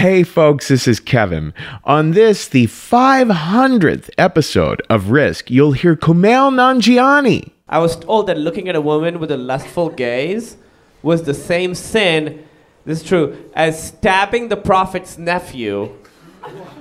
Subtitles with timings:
[0.00, 1.52] Hey, folks, this is Kevin.
[1.84, 7.50] On this, the 500th episode of Risk, you'll hear Kumail Nanjiani.
[7.68, 10.56] I was told that looking at a woman with a lustful gaze
[11.02, 12.42] was the same sin,
[12.86, 15.94] this is true, as stabbing the prophet's nephew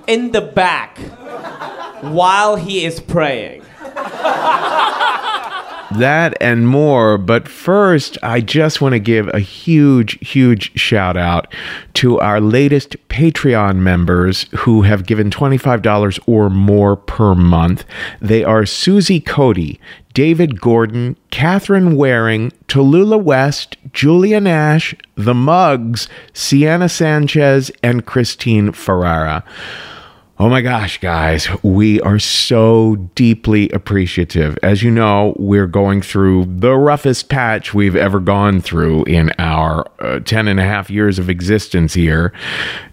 [0.08, 0.98] in the back
[2.00, 3.64] while he is praying.
[5.92, 7.18] That and more.
[7.18, 11.54] But first, I just want to give a huge, huge shout out
[11.96, 17.86] to our latest Patreon members who have given $25 or more per month.
[18.22, 19.80] They are Susie Cody,
[20.14, 29.44] David Gordon, Catherine Waring, Tallulah West, Julia Nash, The Mugs, Sienna Sanchez, and Christine Ferrara.
[30.42, 34.58] Oh my gosh, guys, we are so deeply appreciative.
[34.64, 39.86] As you know, we're going through the roughest patch we've ever gone through in our
[40.00, 42.32] uh, 10 and a half years of existence here.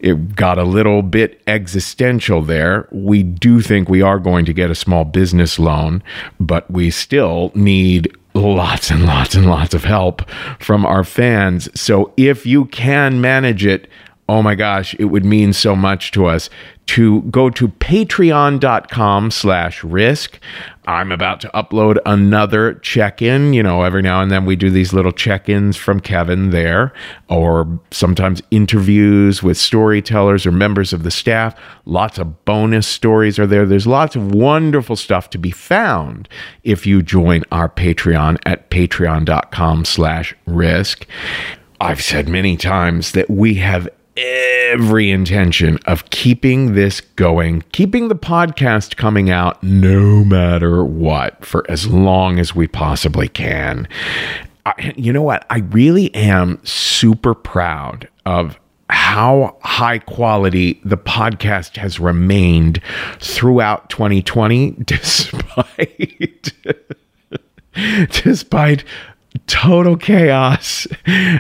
[0.01, 2.89] It got a little bit existential there.
[2.91, 6.03] We do think we are going to get a small business loan,
[6.41, 10.29] but we still need lots and lots and lots of help
[10.59, 11.69] from our fans.
[11.81, 13.89] So if you can manage it,
[14.29, 16.51] oh my gosh, it would mean so much to us
[16.87, 20.39] to go to patreon.com slash risk.
[20.87, 23.53] I'm about to upload another check-in.
[23.53, 26.93] You know, every now and then we do these little check-ins from Kevin there,
[27.29, 31.59] or sometimes interviews with storytellers or members of the staff.
[31.87, 33.67] Lots of bonus stories are there.
[33.67, 36.29] There's lots of wonderful stuff to be found
[36.63, 41.05] if you join our Patreon at patreon.com slash risk.
[41.81, 48.17] I've said many times that we have every intention of keeping this going, keeping the
[48.17, 53.87] podcast coming out no matter what for as long as we possibly can.
[54.65, 55.47] I, you know what?
[55.51, 62.81] I really am super proud of how high quality the podcast has remained
[63.19, 66.53] throughout 2020 despite
[68.25, 68.85] despite
[69.47, 70.87] total chaos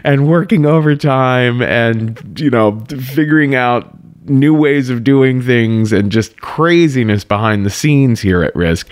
[0.04, 3.92] and working overtime and you know figuring out
[4.28, 8.88] new ways of doing things and just craziness behind the scenes here at risk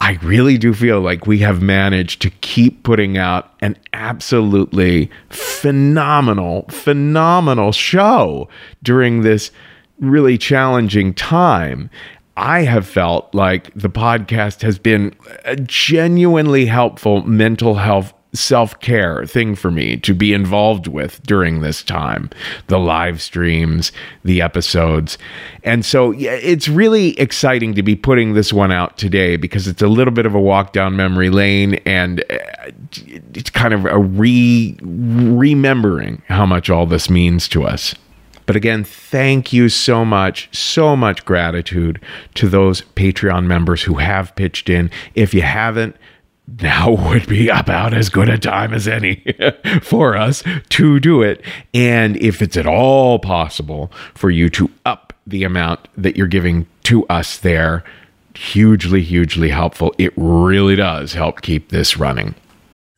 [0.00, 6.64] i really do feel like we have managed to keep putting out an absolutely phenomenal
[6.68, 8.48] phenomenal show
[8.82, 9.50] during this
[10.02, 11.88] really challenging time.
[12.36, 15.14] I have felt like the podcast has been
[15.44, 21.60] a genuinely helpful mental health self care thing for me to be involved with during
[21.60, 22.30] this time
[22.68, 23.92] the live streams,
[24.24, 25.18] the episodes.
[25.64, 29.82] And so yeah, it's really exciting to be putting this one out today because it's
[29.82, 32.38] a little bit of a walk down memory lane and uh,
[33.34, 37.94] it's kind of a re remembering how much all this means to us.
[38.46, 42.00] But again, thank you so much, so much gratitude
[42.34, 44.90] to those Patreon members who have pitched in.
[45.14, 45.96] If you haven't,
[46.60, 49.24] now would be about as good a time as any
[49.82, 51.42] for us to do it.
[51.74, 56.66] And if it's at all possible for you to up the amount that you're giving
[56.84, 57.84] to us there,
[58.34, 59.94] hugely, hugely helpful.
[59.98, 62.34] It really does help keep this running.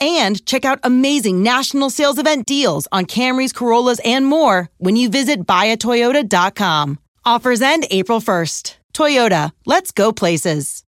[0.00, 5.08] and check out amazing national sales event deals on Camrys, Corollas, and more when you
[5.08, 6.98] visit buyatoyota.com.
[7.24, 8.76] Offers end April 1st.
[8.92, 10.84] Toyota, let's go places.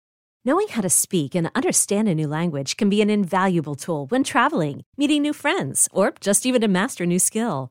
[0.45, 4.25] Knowing how to speak and understand a new language can be an invaluable tool when
[4.25, 7.71] traveling, meeting new friends, or just even to master a new skill.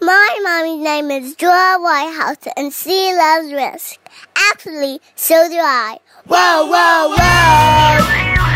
[0.00, 3.98] My mommy's name is Dora Whitehouse, and she loves risk.
[4.36, 5.98] Actually, so do I.
[6.26, 8.47] Whoa, whoa, whoa!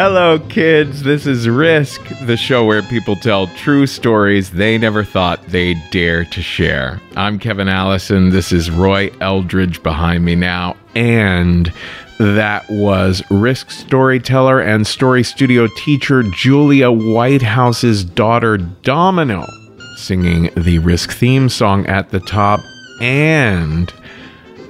[0.00, 1.02] Hello, kids.
[1.02, 6.24] This is Risk, the show where people tell true stories they never thought they'd dare
[6.26, 7.00] to share.
[7.16, 8.30] I'm Kevin Allison.
[8.30, 10.76] This is Roy Eldridge behind me now.
[10.94, 11.72] And
[12.20, 19.48] that was Risk storyteller and story studio teacher Julia Whitehouse's daughter, Domino,
[19.96, 22.60] singing the Risk theme song at the top.
[23.00, 23.92] And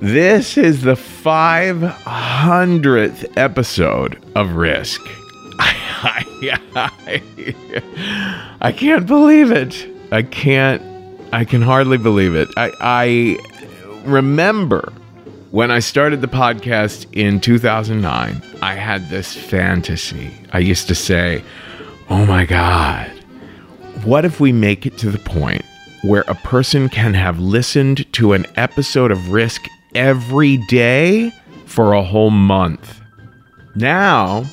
[0.00, 5.00] this is the 500th episode of Risk.
[5.58, 6.24] I,
[6.76, 7.20] I,
[8.60, 9.88] I can't believe it.
[10.12, 10.80] I can't,
[11.32, 12.48] I can hardly believe it.
[12.56, 13.38] I, I
[14.04, 14.92] remember
[15.50, 20.32] when I started the podcast in 2009, I had this fantasy.
[20.52, 21.42] I used to say,
[22.08, 23.10] oh my God,
[24.04, 25.64] what if we make it to the point
[26.02, 31.30] where a person can have listened to an episode of Risk every day
[31.66, 33.00] for a whole month?
[33.74, 34.44] Now,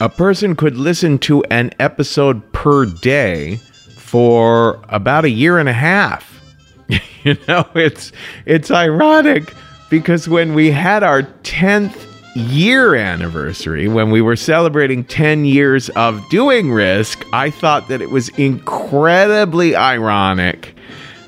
[0.00, 3.56] a person could listen to an episode per day
[3.96, 6.40] for about a year and a half.
[7.22, 8.12] you know, it's
[8.44, 9.54] it's ironic
[9.90, 16.26] because when we had our 10th year anniversary, when we were celebrating 10 years of
[16.30, 20.74] doing Risk, I thought that it was incredibly ironic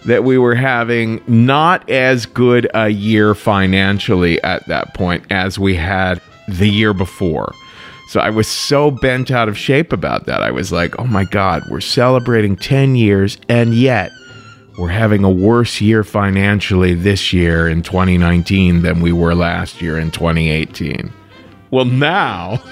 [0.07, 5.75] that we were having not as good a year financially at that point as we
[5.75, 7.53] had the year before.
[8.09, 10.43] So I was so bent out of shape about that.
[10.43, 14.13] I was like, oh my God, we're celebrating 10 years, and yet
[14.79, 19.99] we're having a worse year financially this year in 2019 than we were last year
[19.99, 21.13] in 2018.
[21.71, 22.63] Well, now.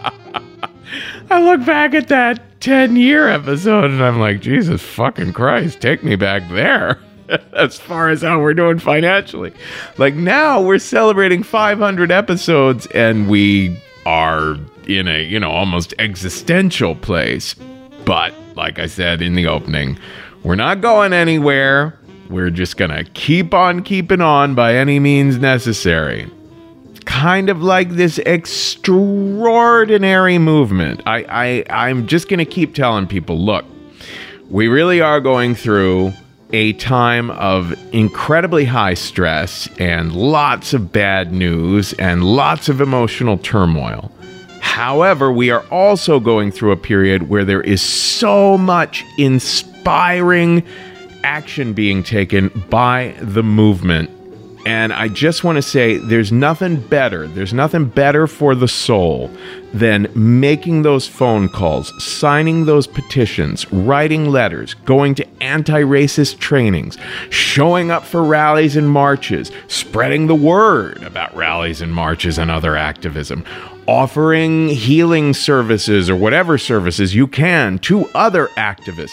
[1.30, 6.04] I look back at that 10 year episode and I'm like, Jesus fucking Christ, take
[6.04, 7.00] me back there.
[7.54, 9.54] as far as how we're doing financially.
[9.98, 14.58] Like now we're celebrating 500 episodes and we are
[14.88, 17.56] in a, you know, almost existential place.
[18.06, 19.98] But like I said in the opening,
[20.44, 21.98] we're not going anywhere.
[22.30, 26.30] We're just going to keep on keeping on by any means necessary.
[27.06, 31.02] Kind of like this extraordinary movement.
[31.06, 33.66] I, I I'm just gonna keep telling people, look,
[34.50, 36.14] we really are going through
[36.52, 43.40] a time of incredibly high stress and lots of bad news and lots of emotional
[43.40, 44.12] turmoil.
[44.62, 50.64] However, we are also going through a period where there is so much inspiring
[51.24, 54.10] action being taken by the movement.
[54.66, 59.30] And I just want to say there's nothing better, there's nothing better for the soul
[59.74, 66.98] than making those phone calls, signing those petitions, writing letters, going to anti racist trainings,
[67.30, 72.78] showing up for rallies and marches, spreading the word about rallies and marches and other
[72.78, 73.44] activism,
[73.86, 79.12] offering healing services or whatever services you can to other activists.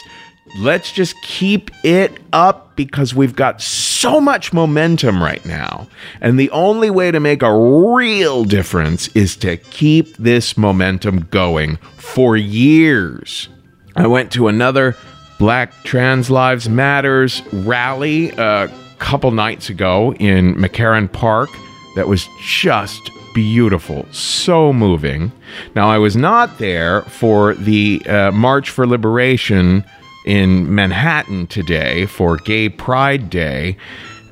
[0.58, 5.86] Let's just keep it up because we've got so much momentum right now.
[6.20, 11.76] And the only way to make a real difference is to keep this momentum going
[11.96, 13.48] for years.
[13.94, 14.96] I went to another
[15.38, 21.50] Black Trans Lives Matters rally a couple nights ago in McCarren Park
[21.96, 25.32] that was just beautiful, so moving.
[25.74, 29.84] Now, I was not there for the uh, March for Liberation
[30.26, 33.76] in Manhattan today for Gay Pride Day,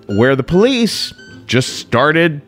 [0.07, 1.14] where the police
[1.47, 2.42] just started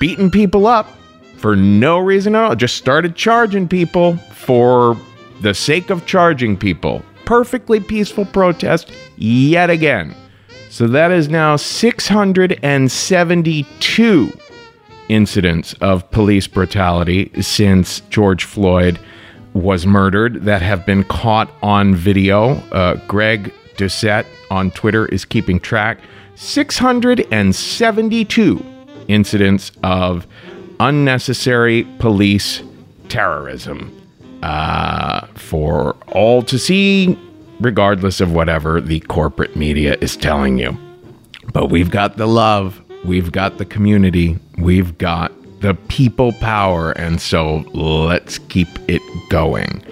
[0.00, 0.88] beating people up
[1.36, 4.96] for no reason at all, just started charging people for
[5.40, 7.02] the sake of charging people.
[7.24, 10.14] perfectly peaceful protest yet again.
[10.70, 14.38] So that is now 672
[15.08, 18.98] incidents of police brutality since George Floyd
[19.54, 22.56] was murdered that have been caught on video.
[22.72, 25.98] Uh, Greg Doucette on Twitter is keeping track.
[26.34, 28.66] 672
[29.08, 30.26] incidents of
[30.80, 32.62] unnecessary police
[33.08, 33.90] terrorism
[34.42, 37.18] uh, for all to see,
[37.60, 40.76] regardless of whatever the corporate media is telling you.
[41.52, 45.30] But we've got the love, we've got the community, we've got
[45.64, 49.82] the people power, and so let's keep it going.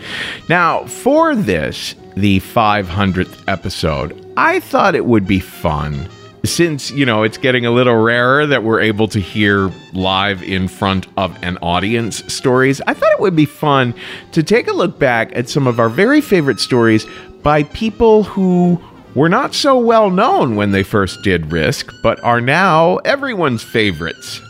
[0.47, 6.11] Now, for this, the 500th episode, I thought it would be fun
[6.45, 10.69] since you know it's getting a little rarer that we're able to hear live in
[10.69, 13.95] front of an audience stories i thought it would be fun
[14.33, 17.07] to take a look back at some of our very favorite stories
[17.45, 18.77] by people who
[19.15, 24.41] were not so well known when they first did risk but are now everyone's favorites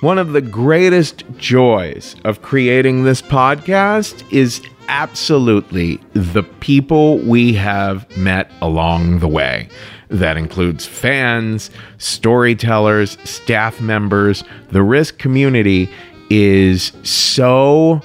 [0.00, 8.08] one of the greatest joys of creating this podcast is absolutely the people we have
[8.16, 9.68] met along the way.
[10.08, 14.42] That includes fans, storytellers, staff members.
[14.70, 15.90] The Risk community
[16.30, 18.00] is so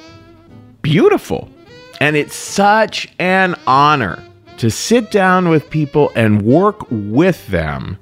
[0.81, 1.49] beautiful.
[2.01, 4.21] And it's such an honor
[4.57, 7.97] to sit down with people and work with them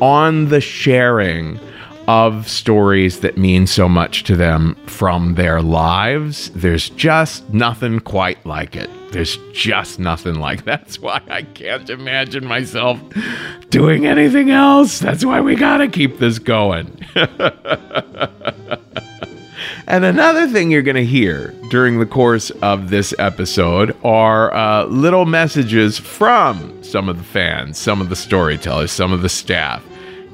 [0.00, 1.60] on the sharing
[2.08, 6.50] of stories that mean so much to them from their lives.
[6.50, 8.90] There's just nothing quite like it.
[9.12, 13.00] There's just nothing like that's why I can't imagine myself
[13.70, 14.98] doing anything else.
[14.98, 17.00] That's why we got to keep this going.
[19.88, 24.84] And another thing you're going to hear during the course of this episode are uh,
[24.86, 29.84] little messages from some of the fans, some of the storytellers, some of the staff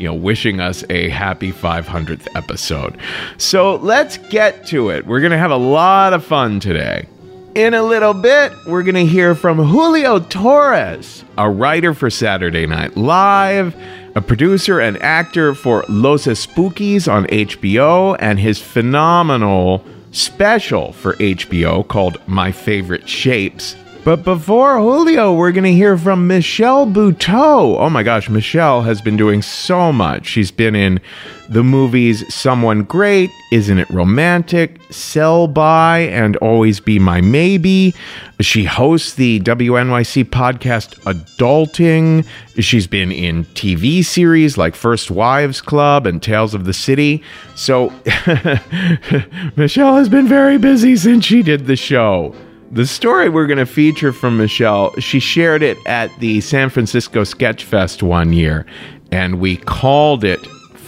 [0.02, 2.99] you know, wishing us a happy 500th episode.
[3.38, 5.06] So let's get to it.
[5.06, 7.06] We're going to have a lot of fun today.
[7.54, 12.66] In a little bit, we're going to hear from Julio Torres, a writer for Saturday
[12.66, 13.76] Night Live,
[14.16, 21.87] a producer and actor for Los Espookys on HBO, and his phenomenal special for HBO
[21.87, 27.78] called My Favorite Shapes but before Julio, we're going to hear from Michelle Buteau.
[27.78, 30.26] Oh my gosh, Michelle has been doing so much.
[30.26, 31.00] She's been in
[31.49, 37.94] the movies Someone Great, Isn't It Romantic, Sell By, and Always Be My Maybe.
[38.40, 42.26] She hosts the WNYC podcast Adulting.
[42.59, 47.23] She's been in TV series like First Wives Club and Tales of the City.
[47.54, 47.92] So
[49.56, 52.35] Michelle has been very busy since she did the show.
[52.73, 57.23] The story we're going to feature from Michelle, she shared it at the San Francisco
[57.23, 58.64] Sketch Fest one year,
[59.11, 60.41] and we called it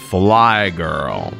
[0.08, 1.34] Fly Girl.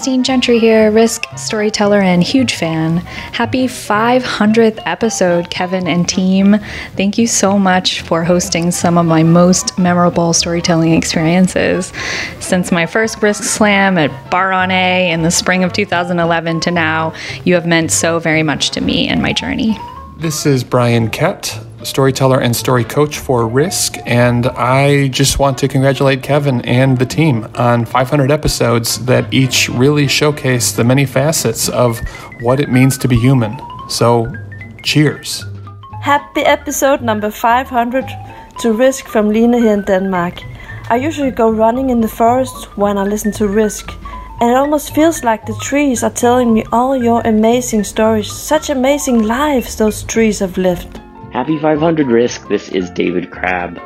[0.00, 2.96] Christine Gentry here, Risk storyteller and huge fan.
[2.96, 6.56] Happy 500th episode, Kevin and team.
[6.96, 11.92] Thank you so much for hosting some of my most memorable storytelling experiences.
[12.38, 16.70] Since my first Risk Slam at Bar on A in the spring of 2011 to
[16.70, 17.12] now,
[17.44, 19.76] you have meant so very much to me and my journey.
[20.16, 23.96] This is Brian Kett storyteller and story coach for Risk.
[24.06, 29.68] And I just want to congratulate Kevin and the team on 500 episodes that each
[29.68, 31.98] really showcase the many facets of
[32.40, 33.58] what it means to be human.
[33.88, 34.32] So,
[34.82, 35.44] cheers.
[36.02, 38.04] Happy episode number 500
[38.60, 40.42] to Risk from Line here in Denmark.
[40.88, 43.92] I usually go running in the forest when I listen to Risk.
[44.40, 48.32] And it almost feels like the trees are telling me all your amazing stories.
[48.32, 50.98] Such amazing lives those trees have lived.
[51.32, 53.76] Happy 500 Risk, this is David Crabb.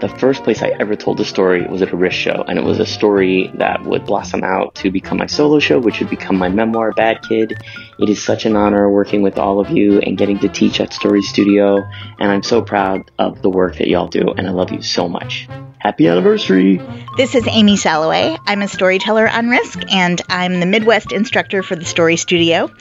[0.00, 2.64] The first place I ever told a story was at a Risk show, and it
[2.64, 6.38] was a story that would blossom out to become my solo show, which would become
[6.38, 7.62] my memoir, Bad Kid.
[7.98, 10.94] It is such an honor working with all of you and getting to teach at
[10.94, 11.86] Story Studio,
[12.18, 15.06] and I'm so proud of the work that y'all do, and I love you so
[15.06, 15.48] much.
[15.86, 16.82] Happy anniversary!
[17.16, 18.36] This is Amy Salloway.
[18.44, 22.72] I'm a storyteller on Risk, and I'm the Midwest instructor for the Story Studio.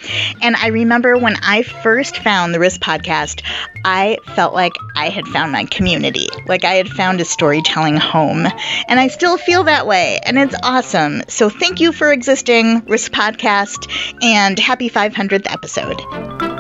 [0.42, 3.44] And I remember when I first found the Risk podcast,
[3.86, 8.48] I felt like I had found my community, like I had found a storytelling home.
[8.88, 11.22] And I still feel that way, and it's awesome.
[11.28, 13.88] So thank you for existing, Risk Podcast,
[14.24, 16.55] and happy 500th episode.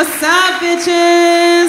[0.00, 1.68] What's up, bitches?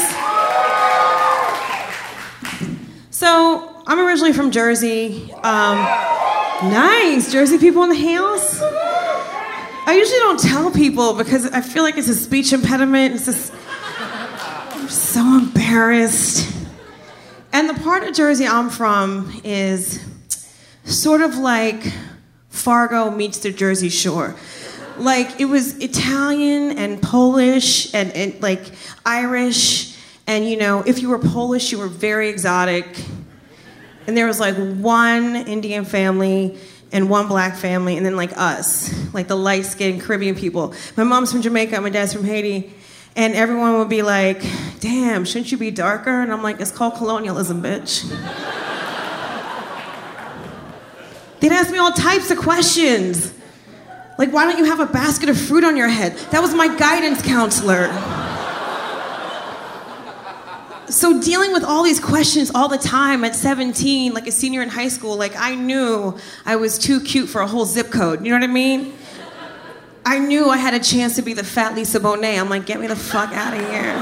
[3.09, 5.33] So, I'm originally from Jersey.
[5.33, 5.75] Um,
[6.71, 7.29] nice.
[7.29, 8.61] Jersey people in the house?
[8.61, 13.15] I usually don't tell people because I feel like it's a speech impediment.
[13.15, 13.53] It's just,
[13.99, 16.55] I'm so embarrassed.
[17.51, 20.01] And the part of Jersey I'm from is
[20.85, 21.83] sort of like
[22.47, 24.37] Fargo meets the Jersey Shore.
[25.01, 28.61] Like it was Italian and Polish and, and like
[29.05, 29.97] Irish.
[30.27, 32.85] And you know, if you were Polish, you were very exotic.
[34.07, 36.57] And there was like one Indian family
[36.91, 40.73] and one black family, and then like us, like the light skinned Caribbean people.
[40.97, 42.73] My mom's from Jamaica, my dad's from Haiti.
[43.15, 44.41] And everyone would be like,
[44.79, 46.21] damn, shouldn't you be darker?
[46.21, 48.09] And I'm like, it's called colonialism, bitch.
[51.39, 53.33] They'd ask me all types of questions.
[54.17, 56.15] Like, why don't you have a basket of fruit on your head?
[56.31, 57.87] That was my guidance counselor.
[60.89, 64.67] So, dealing with all these questions all the time at 17, like a senior in
[64.67, 68.25] high school, like I knew I was too cute for a whole zip code.
[68.25, 68.93] You know what I mean?
[70.05, 72.39] I knew I had a chance to be the fat Lisa Bonet.
[72.39, 73.95] I'm like, get me the fuck out of here.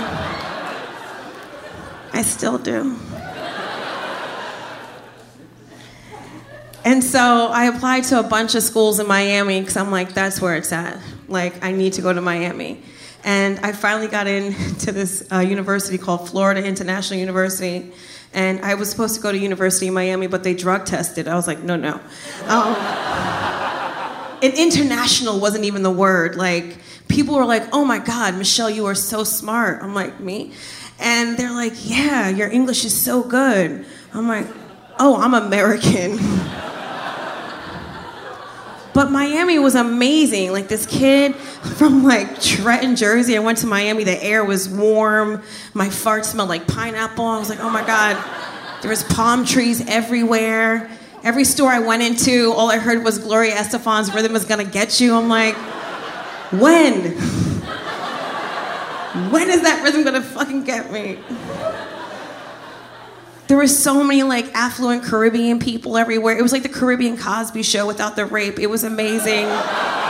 [2.14, 2.98] I still do.
[6.86, 10.42] And so I applied to a bunch of schools in Miami because I'm like, that's
[10.42, 11.00] where it's at.
[11.28, 12.82] Like, I need to go to Miami.
[13.24, 17.92] And I finally got into this uh, university called Florida International University.
[18.34, 21.28] And I was supposed to go to University of Miami, but they drug tested.
[21.28, 22.00] I was like, no, no.
[22.46, 22.76] Um,
[24.44, 26.36] and international wasn't even the word.
[26.36, 29.84] Like, people were like, oh my God, Michelle, you are so smart.
[29.84, 30.54] I'm like, me?
[31.00, 33.86] And they're like, yeah, your English is so good.
[34.14, 34.46] I'm like,
[35.00, 36.18] oh, I'm American.
[38.94, 40.52] But Miami was amazing.
[40.52, 43.38] Like this kid from like Trenton, Jersey.
[43.38, 44.04] I went to Miami.
[44.04, 45.42] The air was warm.
[45.74, 47.26] My fart smelled like pineapple.
[47.26, 48.18] I was like, oh my god.
[48.82, 50.90] There was palm trees everywhere.
[51.24, 55.02] Every store I went into, all I heard was Gloria Estefan's "Rhythm Is Gonna Get
[55.02, 55.56] You." I'm like,
[56.52, 57.12] when?
[59.30, 61.20] When is that rhythm gonna fucking get me?
[63.50, 66.38] There were so many like affluent Caribbean people everywhere.
[66.38, 68.60] It was like the Caribbean Cosby show without the rape.
[68.60, 69.48] It was amazing.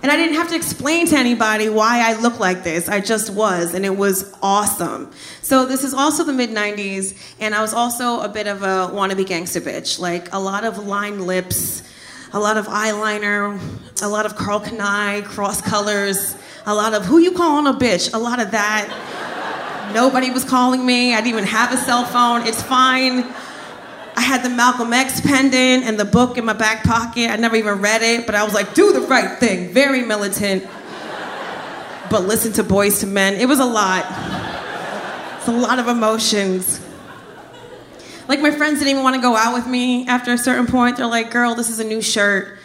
[0.00, 2.88] And I didn't have to explain to anybody why I look like this.
[2.88, 5.10] I just was, and it was awesome.
[5.42, 8.88] So this is also the mid '90s, and I was also a bit of a
[8.94, 9.98] wannabe gangster bitch.
[9.98, 11.82] Like a lot of lined lips,
[12.32, 13.60] a lot of eyeliner,
[14.00, 18.14] a lot of Karl Kani cross colors, a lot of who you calling a bitch,
[18.14, 19.37] a lot of that.
[19.94, 21.14] Nobody was calling me.
[21.14, 22.46] I didn't even have a cell phone.
[22.46, 23.24] It's fine.
[24.16, 27.30] I had the Malcolm X pendant and the book in my back pocket.
[27.30, 29.72] I never even read it, but I was like, do the right thing.
[29.72, 30.66] Very militant.
[32.10, 33.34] But listen to Boyz II Men.
[33.34, 34.04] It was a lot.
[35.38, 36.80] It's a lot of emotions.
[38.26, 40.96] Like my friends didn't even want to go out with me after a certain point.
[40.96, 42.58] They're like, girl, this is a new shirt.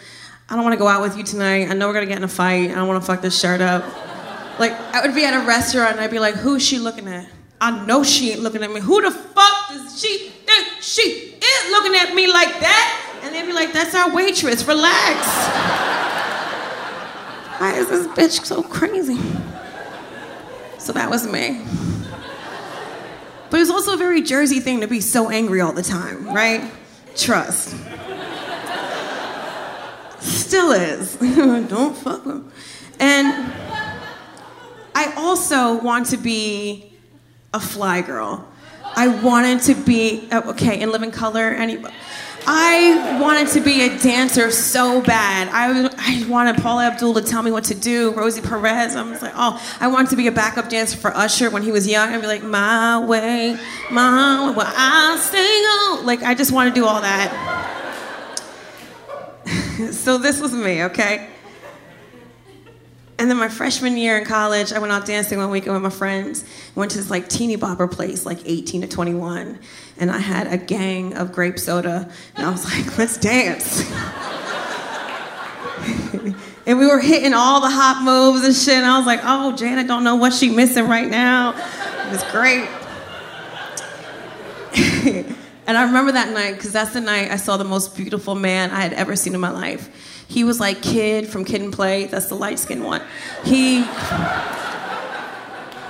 [0.48, 1.70] I don't want to go out with you tonight.
[1.70, 2.70] I know we're gonna get in a fight.
[2.70, 3.84] I don't want to fuck this shirt up.
[4.58, 7.26] Like I would be at a restaurant and I'd be like, who's she looking at?
[7.60, 8.80] I know she ain't looking at me.
[8.80, 13.20] Who the fuck does she think she is looking at me like that?
[13.22, 14.66] And they'd be like, that's our waitress.
[14.66, 15.26] Relax.
[17.58, 19.18] Why is this bitch so crazy?
[20.78, 21.64] So that was me.
[23.48, 26.26] But it was also a very Jersey thing to be so angry all the time,
[26.26, 26.70] right?
[27.16, 27.70] Trust.
[30.20, 31.16] Still is.
[31.68, 32.50] Don't fuck them.
[32.98, 33.52] And
[34.94, 36.92] I also want to be
[37.52, 38.48] a fly girl.
[38.96, 41.48] I wanted to be oh, okay in Living Color.
[41.50, 41.84] Any,
[42.46, 45.48] I wanted to be a dancer so bad.
[45.50, 48.12] I, I wanted Paula Abdul to tell me what to do.
[48.12, 48.94] Rosie Perez.
[48.94, 51.72] I was like, oh, I wanted to be a backup dancer for Usher when he
[51.72, 52.10] was young.
[52.10, 53.58] I'd be like, my way,
[53.90, 56.06] my way, well, I'll sing.
[56.06, 57.80] Like I just want to do all that.
[59.92, 61.33] so this was me, okay.
[63.18, 65.90] And then my freshman year in college, I went out dancing one weekend with my
[65.90, 66.44] friends.
[66.74, 69.58] Went to this like teeny bopper place, like 18 to 21.
[69.98, 72.10] And I had a gang of grape soda.
[72.34, 73.88] And I was like, let's dance.
[76.66, 78.74] and we were hitting all the hop moves and shit.
[78.74, 81.50] And I was like, oh, Janet don't know what she missing right now.
[82.06, 82.68] It was great.
[85.68, 88.72] and I remember that night because that's the night I saw the most beautiful man
[88.72, 89.88] I had ever seen in my life.
[90.28, 92.06] He was like Kid from Kid and Play.
[92.06, 93.02] That's the light skinned one.
[93.44, 93.84] He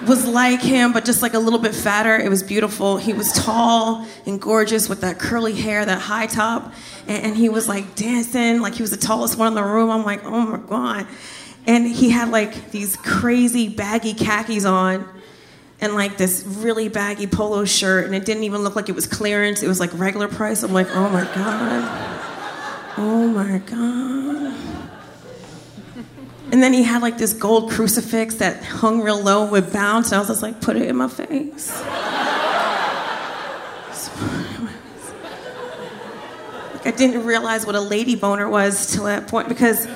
[0.07, 2.17] was like him, but just like a little bit fatter.
[2.17, 2.97] It was beautiful.
[2.99, 6.73] He was tall and gorgeous with that curly hair, that high top.
[7.07, 9.91] And, and he was like dancing, like he was the tallest one in the room.
[9.91, 11.07] I'm like, oh my God.
[11.67, 15.09] And he had like these crazy baggy khakis on
[15.81, 19.07] and like this really baggy polo shirt, and it didn't even look like it was
[19.07, 19.63] clearance.
[19.63, 20.63] It was like regular price.
[20.63, 22.34] I'm like, oh my God.
[22.97, 24.55] Oh my God.
[26.53, 30.09] And then he had like this gold crucifix that hung real low and would bounce,
[30.09, 31.83] and I was just like, put it in my face.
[36.75, 39.89] Like I didn't realize what a lady boner was till that point because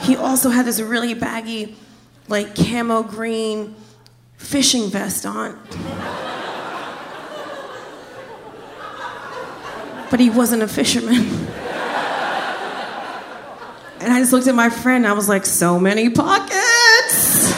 [0.00, 1.76] he also had this really baggy,
[2.26, 3.76] like camo green
[4.38, 5.56] fishing vest on.
[10.10, 11.46] But he wasn't a fisherman.
[14.00, 17.52] And I just looked at my friend and I was like, so many pockets.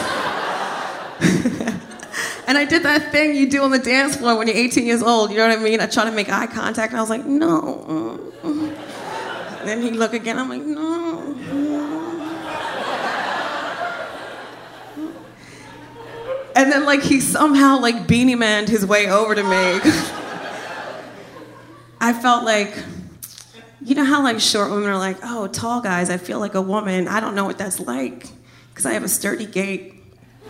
[2.47, 5.01] and I did that thing you do on the dance floor when you're 18 years
[5.01, 5.31] old.
[5.31, 5.79] You know what I mean?
[5.79, 8.19] I tried to make eye contact and I was like, no.
[8.43, 10.37] And then he looked again.
[10.37, 11.33] I'm like, no.
[16.55, 19.49] And then like he somehow like beanie maned his way over to me.
[21.99, 22.77] I felt like,
[23.83, 26.61] you know how like short women are like, oh, tall guys, I feel like a
[26.61, 27.07] woman.
[27.07, 28.27] I don't know what that's like
[28.69, 29.95] because I have a sturdy gait.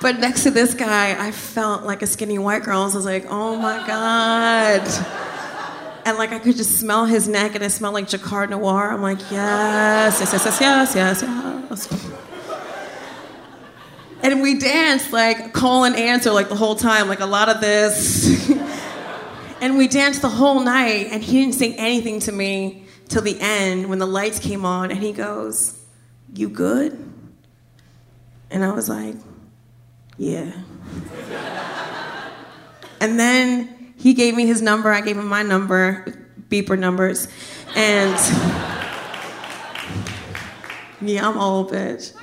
[0.00, 2.88] but next to this guy, I felt like a skinny white girl.
[2.88, 4.80] So I was like, oh my God.
[6.04, 8.90] And like I could just smell his neck and it smelled like Drakkar Noir.
[8.90, 12.31] I'm like, yes, yes, yes, yes, yes, yes, yes.
[14.22, 17.60] And we danced like call and answer like the whole time, like a lot of
[17.60, 18.50] this.
[19.60, 23.36] and we danced the whole night and he didn't say anything to me till the
[23.40, 25.78] end when the lights came on and he goes,
[26.34, 26.92] You good?
[28.50, 29.16] And I was like,
[30.16, 30.52] Yeah.
[33.00, 37.26] and then he gave me his number, I gave him my number, beeper numbers,
[37.74, 38.12] and
[41.00, 42.14] yeah, I'm old, bitch.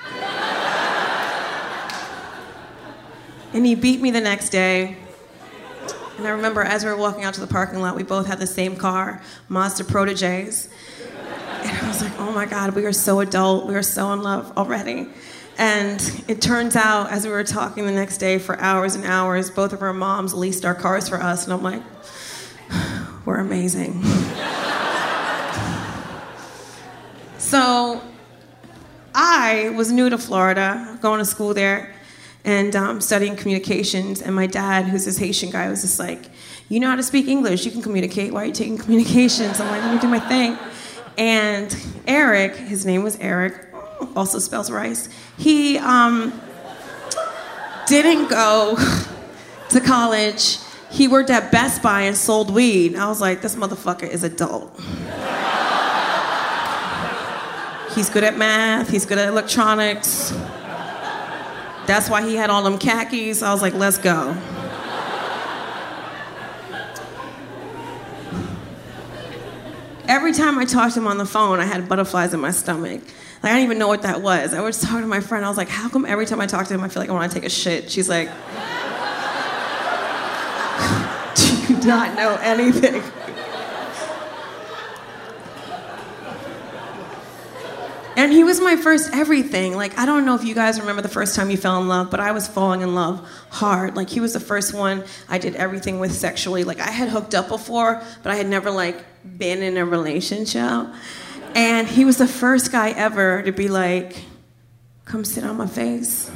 [3.54, 4.96] And he beat me the next day.
[6.18, 8.40] And I remember as we were walking out to the parking lot, we both had
[8.40, 10.70] the same car, Mazda Proteges.
[11.64, 13.66] And I was like, oh my God, we are so adult.
[13.66, 15.08] We are so in love already.
[15.58, 19.50] And it turns out, as we were talking the next day for hours and hours,
[19.50, 21.46] both of our moms leased our cars for us.
[21.46, 21.82] And I'm like,
[23.26, 24.04] we're amazing.
[27.40, 28.02] so
[29.16, 31.96] I was new to Florida, going to school there
[32.50, 34.24] and um, studying communications.
[34.24, 36.26] And my dad, who's this Haitian guy, was just like,
[36.68, 38.34] You know how to speak English, you can communicate.
[38.34, 39.60] Why are you taking communications?
[39.60, 40.58] I'm like, Let me do my thing.
[41.16, 41.76] And
[42.08, 43.68] Eric, his name was Eric,
[44.16, 46.42] also spells rice, he um,
[47.88, 48.76] didn't go
[49.70, 50.58] to college.
[50.90, 52.96] He worked at Best Buy and sold weed.
[52.96, 54.76] I was like, This motherfucker is adult.
[57.94, 60.32] He's good at math, he's good at electronics.
[61.90, 63.42] That's why he had all them khakis.
[63.42, 64.38] I was like, let's go.
[70.08, 73.02] Every time I talked to him on the phone, I had butterflies in my stomach.
[73.42, 74.54] Like, I didn't even know what that was.
[74.54, 75.44] I was talking to my friend.
[75.44, 77.14] I was like, how come every time I talk to him, I feel like I
[77.14, 77.90] want to take a shit?
[77.90, 78.28] She's like,
[81.36, 83.02] do you not know anything?
[88.20, 89.78] And he was my first everything.
[89.78, 92.12] Like, I don't know if you guys remember the first time you fell in love,
[92.12, 93.96] but I was falling in love hard.
[93.96, 96.66] Like, he was the first one I did everything with sexually.
[96.66, 99.06] Like, I had hooked up before, but I had never, like,
[99.38, 100.88] been in a relationship.
[101.56, 104.22] And he was the first guy ever to be like,
[105.06, 106.30] come sit on my face.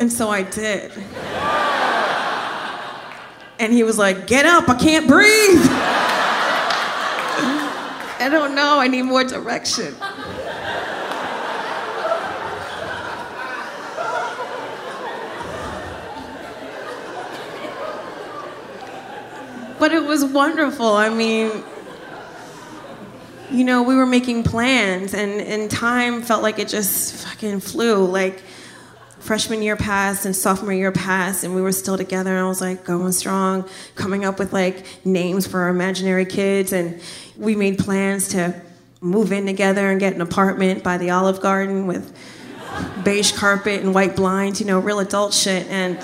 [0.00, 0.92] And so I did.
[3.58, 5.58] And he was like, Get up, I can't breathe.
[8.20, 9.94] I don't know, I need more direction.
[19.78, 20.88] But it was wonderful.
[20.88, 21.62] I mean,
[23.50, 28.04] you know, we were making plans, and, and time felt like it just fucking flew.
[28.04, 28.42] Like,
[29.20, 32.60] freshman year passed and sophomore year passed and we were still together and I was
[32.60, 37.00] like going strong, coming up with like names for our imaginary kids and
[37.36, 38.60] we made plans to
[39.00, 42.16] move in together and get an apartment by the Olive Garden with
[43.04, 45.98] beige carpet and white blinds, you know, real adult shit and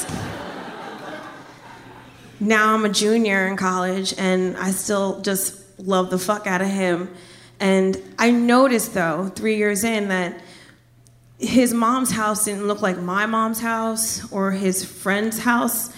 [2.40, 6.68] now I'm a junior in college and I still just love the fuck out of
[6.68, 7.08] him.
[7.60, 10.40] And I noticed though, 3 years in that
[11.38, 15.92] his mom's house didn't look like my mom's house or his friend's house.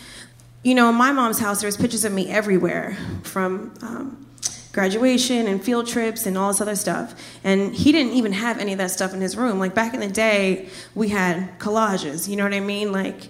[0.63, 4.27] You know, in my mom's house, there was pictures of me everywhere from um,
[4.73, 7.15] graduation and field trips and all this other stuff.
[7.45, 9.59] And he didn't even have any of that stuff in his room.
[9.59, 12.29] Like back in the day, we had collages.
[12.29, 12.93] You know what I mean?
[12.93, 13.29] Like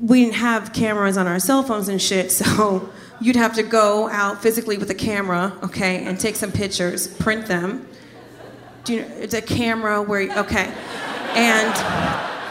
[0.00, 4.08] we didn't have cameras on our cell phones and shit, so you'd have to go
[4.08, 7.86] out physically with a camera, okay, and take some pictures, print them.
[8.84, 10.72] Do you know, it's a camera where, okay,
[11.34, 12.42] and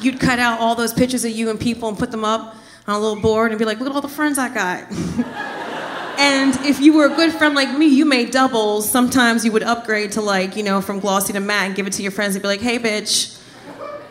[0.00, 2.94] you'd cut out all those pictures of you and people and put them up on
[2.94, 4.90] a little board and be like, look at all the friends I got.
[6.18, 8.88] and if you were a good friend like me, you made doubles.
[8.88, 11.94] Sometimes you would upgrade to like, you know, from glossy to matte and give it
[11.94, 13.40] to your friends and be like, hey, bitch,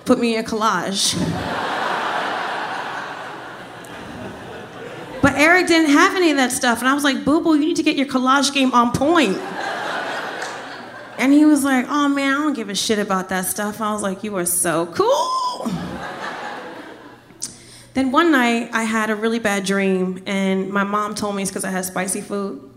[0.06, 1.16] put me in a collage.
[5.26, 6.82] But Eric didn't have any of that stuff.
[6.82, 9.38] And I was like, Boo Boo, you need to get your collage game on point.
[11.18, 13.82] And he was like, Oh man, I don't give a shit about that stuff.
[13.82, 15.72] I was like, You are so cool.
[17.94, 21.52] then one night, I had a really bad dream, and my mom told me it's
[21.52, 22.70] because I had spicy food.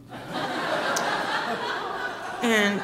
[2.42, 2.80] and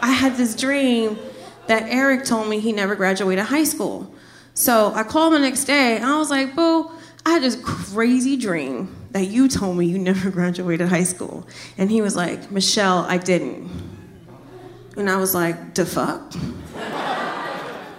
[0.00, 1.18] I had this dream
[1.66, 4.12] that Eric told me he never graduated high school.
[4.54, 6.90] So I called him the next day, and I was like, Boo,
[7.26, 11.46] I had this crazy dream that you told me you never graduated high school.
[11.76, 13.68] And he was like, Michelle, I didn't.
[14.96, 16.32] And I was like, the fuck?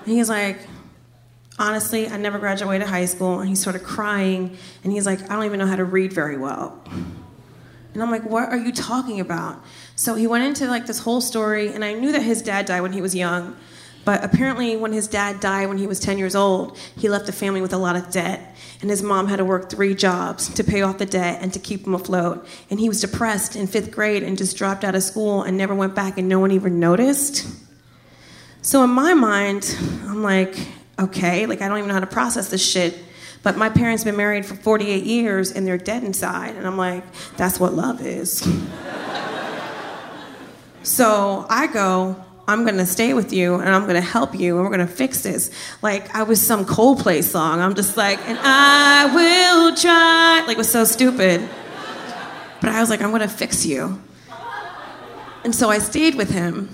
[0.05, 0.59] He's like,
[1.59, 3.39] honestly, I never graduated high school.
[3.39, 4.57] And he started crying.
[4.83, 6.81] And he's like, I don't even know how to read very well.
[7.93, 9.63] And I'm like, what are you talking about?
[9.95, 11.73] So he went into like this whole story.
[11.73, 13.55] And I knew that his dad died when he was young.
[14.07, 17.33] But apparently, when his dad died when he was 10 years old, he left the
[17.33, 18.55] family with a lot of debt.
[18.79, 21.59] And his mom had to work three jobs to pay off the debt and to
[21.59, 22.47] keep him afloat.
[22.69, 25.75] And he was depressed in fifth grade and just dropped out of school and never
[25.75, 27.45] went back, and no one even noticed.
[28.61, 30.55] So, in my mind, I'm like,
[30.97, 32.97] okay, like I don't even know how to process this shit.
[33.43, 36.55] But my parents been married for 48 years and they're dead inside.
[36.55, 37.03] And I'm like,
[37.35, 38.39] that's what love is.
[40.83, 44.71] so I go, I'm gonna stay with you and I'm gonna help you and we're
[44.71, 45.51] gonna fix this.
[45.81, 47.59] Like I was some Coldplay song.
[47.59, 50.43] I'm just like, and I will try.
[50.47, 51.47] Like it was so stupid.
[52.61, 54.01] But I was like, I'm gonna fix you.
[55.43, 56.69] And so I stayed with him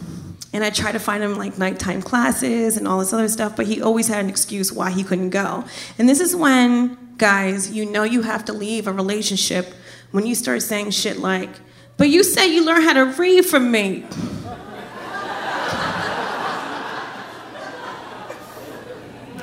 [0.54, 3.66] and I tried to find him like nighttime classes and all this other stuff, but
[3.66, 5.66] he always had an excuse why he couldn't go.
[5.98, 9.74] And this is when, guys, you know you have to leave a relationship
[10.12, 11.50] when you start saying shit like,
[11.98, 14.06] but you said you learned how to read from me.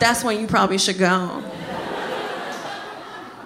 [0.00, 1.44] That's when you probably should go.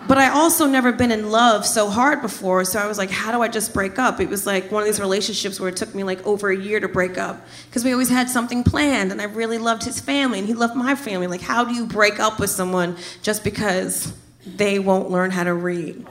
[0.06, 3.32] But I also never been in love so hard before, so I was like, how
[3.32, 4.20] do I just break up?
[4.20, 6.78] It was like one of these relationships where it took me like over a year
[6.78, 10.38] to break up because we always had something planned and I really loved his family
[10.40, 11.26] and he loved my family.
[11.26, 14.12] Like, how do you break up with someone just because
[14.44, 16.06] they won't learn how to read?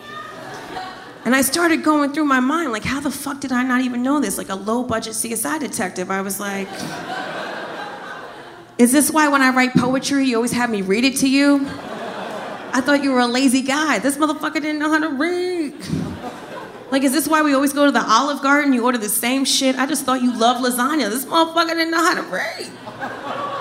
[1.25, 4.01] And I started going through my mind, like, how the fuck did I not even
[4.01, 4.39] know this?
[4.39, 6.09] Like a low budget CSI detective.
[6.09, 6.67] I was like,
[8.83, 11.65] is this why when I write poetry, you always have me read it to you?
[12.75, 13.99] I thought you were a lazy guy.
[13.99, 15.73] This motherfucker didn't know how to read.
[16.91, 18.73] Like, is this why we always go to the Olive Garden?
[18.73, 19.77] You order the same shit.
[19.77, 21.09] I just thought you loved lasagna.
[21.09, 23.52] This motherfucker didn't know how to read.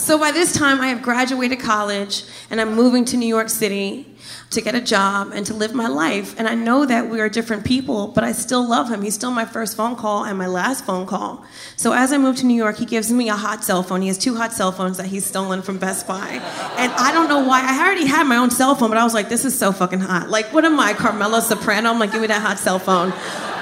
[0.00, 4.06] So by this time, I have graduated college and I'm moving to New York City
[4.48, 6.34] to get a job and to live my life.
[6.38, 9.02] And I know that we are different people, but I still love him.
[9.02, 11.44] He's still my first phone call and my last phone call.
[11.76, 14.00] So as I move to New York, he gives me a hot cell phone.
[14.00, 16.40] He has two hot cell phones that he's stolen from Best Buy.
[16.78, 17.60] And I don't know why.
[17.62, 20.00] I already had my own cell phone, but I was like, this is so fucking
[20.00, 20.30] hot.
[20.30, 21.90] Like, what am I, Carmela Soprano?
[21.90, 23.12] I'm like, give me that hot cell phone.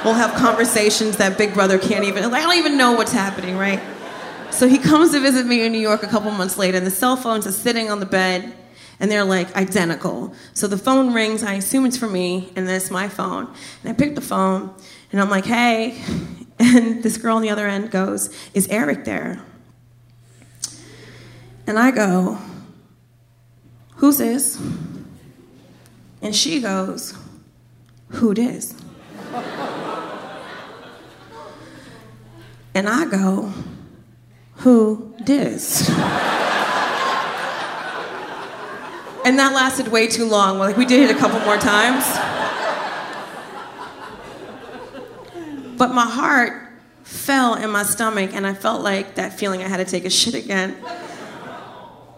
[0.04, 3.80] We'll have conversations that Big Brother can't even, I don't even know what's happening, right?
[4.50, 6.90] So he comes to visit me in New York a couple months later, and the
[6.90, 8.54] cell phones are sitting on the bed
[9.00, 10.34] and they're like identical.
[10.54, 13.46] So the phone rings, I assume it's for me, and it's my phone.
[13.82, 14.74] And I pick the phone,
[15.12, 16.00] and I'm like, hey.
[16.60, 19.40] And this girl on the other end goes, is Eric there?
[21.68, 22.36] And I go,
[23.94, 24.60] who's this?
[26.20, 27.16] And she goes,
[28.08, 28.74] who this?
[32.74, 33.52] And I go,
[34.58, 35.88] who this?
[39.24, 40.58] And that lasted way too long.
[40.58, 42.04] Like we did it a couple more times.
[45.76, 46.72] But my heart
[47.04, 50.10] fell in my stomach, and I felt like that feeling I had to take a
[50.10, 50.76] shit again.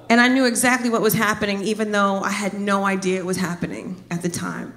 [0.08, 3.36] And I knew exactly what was happening, even though I had no idea it was
[3.36, 4.74] happening at the time.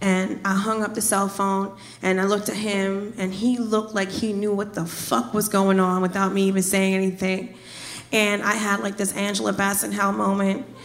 [0.00, 3.94] And I hung up the cell phone and I looked at him and he looked
[3.94, 7.54] like he knew what the fuck was going on without me even saying anything.
[8.12, 10.66] And I had like this Angela Bassett Hell moment.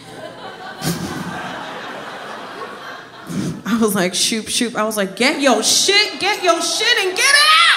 [3.65, 4.75] I was like, shoop, shoop.
[4.75, 7.68] I was like, get your shit, get your shit and get out!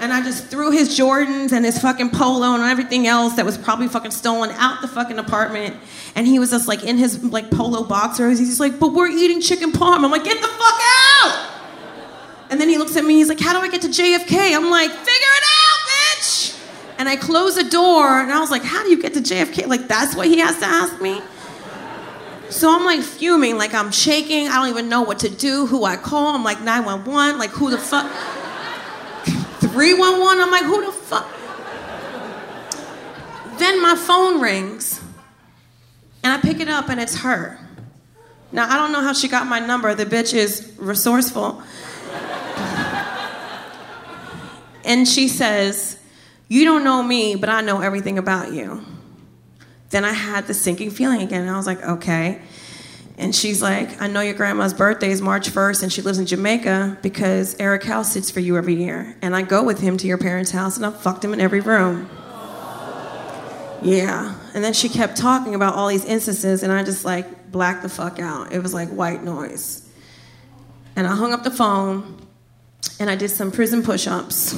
[0.00, 3.58] And I just threw his Jordans and his fucking polo and everything else that was
[3.58, 5.76] probably fucking stolen out the fucking apartment.
[6.14, 8.38] And he was just like in his like polo boxers.
[8.38, 10.02] He's just like, but we're eating chicken parm.
[10.02, 10.80] I'm like, get the fuck
[11.22, 11.50] out!
[12.48, 14.56] And then he looks at me, he's like, how do I get to JFK?
[14.56, 16.58] I'm like, figure it out, bitch!
[16.98, 19.66] And I close the door and I was like, how do you get to JFK?
[19.66, 21.20] Like, that's what he has to ask me?
[22.48, 24.48] So I'm like fuming, like I'm shaking.
[24.48, 26.34] I don't even know what to do, who I call.
[26.34, 28.10] I'm like 911, like who the fuck?
[29.72, 31.28] 311, I'm like, who the fuck?
[33.58, 35.00] Then my phone rings
[36.22, 37.58] and I pick it up and it's her.
[38.52, 39.94] Now, I don't know how she got my number.
[39.94, 41.62] The bitch is resourceful.
[44.84, 45.98] and she says,
[46.48, 48.84] You don't know me, but I know everything about you
[49.90, 51.42] then I had the sinking feeling again.
[51.42, 52.40] And I was like, okay.
[53.20, 56.24] And she's like, I know your grandma's birthday is March 1st and she lives in
[56.24, 59.14] Jamaica because Eric House sits for you every year.
[59.20, 61.60] And I go with him to your parents' house and I've fucked him in every
[61.60, 62.08] room.
[63.82, 64.34] Yeah.
[64.54, 67.90] And then she kept talking about all these instances and I just like blacked the
[67.90, 68.52] fuck out.
[68.52, 69.86] It was like white noise.
[70.96, 72.26] And I hung up the phone
[72.98, 74.54] and I did some prison push ups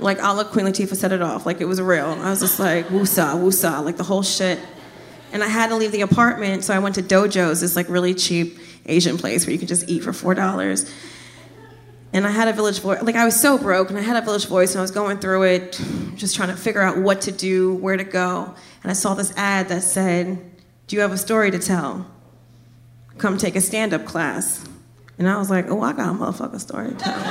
[0.00, 2.06] like a Queen Latifah set it off, like it was real.
[2.06, 4.58] I was just like, woosah, woosah, like the whole shit.
[5.32, 8.14] And I had to leave the apartment, so I went to Dojos, this like really
[8.14, 10.90] cheap Asian place where you could just eat for four dollars.
[12.12, 14.24] And I had a village voice, like I was so broke, and I had a
[14.24, 15.80] village voice, and I was going through it,
[16.16, 18.52] just trying to figure out what to do, where to go.
[18.82, 20.38] And I saw this ad that said,
[20.88, 22.06] "Do you have a story to tell?
[23.18, 24.66] Come take a stand-up class."
[25.18, 27.14] And I was like, "Oh, I got a motherfucking story to tell."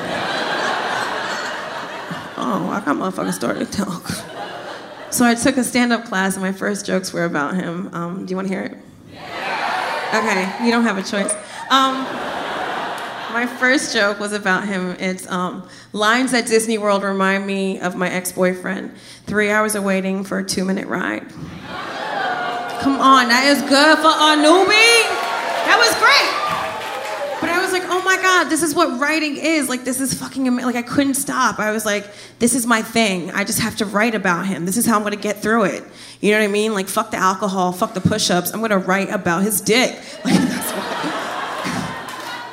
[2.37, 4.01] oh, I got a motherfucking story to tell.
[5.11, 7.93] so I took a stand-up class, and my first jokes were about him.
[7.93, 8.77] Um, do you want to hear it?
[9.13, 10.55] Yeah.
[10.57, 11.33] Okay, you don't have a choice.
[11.69, 12.05] Um,
[13.31, 14.95] my first joke was about him.
[14.99, 18.91] It's um, lines at Disney World remind me of my ex-boyfriend.
[19.25, 21.27] Three hours of waiting for a two-minute ride.
[22.81, 25.03] Come on, that is good for a newbie.
[25.67, 26.38] That was great.
[27.71, 29.69] Was like, oh my God, this is what writing is.
[29.69, 30.73] Like, this is fucking amazing.
[30.73, 31.59] Like, I couldn't stop.
[31.59, 32.07] I was like,
[32.39, 33.29] this is my thing.
[33.31, 34.65] I just have to write about him.
[34.65, 35.83] This is how I'm gonna get through it.
[36.19, 36.73] You know what I mean?
[36.73, 38.51] Like, fuck the alcohol, fuck the push ups.
[38.53, 39.99] I'm gonna write about his dick.
[40.25, 40.35] Like,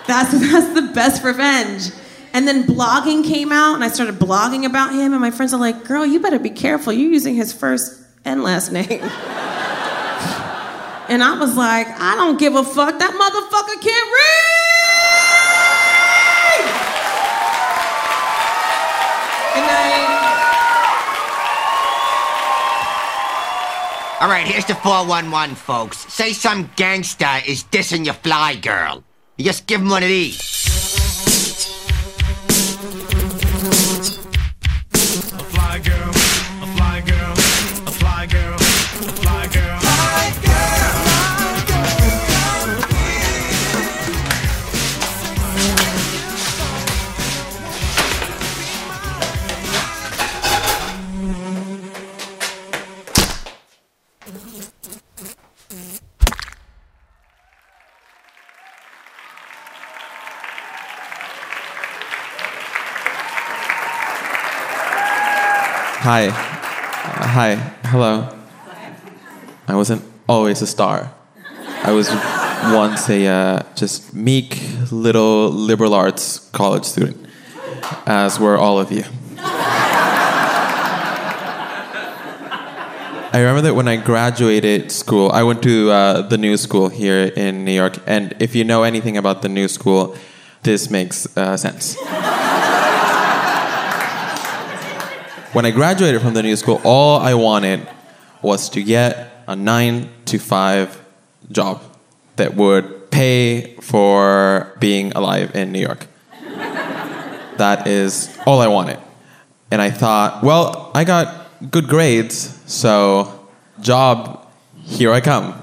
[0.07, 1.91] that's that's, that's the best revenge.
[2.33, 5.61] And then blogging came out, and I started blogging about him, and my friends are
[5.61, 6.93] like, girl, you better be careful.
[6.93, 9.01] You're using his first and last name.
[11.09, 12.99] And I was like, I don't give a fuck.
[12.99, 14.56] That motherfucker can't read!
[24.19, 25.99] All right, here's the 411, folks.
[26.11, 29.05] Say some gangster is dissing your fly girl.
[29.37, 30.57] You just give him one of these.
[66.07, 66.29] Hi.
[66.29, 66.31] Uh,
[67.27, 67.55] hi.
[67.87, 68.29] Hello.
[69.67, 71.13] I wasn't always a star.
[71.83, 72.09] I was
[72.73, 74.57] once a uh, just meek
[74.93, 77.27] little liberal arts college student,
[78.07, 79.03] as were all of you.
[83.33, 87.33] I remember that when I graduated school, I went to uh, the new school here
[87.35, 90.17] in New York, and if you know anything about the new school,
[90.63, 91.97] this makes uh, sense.
[95.57, 97.89] When I graduated from the new school, all I wanted
[98.43, 101.03] was to get a nine to five
[101.51, 101.81] job
[102.37, 106.09] that would pay for being alive in New York.
[107.57, 108.99] that is all I wanted.
[109.71, 113.49] And I thought, well, I got good grades, so
[113.81, 114.47] job,
[114.85, 115.55] here I come.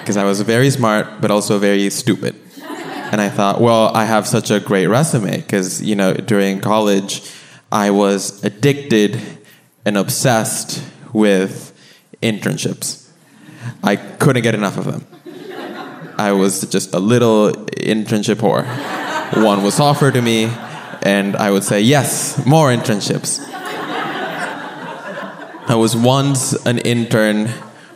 [0.00, 2.38] Because I was very smart, but also very stupid.
[3.10, 7.22] And I thought, well, I have such a great resume, because, you know, during college,
[7.72, 9.20] I was addicted
[9.84, 11.72] and obsessed with
[12.22, 13.08] internships.
[13.82, 15.06] I couldn't get enough of them.
[16.18, 18.64] I was just a little internship whore.
[19.42, 20.50] One was offered to me,
[21.02, 23.40] and I would say, yes, more internships.
[25.70, 27.48] I was once an intern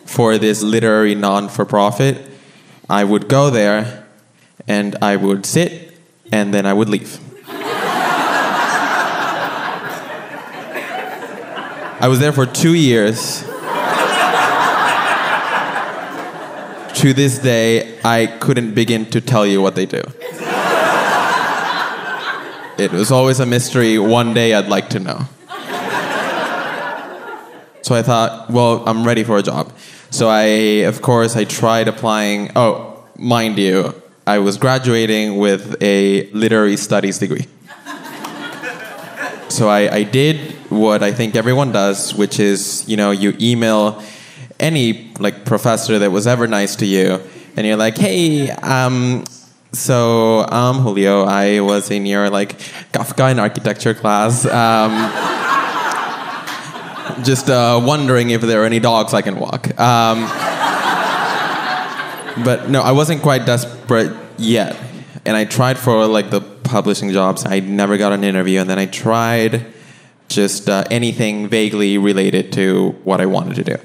[0.04, 2.24] for this literary non for profit.
[2.88, 4.06] I would go there
[4.68, 5.98] and I would sit
[6.30, 7.18] and then I would leave.
[12.04, 13.40] I was there for two years.
[17.00, 20.02] to this day, I couldn't begin to tell you what they do.
[22.76, 23.98] It was always a mystery.
[23.98, 25.20] One day I'd like to know.
[27.80, 29.72] So I thought, well, I'm ready for a job.
[30.10, 32.52] So I, of course, I tried applying.
[32.54, 33.94] Oh, mind you,
[34.26, 37.46] I was graduating with a literary studies degree.
[39.48, 44.02] So I, I did what I think everyone does, which is, you know, you email
[44.58, 47.20] any like professor that was ever nice to you,
[47.56, 49.24] and you're like, hey, um,
[49.72, 51.24] so I'm Julio.
[51.24, 52.58] I was in your like
[52.92, 54.46] Kafka in architecture class.
[54.46, 54.92] Um,
[57.24, 59.78] just uh, wondering if there are any dogs I can walk.
[59.78, 60.22] Um,
[62.44, 64.76] but no, I wasn't quite desperate yet.
[65.24, 67.44] And I tried for like the publishing jobs.
[67.44, 68.60] I never got an interview.
[68.60, 69.66] And then I tried
[70.28, 73.76] just uh, anything vaguely related to what I wanted to do.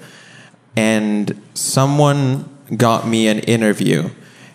[0.76, 4.10] And someone got me an interview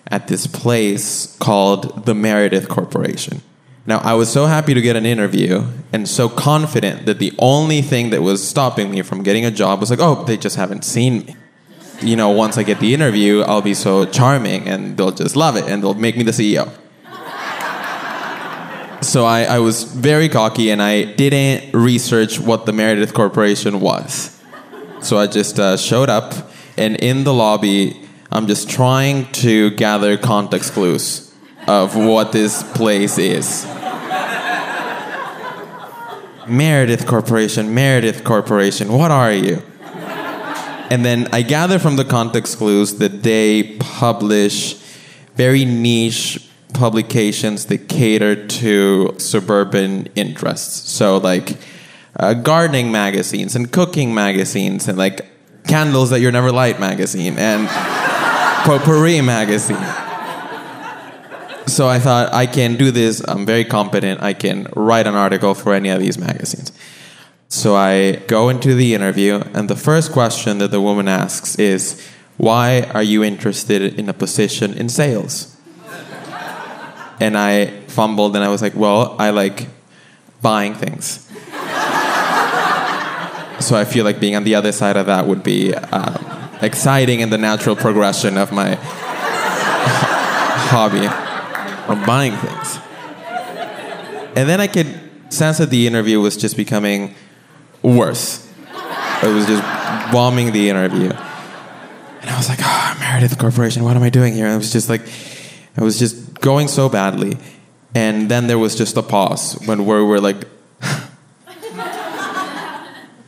[0.08, 3.42] at this place called the Meredith Corporation.
[3.86, 5.62] Now, I was so happy to get an interview
[5.92, 9.80] and so confident that the only thing that was stopping me from getting a job
[9.80, 11.36] was like, oh, they just haven't seen me.
[12.00, 15.56] You know, once I get the interview, I'll be so charming and they'll just love
[15.56, 16.72] it and they'll make me the CEO.
[19.14, 24.42] So I, I was very cocky and I didn't research what the Meredith Corporation was.
[25.02, 26.34] So I just uh, showed up
[26.76, 31.32] and in the lobby, I'm just trying to gather context clues
[31.68, 33.64] of what this place is.
[36.48, 39.62] Meredith Corporation, Meredith Corporation, what are you?
[40.90, 44.74] And then I gather from the context clues that they publish
[45.36, 50.90] very niche publications that cater to suburban interests.
[50.90, 51.56] So, like
[52.16, 55.26] uh, gardening magazines and cooking magazines and like
[55.66, 57.68] candles that you're never light magazine and
[58.66, 59.82] potpourri magazine
[61.66, 63.22] so I thought I can do this.
[63.26, 64.22] I'm very competent.
[64.22, 66.72] I can write an article for any of these magazines.
[67.48, 72.06] So I go into the interview, and the first question that the woman asks is,
[72.36, 75.53] Why are you interested in a position in sales?
[77.20, 79.66] And I fumbled and I was like, Well, I like
[80.42, 81.20] buying things.
[83.60, 87.20] so I feel like being on the other side of that would be um, exciting
[87.20, 88.74] in the natural progression of my
[90.70, 92.78] hobby of buying things.
[94.36, 95.00] And then I could
[95.32, 97.14] sense that the interview was just becoming
[97.82, 98.50] worse.
[99.22, 99.62] It was just
[100.12, 101.10] bombing the interview.
[101.10, 104.46] And I was like, oh, Meredith Corporation, what am I doing here?
[104.46, 105.02] And I was just like,
[105.76, 107.38] I was just going so badly.
[107.94, 110.44] And then there was just a pause when we were like,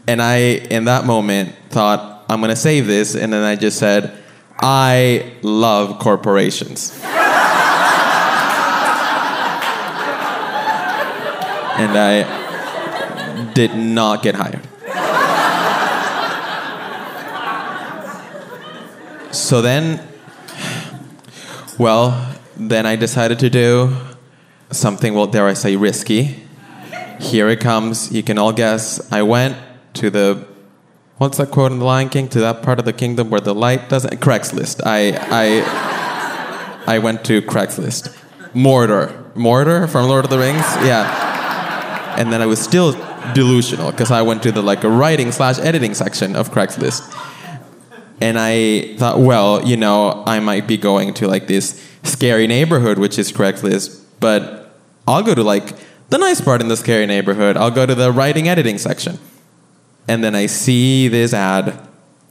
[0.06, 0.36] and I,
[0.70, 3.14] in that moment, thought, I'm going to save this.
[3.14, 4.22] And then I just said,
[4.58, 6.92] I love corporations.
[11.78, 14.60] and I did not get hired.
[19.34, 20.06] So then,
[21.78, 23.96] well, then I decided to do
[24.70, 26.42] something, well, dare I say, risky.
[27.20, 28.12] Here it comes.
[28.12, 29.10] You can all guess.
[29.12, 29.56] I went
[29.94, 30.46] to the,
[31.18, 32.28] what's that quote in The Lion King?
[32.28, 34.82] To that part of the kingdom where the light doesn't, Craigslist.
[34.84, 38.14] I, I, I went to Craigslist.
[38.54, 39.32] Mordor.
[39.34, 40.64] Mordor from Lord of the Rings?
[40.84, 41.34] Yeah
[42.16, 42.92] and then I was still
[43.34, 47.02] delusional because I went to the like writing slash editing section of Craigslist,
[48.20, 52.98] and I thought, well, you know, I might be going to like this scary neighborhood,
[52.98, 54.74] which is Craigslist, but
[55.06, 55.74] I'll go to like
[56.08, 57.56] the nice part in the scary neighborhood.
[57.56, 59.18] I'll go to the writing editing section,
[60.08, 61.86] and then I see this ad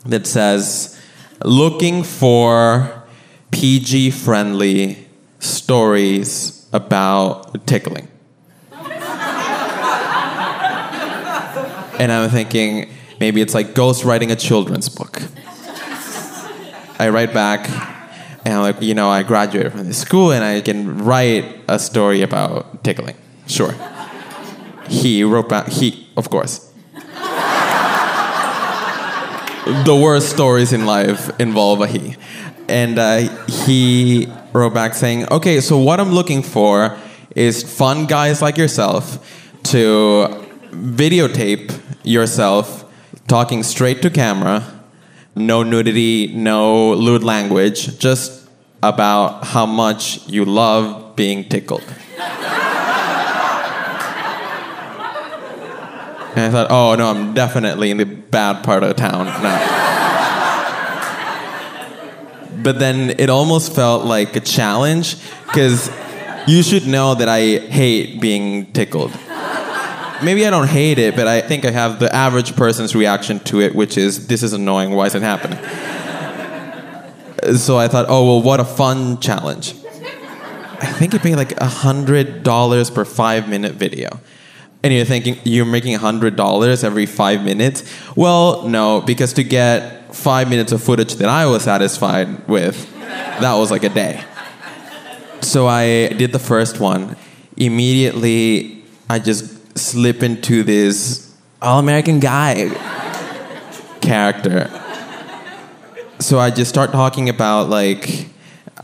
[0.06, 1.00] that says,
[1.44, 3.04] looking for
[3.52, 5.08] PG friendly
[5.40, 8.08] stories about tickling.
[12.00, 15.22] and I'm thinking maybe it's like ghost writing a children's book.
[16.98, 17.68] I write back,
[18.46, 21.80] and I'm like, you know, I graduated from this school, and I can write a
[21.80, 23.18] story about tickling.
[23.48, 23.74] Sure.
[24.88, 25.68] He wrote back.
[25.68, 26.72] He, of course.
[29.66, 32.16] the worst stories in life involve a he.
[32.70, 33.18] And uh,
[33.48, 36.96] he wrote back saying, Okay, so what I'm looking for
[37.36, 42.86] is fun guys like yourself to videotape yourself
[43.28, 44.64] talking straight to camera,
[45.36, 48.48] no nudity, no lewd language, just
[48.82, 51.84] about how much you love being tickled.
[56.36, 59.84] And I thought, oh no, I'm definitely in the bad part of town now.
[62.62, 65.16] but then it almost felt like a challenge
[65.46, 65.90] because
[66.46, 69.12] you should know that I hate being tickled.
[70.24, 73.62] Maybe I don't hate it, but I think I have the average person's reaction to
[73.62, 75.60] it, which is, this is annoying, why is it happening?
[77.58, 79.76] so I thought, oh, well, what a fun challenge.
[80.82, 84.20] I think it paid like $100 per five minute video.
[84.84, 87.84] And you're thinking, you're making $100 every five minutes?
[88.16, 93.56] Well, no, because to get five minutes of footage that I was satisfied with, that
[93.56, 94.24] was like a day.
[95.42, 97.16] So I did the first one.
[97.58, 102.70] Immediately, I just slip into this all American guy
[104.02, 104.70] character.
[106.20, 108.28] So I just start talking about, like,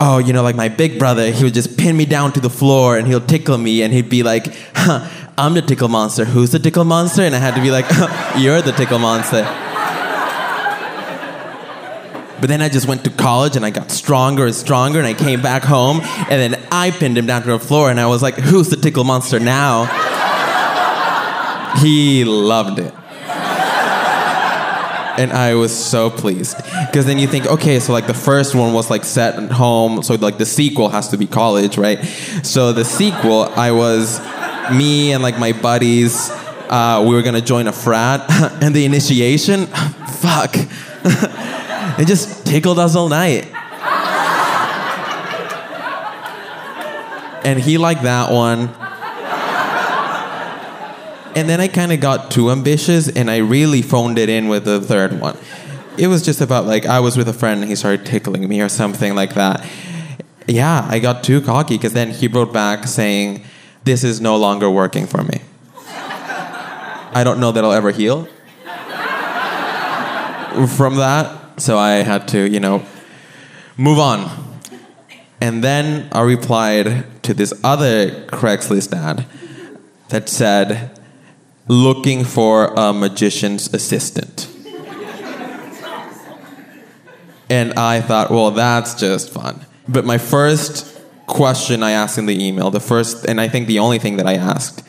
[0.00, 2.50] oh, you know, like my big brother, he would just pin me down to the
[2.50, 6.24] floor and he'll tickle me and he'd be like, huh, I'm the tickle monster.
[6.24, 7.22] Who's the tickle monster?
[7.22, 7.86] And I had to be like,
[8.36, 9.44] you're the tickle monster.
[12.40, 15.14] But then I just went to college and I got stronger and stronger and I
[15.14, 18.20] came back home and then I pinned him down to the floor and I was
[18.20, 19.86] like, who's the tickle monster now?
[21.78, 22.94] He loved it.
[25.14, 26.56] And I was so pleased.
[26.86, 30.02] Because then you think, okay, so like the first one was like set at home,
[30.02, 32.02] so like the sequel has to be college, right?
[32.42, 34.20] So the sequel, I was
[34.72, 36.30] me and like my buddies,
[36.70, 38.24] uh, we were gonna join a frat,
[38.62, 40.54] and the initiation, fuck,
[41.98, 43.52] it just tickled us all night.
[47.44, 48.68] And he liked that one.
[51.34, 54.64] And then I kind of got too ambitious and I really phoned it in with
[54.64, 55.36] the third one.
[55.96, 58.60] It was just about like I was with a friend and he started tickling me
[58.60, 59.66] or something like that.
[60.46, 63.44] Yeah, I got too cocky because then he wrote back saying,
[63.84, 65.40] This is no longer working for me.
[67.14, 68.26] I don't know that I'll ever heal
[70.76, 71.60] from that.
[71.60, 72.84] So I had to, you know,
[73.76, 74.30] move on.
[75.40, 79.26] And then I replied to this other Craigslist ad
[80.08, 80.98] that said,
[81.68, 84.48] looking for a magician's assistant.
[87.48, 89.64] and I thought, well, that's just fun.
[89.88, 93.78] But my first question I asked in the email, the first, and I think the
[93.78, 94.82] only thing that I asked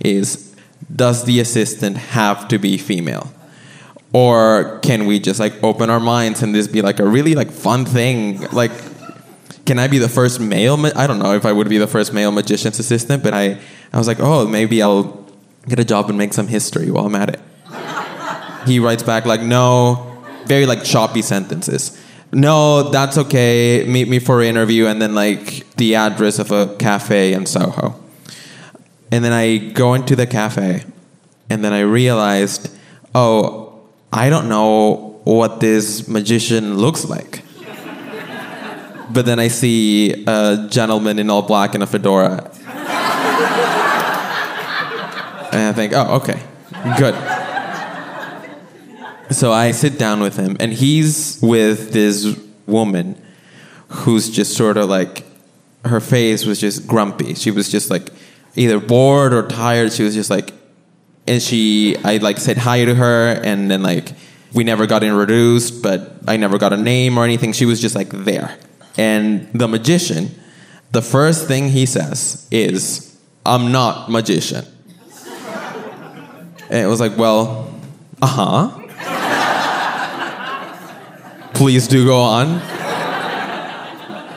[0.00, 0.54] is,
[0.94, 3.32] does the assistant have to be female?
[4.12, 7.50] Or can we just like open our minds and this be like a really like
[7.50, 8.40] fun thing?
[8.50, 8.72] Like,
[9.66, 10.76] can I be the first male?
[10.76, 13.60] Ma- I don't know if I would be the first male magician's assistant, but I,
[13.92, 15.29] I was like, oh, maybe I'll
[15.68, 17.40] get a job and make some history while I'm at it.
[18.66, 20.10] he writes back like, no,
[20.46, 22.00] very like choppy sentences.
[22.32, 23.84] No, that's okay.
[23.86, 28.00] Meet me for an interview, and then like the address of a cafe in Soho.
[29.10, 30.84] And then I go into the cafe,
[31.48, 32.70] and then I realized,
[33.14, 33.80] oh,
[34.12, 37.42] I don't know what this magician looks like.
[39.12, 42.48] But then I see a gentleman in all black and a fedora.
[45.52, 46.42] And I think, oh, okay,
[46.96, 47.14] good.
[49.34, 53.20] So I sit down with him, and he's with this woman
[53.88, 55.24] who's just sort of like,
[55.84, 57.34] her face was just grumpy.
[57.34, 58.10] She was just like
[58.54, 59.92] either bored or tired.
[59.92, 60.52] She was just like,
[61.26, 64.12] and she, I like said hi to her, and then like,
[64.52, 67.52] we never got introduced, but I never got a name or anything.
[67.52, 68.56] She was just like there.
[68.98, 70.34] And the magician,
[70.90, 74.66] the first thing he says is, I'm not magician.
[76.70, 77.68] And it was like, well,
[78.22, 78.70] uh huh.
[81.52, 82.46] Please do go on.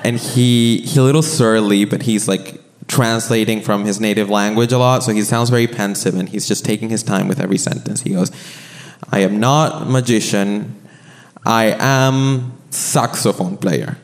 [0.03, 4.77] And he he a little surly, but he's like translating from his native language a
[4.77, 8.01] lot, so he sounds very pensive and he's just taking his time with every sentence.
[8.01, 8.31] He goes,
[9.11, 10.75] I am not magician,
[11.45, 13.97] I am saxophone player.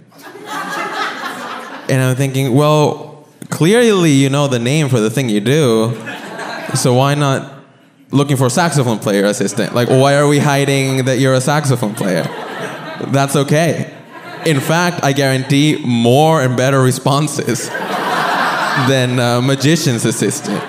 [1.89, 5.93] and I'm thinking, well, clearly you know the name for the thing you do,
[6.75, 7.58] so why not
[8.11, 9.73] looking for a saxophone player assistant.
[9.75, 12.23] Like, why are we hiding that you're a saxophone player?
[13.07, 13.95] That's okay.
[14.45, 20.63] In fact, I guarantee more and better responses than a magician's assistant.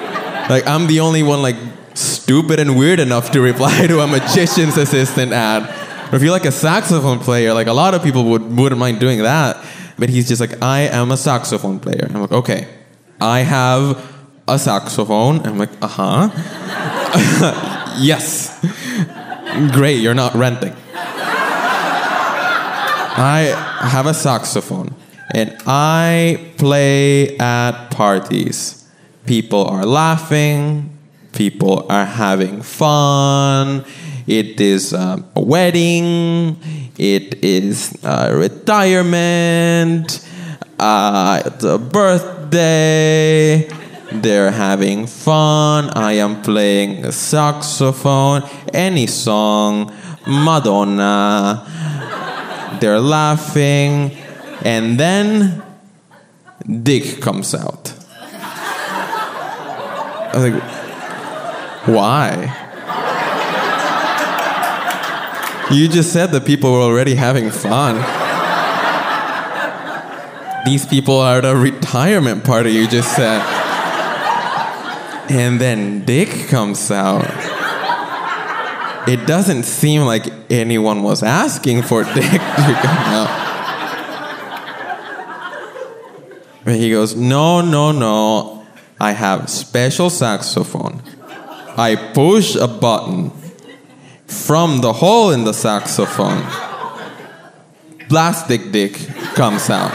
[0.51, 1.57] Like, I'm the only one like
[1.95, 6.13] stupid and weird enough to reply to a magician's assistant ad.
[6.13, 9.01] Or if you're like a saxophone player, like a lot of people would wouldn't mind
[9.01, 9.65] doing that.
[9.99, 12.09] But he's just like, I am a saxophone player.
[12.13, 12.67] I'm like, okay,
[13.21, 14.17] I have
[14.49, 15.47] a saxophone.
[15.47, 17.00] I'm like, uh huh.
[17.99, 18.59] yes.
[19.73, 20.75] Great, you're not renting.
[23.23, 24.95] I have a saxophone
[25.35, 28.89] and I play at parties.
[29.27, 30.97] People are laughing,
[31.33, 33.85] people are having fun.
[34.27, 36.57] It is um, a wedding,
[36.97, 40.27] it is a retirement,
[40.79, 43.69] uh, it's a birthday.
[44.13, 45.91] They're having fun.
[45.91, 48.43] I am playing saxophone,
[48.75, 49.93] any song,
[50.27, 51.67] Madonna.
[52.81, 54.17] They're laughing,
[54.65, 55.63] and then
[56.83, 57.95] Dick comes out.
[60.33, 60.63] I was like,
[61.87, 62.57] why?
[65.71, 67.97] You just said that people were already having fun.
[70.65, 73.41] These people are at a retirement party, you just said.
[75.31, 77.25] And then Dick comes out.
[79.09, 82.39] It doesn't seem like anyone was asking for Dick to
[82.83, 83.47] come out.
[86.67, 88.67] And he goes, No, no, no.
[88.99, 91.01] I have special saxophone.
[91.77, 93.31] I push a button
[94.27, 96.43] from the hole in the saxophone.
[98.09, 98.95] Plastic dick
[99.35, 99.93] comes out.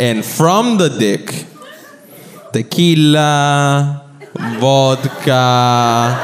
[0.00, 1.46] And from the dick,
[2.56, 4.02] tequila,
[4.58, 6.16] vodka,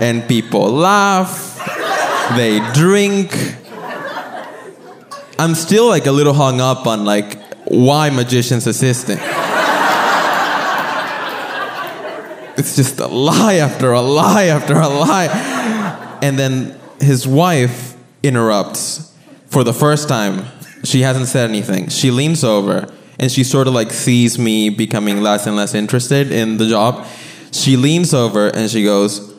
[0.00, 1.58] and people laugh,
[2.36, 3.56] they drink.
[5.36, 9.20] I'm still like a little hung up on like why magician's assistant.
[12.56, 16.18] It's just a lie after a lie after a lie.
[16.22, 19.12] And then his wife interrupts
[19.48, 20.46] for the first time.
[20.84, 21.88] She hasn't said anything.
[21.88, 26.32] She leans over and she sort of like sees me becoming less and less interested
[26.32, 27.06] in the job.
[27.52, 29.32] She leans over and she goes,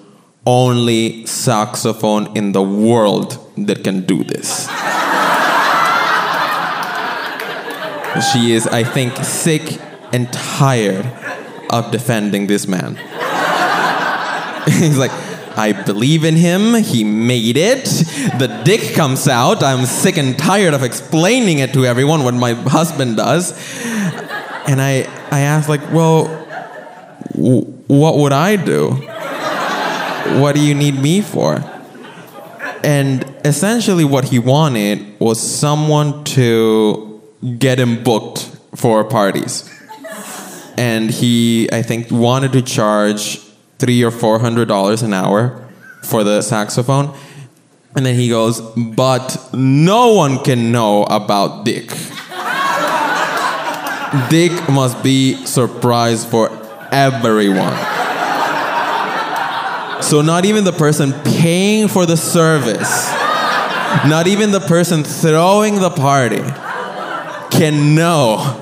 [0.46, 4.68] Only saxophone in the world that can do this.
[8.32, 9.80] she is, I think, sick
[10.14, 11.06] and tired
[11.70, 12.96] of defending this man.
[14.68, 15.12] He's like,
[15.56, 16.76] I believe in him.
[16.76, 17.86] He made it.
[18.40, 19.64] The dick comes out.
[19.64, 23.52] I'm sick and tired of explaining it to everyone what my husband does.
[24.68, 26.26] And I, I asked, like, well,
[27.34, 28.92] w- what would I do?
[30.40, 31.64] What do you need me for?
[32.84, 37.22] And essentially, what he wanted was someone to
[37.60, 39.70] get him booked for parties.
[40.78, 43.43] And he, I think, wanted to charge
[43.84, 45.68] three or four hundred dollars an hour
[46.04, 47.14] for the saxophone.
[47.98, 51.90] And then he goes, but no one can know about Dick.
[54.30, 56.50] Dick must be surprise for
[56.94, 57.76] everyone.
[60.02, 63.12] So not even the person paying for the service,
[64.08, 66.42] not even the person throwing the party
[67.52, 68.60] can know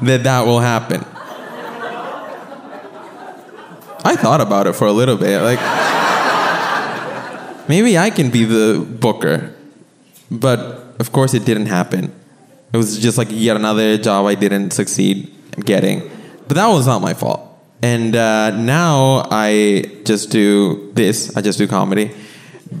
[0.00, 1.04] that that will happen.
[4.04, 5.40] I thought about it for a little bit.
[5.42, 5.60] Like,
[7.68, 9.54] maybe I can be the booker.
[10.30, 12.12] But of course, it didn't happen.
[12.72, 15.34] It was just like yet another job I didn't succeed
[15.64, 16.08] getting.
[16.46, 17.46] But that was not my fault.
[17.82, 22.08] And uh, now I just do this, I just do comedy,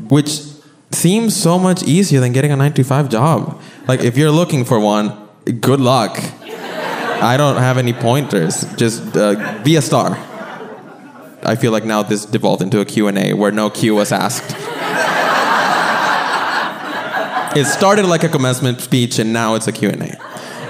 [0.08, 0.42] which
[0.92, 3.60] seems so much easier than getting a 9 to 5 job.
[3.88, 5.16] Like, if you're looking for one,
[5.60, 6.18] good luck.
[7.22, 8.64] I don't have any pointers.
[8.76, 10.18] Just uh, be a star.
[11.42, 14.54] I feel like now this devolved into a Q&A where no Q was asked.
[17.56, 20.16] it started like a commencement speech and now it's a Q&A.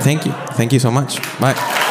[0.02, 0.32] Thank you.
[0.52, 1.20] Thank you so much.
[1.40, 1.88] Bye.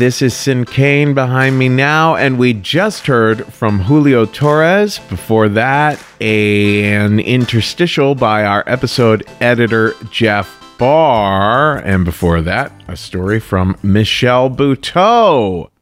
[0.00, 4.98] This is Sinkane behind me now, and we just heard from Julio Torres.
[4.98, 10.48] Before that, an interstitial by our episode editor, Jeff
[10.78, 11.80] Barr.
[11.80, 15.68] And before that, a story from Michelle Buteau.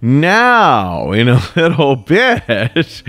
[0.00, 3.02] Now, in a little bit,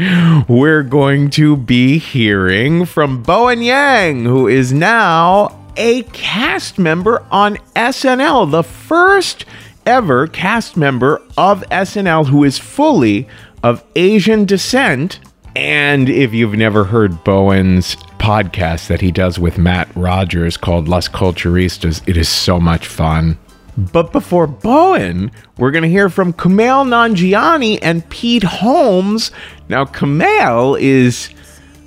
[0.47, 7.57] we're going to be hearing from Bowen Yang, who is now a cast member on
[7.75, 9.45] SNL, the first
[9.85, 13.27] ever cast member of SNL who is fully
[13.61, 15.19] of Asian descent.
[15.55, 21.07] And if you've never heard Bowen's podcast that he does with Matt Rogers called Las
[21.07, 23.37] Culturistas, it is so much fun.
[23.79, 29.31] But before Bowen, we're going to hear from Kumail Nanjiani and Pete Holmes.
[29.69, 31.29] Now, Kumail is,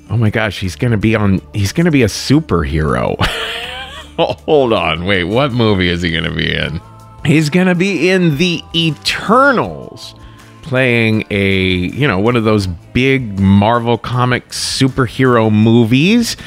[0.09, 3.15] oh my gosh, he's going to be on, he's going to be a superhero.
[4.17, 6.81] Hold on, wait, what movie is he going to be in?
[7.25, 10.15] He's going to be in The Eternals,
[10.63, 16.37] playing a, you know, one of those big Marvel Comics superhero movies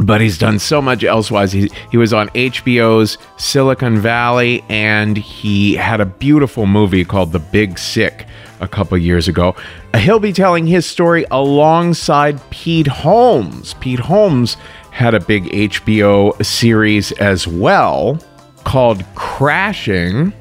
[0.00, 1.52] but he's done so much elsewise.
[1.52, 7.38] He, he was on HBO's Silicon Valley, and he had a beautiful movie called The
[7.38, 8.26] Big Sick
[8.60, 9.54] a couple years ago.
[9.96, 13.74] He'll be telling his story alongside Pete Holmes.
[13.74, 14.56] Pete Holmes
[14.90, 18.18] had a big HBO series as well
[18.64, 20.32] called Crashing.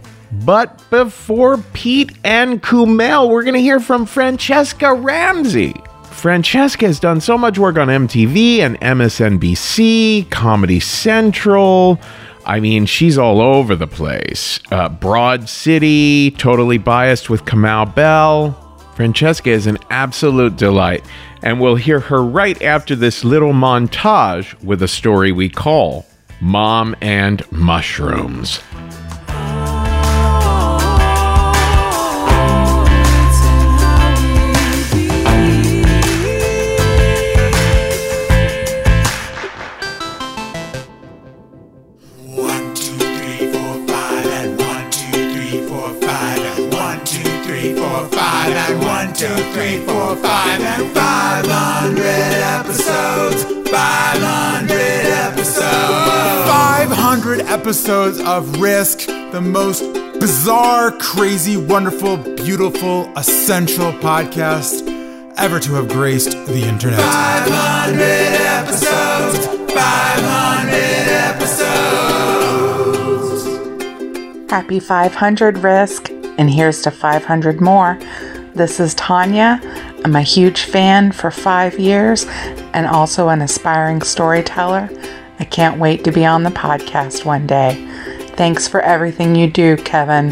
[0.45, 5.73] But before Pete and Kumail, we're going to hear from Franchesca Ramsey.
[6.19, 11.97] Franchesca has done so much work on MTV and MSNBC, Comedy Central.
[12.45, 14.59] I mean, she's all over the place.
[14.69, 18.51] Uh, Broad City, totally biased with Kamau Bell.
[18.95, 21.05] Franchesca is an absolute delight,
[21.41, 26.05] and we'll hear her right after this little montage with a story we call
[26.41, 28.59] Mom and Mushrooms.
[49.19, 53.43] Two, three, four, five, and 500 episodes.
[53.69, 55.65] 500 episodes.
[56.47, 59.81] 500 episodes of Risk, the most
[60.21, 64.87] bizarre, crazy, wonderful, beautiful, essential podcast
[65.35, 67.01] ever to have graced the internet.
[67.01, 69.47] 500 episodes.
[69.73, 70.73] 500
[74.31, 74.49] episodes.
[74.49, 77.99] Happy 500 Risk, and here's to 500 more.
[78.59, 79.61] This is Tanya.
[80.03, 82.25] I'm a huge fan for five years
[82.73, 84.89] and also an aspiring storyteller.
[85.39, 87.75] I can't wait to be on the podcast one day.
[88.35, 90.31] Thanks for everything you do, Kevin.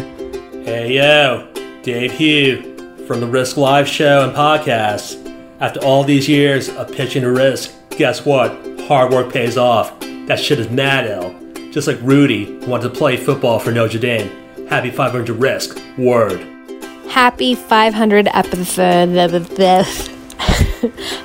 [0.62, 1.50] Hey, yo,
[1.82, 5.16] Dave Hugh from the Risk Live show and podcast.
[5.60, 8.50] After all these years of pitching to Risk, guess what?
[8.80, 9.98] Hard work pays off.
[10.26, 11.34] That shit is mad ill.
[11.72, 14.30] Just like Rudy, who wanted to play football for Notre Dame.
[14.68, 15.80] Happy 500 Risk.
[15.96, 16.57] Word.
[17.10, 19.08] Happy 500 episode.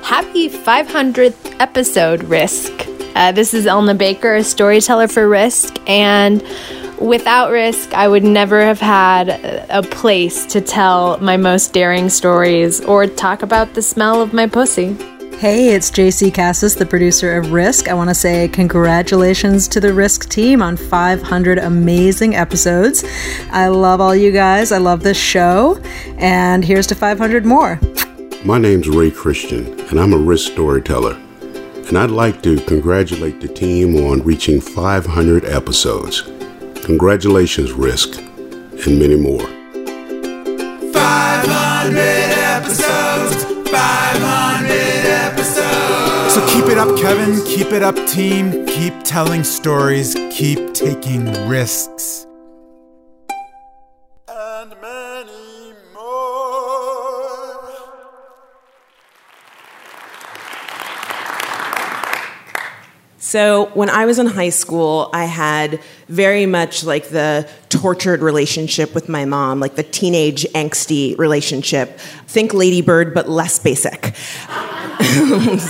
[0.04, 2.72] Happy 500th episode, Risk.
[3.16, 6.42] Uh, this is Elna Baker, a storyteller for Risk, and
[7.00, 12.10] without risk, I would never have had a a place to tell my most daring
[12.10, 14.96] stories or talk about the smell of my pussy.
[15.44, 17.90] Hey, it's JC Cassis, the producer of Risk.
[17.90, 23.04] I want to say congratulations to the Risk team on 500 amazing episodes.
[23.52, 24.72] I love all you guys.
[24.72, 25.82] I love this show.
[26.18, 27.78] And here's to 500 more.
[28.46, 31.16] My name's Ray Christian, and I'm a risk storyteller.
[31.90, 36.22] And I'd like to congratulate the team on reaching 500 episodes.
[36.86, 39.46] Congratulations, Risk, and many more.
[40.94, 42.23] 500
[46.74, 47.40] it up, Kevin.
[47.46, 48.66] Keep it up, team.
[48.66, 50.16] Keep telling stories.
[50.32, 52.26] Keep taking risks.
[63.34, 68.94] So, when I was in high school, I had very much like the tortured relationship
[68.94, 71.98] with my mom, like the teenage angsty relationship.
[72.28, 74.14] Think Ladybird, but less basic.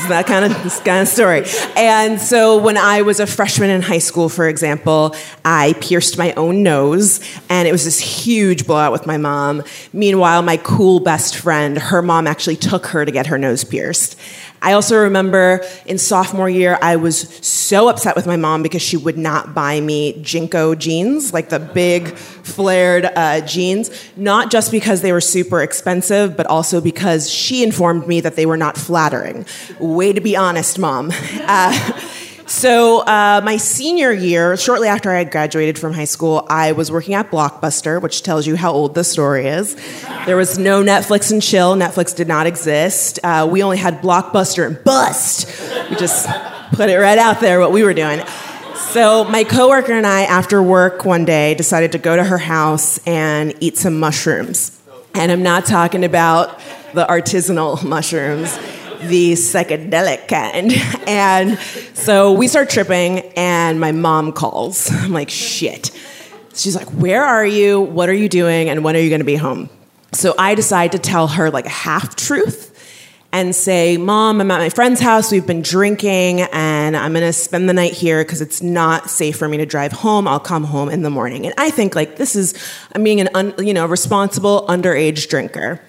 [0.10, 1.46] That kind of kind of story.
[1.78, 6.34] And so, when I was a freshman in high school, for example, I pierced my
[6.34, 9.64] own nose, and it was this huge blowout with my mom.
[9.94, 14.20] Meanwhile, my cool best friend, her mom actually took her to get her nose pierced.
[14.64, 18.96] I also remember in sophomore year, I was so upset with my mom because she
[18.96, 25.02] would not buy me JNCO jeans, like the big flared uh, jeans, not just because
[25.02, 29.46] they were super expensive, but also because she informed me that they were not flattering.
[29.80, 31.12] Way to be honest, mom.
[31.46, 32.00] Uh,
[32.46, 36.92] so, uh, my senior year, shortly after I had graduated from high school, I was
[36.92, 39.76] working at Blockbuster, which tells you how old the story is.
[40.26, 41.76] There was no Netflix and chill.
[41.76, 43.20] Netflix did not exist.
[43.24, 45.48] Uh, we only had Blockbuster and Bust.
[45.90, 46.28] We just
[46.74, 48.22] put it right out there what we were doing.
[48.76, 53.00] So, my coworker and I, after work one day, decided to go to her house
[53.08, 54.78] and eat some mushrooms.
[55.16, 56.60] And I'm not talking about
[56.94, 58.58] the artisanal mushrooms
[59.08, 60.74] the psychedelic kind.
[61.06, 61.60] And
[61.94, 64.90] so we start tripping, and my mom calls.
[64.92, 65.92] I'm like, shit.
[66.56, 67.82] She's like, where are you?
[67.82, 68.70] What are you doing?
[68.70, 69.70] And when are you going to be home?
[70.14, 72.74] So I decide to tell her like a half truth
[73.34, 75.32] and say, Mom, I'm at my friend's house.
[75.32, 79.38] We've been drinking, and I'm going to spend the night here because it's not safe
[79.38, 80.28] for me to drive home.
[80.28, 81.46] I'll come home in the morning.
[81.46, 82.54] And I think like this is,
[82.94, 85.82] I'm being an un, you know responsible underage drinker.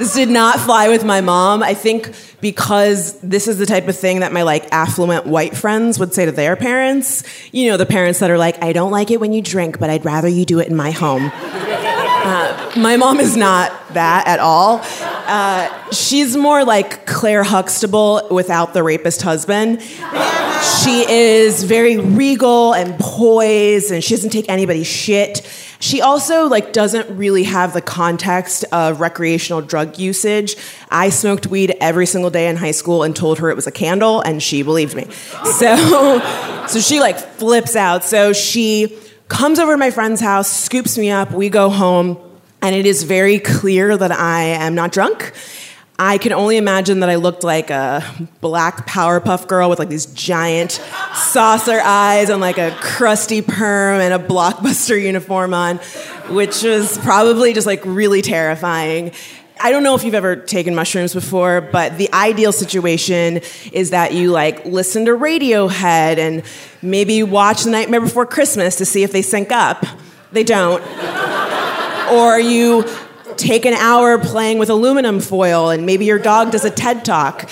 [0.00, 1.62] This did not fly with my mom.
[1.62, 5.98] I think because this is the type of thing that my like affluent white friends
[5.98, 7.22] would say to their parents.
[7.52, 9.90] You know, the parents that are like, I don't like it when you drink, but
[9.90, 11.30] I'd rather you do it in my home.
[11.34, 14.80] Uh, my mom is not that at all.
[14.82, 19.82] Uh, she's more like Claire Huxtable without the rapist husband.
[19.82, 25.46] She is very regal and poised, and she doesn't take anybody's shit.
[25.80, 30.54] She also like doesn't really have the context of recreational drug usage.
[30.90, 33.72] I smoked weed every single day in high school and told her it was a
[33.72, 35.08] candle, and she believed me.
[35.60, 36.20] So,
[36.66, 38.04] so she like flips out.
[38.04, 41.32] So she comes over to my friend's house, scoops me up.
[41.32, 42.18] We go home,
[42.62, 45.32] and it is very clear that I am not drunk.
[46.02, 48.02] I can only imagine that I looked like a
[48.40, 50.80] black Powerpuff girl with like these giant
[51.14, 55.76] saucer eyes and like a crusty perm and a blockbuster uniform on,
[56.30, 59.12] which was probably just like really terrifying.
[59.60, 64.14] I don't know if you've ever taken mushrooms before, but the ideal situation is that
[64.14, 66.44] you like listen to Radiohead and
[66.80, 69.84] maybe watch The Nightmare Before Christmas to see if they sync up.
[70.32, 70.82] They don't.
[72.10, 72.88] or you
[73.40, 77.50] take an hour playing with aluminum foil and maybe your dog does a TED talk.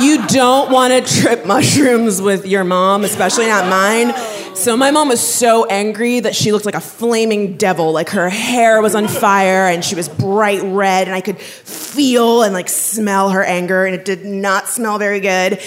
[0.00, 4.14] You don't want to trip mushrooms with your mom, especially not mine.
[4.54, 7.92] So my mom was so angry that she looked like a flaming devil.
[7.92, 12.42] Like her hair was on fire and she was bright red and I could feel
[12.42, 15.60] and like smell her anger and it did not smell very good.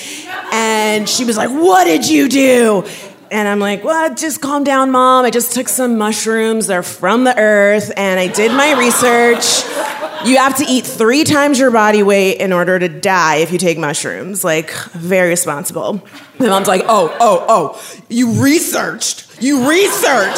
[0.51, 2.85] And she was like, "What did you do?"
[3.32, 5.23] And I'm like, well, just calm down, mom.
[5.23, 6.67] I just took some mushrooms.
[6.67, 7.89] They're from the earth.
[7.95, 9.63] And I did my research.
[10.27, 13.57] You have to eat three times your body weight in order to die if you
[13.57, 14.43] take mushrooms.
[14.43, 16.05] Like, very responsible.
[16.39, 19.30] My mom's like, oh, oh, oh, you researched.
[19.41, 20.37] You research.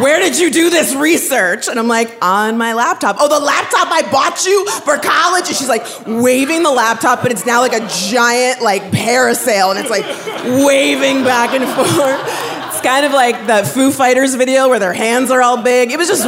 [0.00, 1.66] Where did you do this research?
[1.68, 3.16] And I'm like, on my laptop.
[3.18, 5.48] Oh, the laptop I bought you for college?
[5.48, 9.80] And she's like waving the laptop, but it's now like a giant like parasail and
[9.80, 10.04] it's like
[10.64, 12.20] waving back and forth.
[12.68, 15.90] It's kind of like the Foo Fighters video where their hands are all big.
[15.90, 16.24] It was just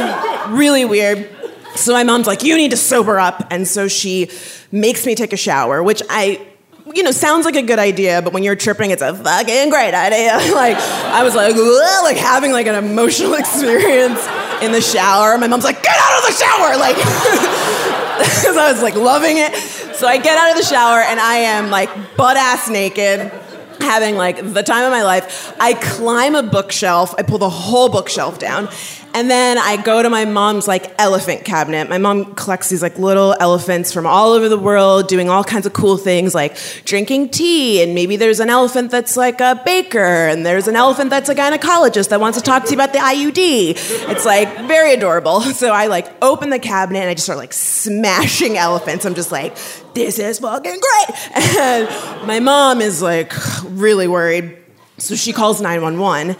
[0.49, 1.29] really weird.
[1.75, 3.47] So my mom's like, you need to sober up.
[3.49, 4.29] And so she
[4.73, 6.45] makes me take a shower, which I
[6.93, 9.93] you know, sounds like a good idea, but when you're tripping, it's a fucking great
[9.93, 10.33] idea.
[10.53, 14.25] like, I was like, like having like an emotional experience
[14.61, 15.37] in the shower.
[15.37, 16.77] My mom's like, get out of the shower!
[16.77, 16.97] Like,
[18.27, 19.53] so I was like loving it.
[19.95, 23.31] So I get out of the shower and I am like butt ass naked
[23.79, 25.55] having like the time of my life.
[25.59, 28.69] I climb a bookshelf, I pull the whole bookshelf down,
[29.13, 31.89] and then I go to my mom's like elephant cabinet.
[31.89, 35.65] My mom collects these like little elephants from all over the world doing all kinds
[35.65, 39.99] of cool things like drinking tea and maybe there's an elephant that's like a baker
[39.99, 42.99] and there's an elephant that's a gynecologist that wants to talk to you about the
[42.99, 44.07] IUD.
[44.09, 45.41] It's like very adorable.
[45.57, 49.05] So I like open the cabinet and I just start like smashing elephants.
[49.05, 49.57] I'm just like
[49.95, 51.17] this is fucking great.
[51.57, 53.33] And my mom is like
[53.63, 54.55] really worried.
[54.99, 56.35] So she calls 911.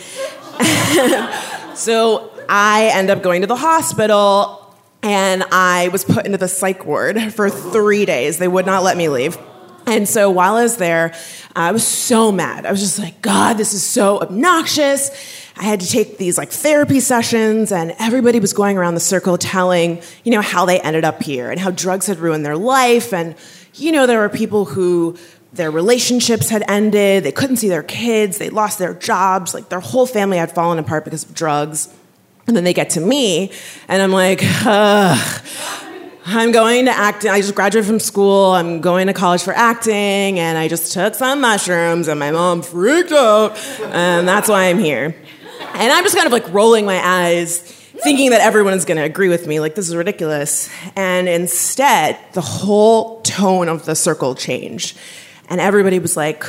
[1.76, 6.86] so I end up going to the hospital and I was put into the psych
[6.86, 8.38] ward for three days.
[8.38, 9.38] They would not let me leave.
[9.86, 11.14] And so while I was there,
[11.56, 12.66] I was so mad.
[12.66, 15.10] I was just like, God, this is so obnoxious.
[15.56, 19.38] I had to take these like therapy sessions, and everybody was going around the circle
[19.38, 23.14] telling, you know, how they ended up here and how drugs had ruined their life.
[23.14, 23.34] And,
[23.76, 25.18] you know, there were people who
[25.54, 29.80] their relationships had ended, they couldn't see their kids, they lost their jobs, like their
[29.80, 31.88] whole family had fallen apart because of drugs.
[32.48, 33.52] And then they get to me,
[33.88, 35.44] and I'm like, Ugh.
[36.30, 37.32] I'm going to acting.
[37.32, 38.52] I just graduated from school.
[38.52, 42.62] I'm going to college for acting, and I just took some mushrooms, and my mom
[42.62, 45.16] freaked out, and that's why I'm here.
[45.74, 49.04] And I'm just kind of like rolling my eyes, thinking that everyone is going to
[49.04, 50.70] agree with me, like this is ridiculous.
[50.98, 54.98] And instead, the whole tone of the circle changed,
[55.50, 56.44] and everybody was like,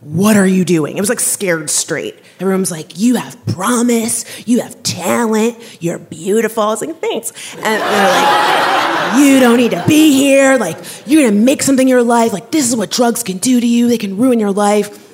[0.00, 0.96] what are you doing?
[0.96, 2.16] It was like scared straight.
[2.38, 6.62] Everyone's like, You have promise, you have talent, you're beautiful.
[6.62, 7.32] I was like, Thanks.
[7.56, 10.56] And they're like, You don't need to be here.
[10.56, 10.76] Like,
[11.06, 12.32] you're gonna make something your life.
[12.32, 15.04] Like, this is what drugs can do to you, they can ruin your life.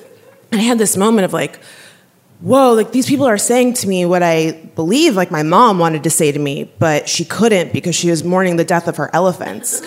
[0.51, 1.59] And I had this moment of like,
[2.41, 6.03] Whoa, like these people are saying to me what I believe like my mom wanted
[6.03, 9.09] to say to me, but she couldn't because she was mourning the death of her
[9.15, 9.81] elephants.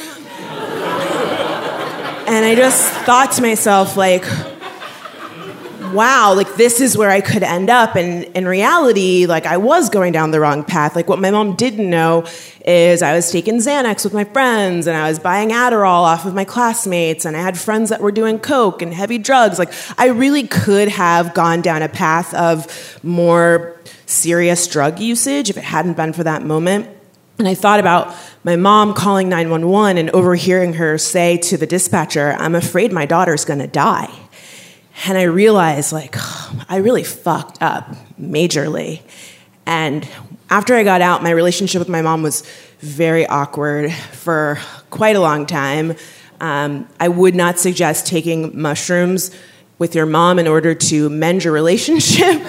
[2.28, 4.22] And I just thought to myself, like,
[5.92, 7.96] wow, like this is where I could end up.
[7.96, 10.96] And in reality, like I was going down the wrong path.
[10.96, 12.26] Like what my mom didn't know
[12.64, 16.34] is I was taking Xanax with my friends and I was buying Adderall off of
[16.34, 19.58] my classmates and I had friends that were doing coke and heavy drugs.
[19.58, 25.56] Like I really could have gone down a path of more serious drug usage if
[25.56, 26.88] it hadn't been for that moment.
[27.38, 32.34] And I thought about my mom calling 911 and overhearing her say to the dispatcher,
[32.38, 34.10] I'm afraid my daughter's gonna die.
[35.06, 36.16] And I realized, like,
[36.68, 37.88] I really fucked up
[38.20, 39.02] majorly.
[39.66, 40.08] And
[40.50, 42.42] after I got out, my relationship with my mom was
[42.80, 44.58] very awkward for
[44.90, 45.94] quite a long time.
[46.40, 49.30] Um, I would not suggest taking mushrooms
[49.78, 52.42] with your mom in order to mend your relationship.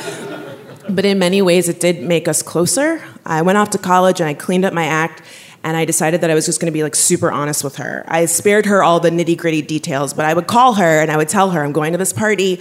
[0.89, 3.03] but in many ways, it did make us closer.
[3.25, 5.21] I went off to college and I cleaned up my act
[5.63, 8.05] and I decided that I was just going to be like super honest with her.
[8.07, 11.17] I spared her all the nitty gritty details, but I would call her and I
[11.17, 12.59] would tell her, I'm going to this party.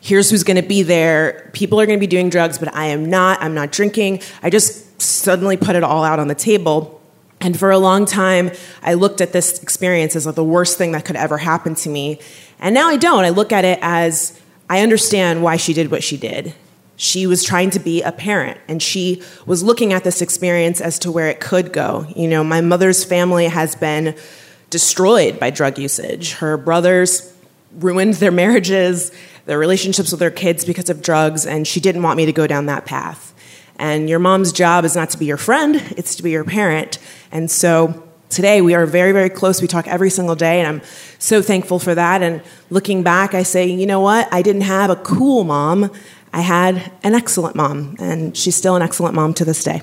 [0.00, 1.50] Here's who's going to be there.
[1.52, 3.40] People are going to be doing drugs, but I am not.
[3.40, 4.22] I'm not drinking.
[4.42, 7.00] I just suddenly put it all out on the table.
[7.40, 8.50] And for a long time,
[8.82, 11.88] I looked at this experience as like the worst thing that could ever happen to
[11.88, 12.20] me.
[12.58, 13.24] And now I don't.
[13.24, 16.54] I look at it as I understand why she did what she did.
[16.96, 20.98] She was trying to be a parent and she was looking at this experience as
[21.00, 22.06] to where it could go.
[22.14, 24.16] You know, my mother's family has been
[24.70, 26.32] destroyed by drug usage.
[26.32, 27.32] Her brothers
[27.78, 29.12] ruined their marriages,
[29.46, 32.46] their relationships with their kids because of drugs, and she didn't want me to go
[32.46, 33.34] down that path.
[33.76, 36.98] And your mom's job is not to be your friend, it's to be your parent.
[37.32, 39.60] And so today we are very, very close.
[39.60, 40.82] We talk every single day, and I'm
[41.18, 42.22] so thankful for that.
[42.22, 44.32] And looking back, I say, you know what?
[44.32, 45.90] I didn't have a cool mom.
[46.34, 49.82] I had an excellent mom, and she's still an excellent mom to this day.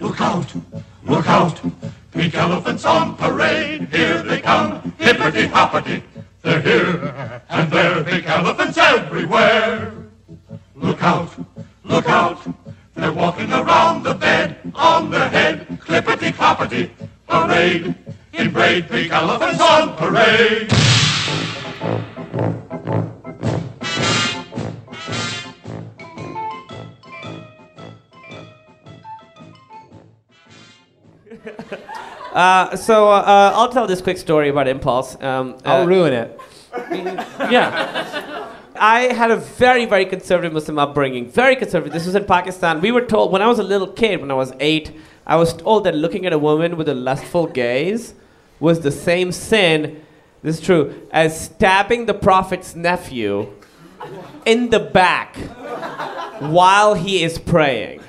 [0.00, 0.52] Look out,
[1.06, 1.60] look out,
[2.10, 3.88] pink elephants on parade.
[3.92, 6.02] Here they come, hippity hoppity.
[6.42, 7.91] They're here and elephants
[9.32, 9.92] everywhere.
[10.74, 11.30] Look out,
[11.84, 12.46] look out,
[12.94, 16.90] they're walking around the bed, on their head, clippity cloppity.
[17.28, 17.94] Parade,
[18.34, 20.70] in braid, pink elephants on parade.
[32.32, 35.20] Uh, so uh, I'll tell this quick story about impulse.
[35.22, 36.40] Um, I'll uh, ruin it.
[37.50, 38.31] yeah.
[38.82, 41.30] I had a very, very conservative Muslim upbringing.
[41.30, 41.92] Very conservative.
[41.92, 42.80] This was in Pakistan.
[42.80, 44.90] We were told, when I was a little kid, when I was eight,
[45.24, 48.14] I was told that looking at a woman with a lustful gaze
[48.58, 50.04] was the same sin,
[50.42, 53.52] this is true, as stabbing the Prophet's nephew
[54.44, 55.36] in the back
[56.40, 58.00] while he is praying.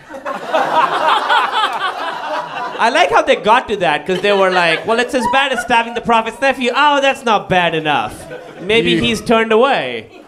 [2.76, 5.54] I like how they got to that because they were like, well, it's as bad
[5.54, 6.72] as stabbing the prophet's nephew.
[6.76, 8.60] Oh, that's not bad enough.
[8.62, 10.23] Maybe he's turned away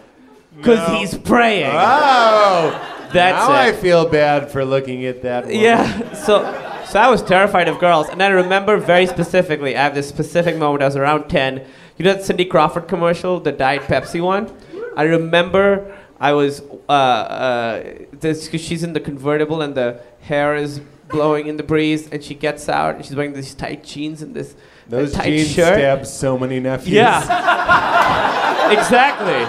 [0.56, 0.94] because No.
[0.98, 1.70] he's praying.
[1.72, 3.58] Oh, That's now it.
[3.68, 5.44] I feel bad for looking at that.
[5.46, 5.60] Woman.
[5.60, 6.42] Yeah, so
[6.88, 9.76] so I was terrified of girls, and I remember very specifically.
[9.76, 10.82] I have this specific moment.
[10.82, 11.64] I was around ten.
[11.96, 14.50] You know that Cindy Crawford commercial, the Diet Pepsi one.
[14.96, 20.80] I remember I was uh, uh, this she's in the convertible and the hair is
[21.08, 24.34] blowing in the breeze, and she gets out and she's wearing these tight jeans and
[24.34, 24.54] this
[24.88, 25.74] Those tight jeans shirt.
[25.74, 26.94] stab so many nephews.
[26.94, 27.20] Yeah.
[28.78, 29.44] exactly.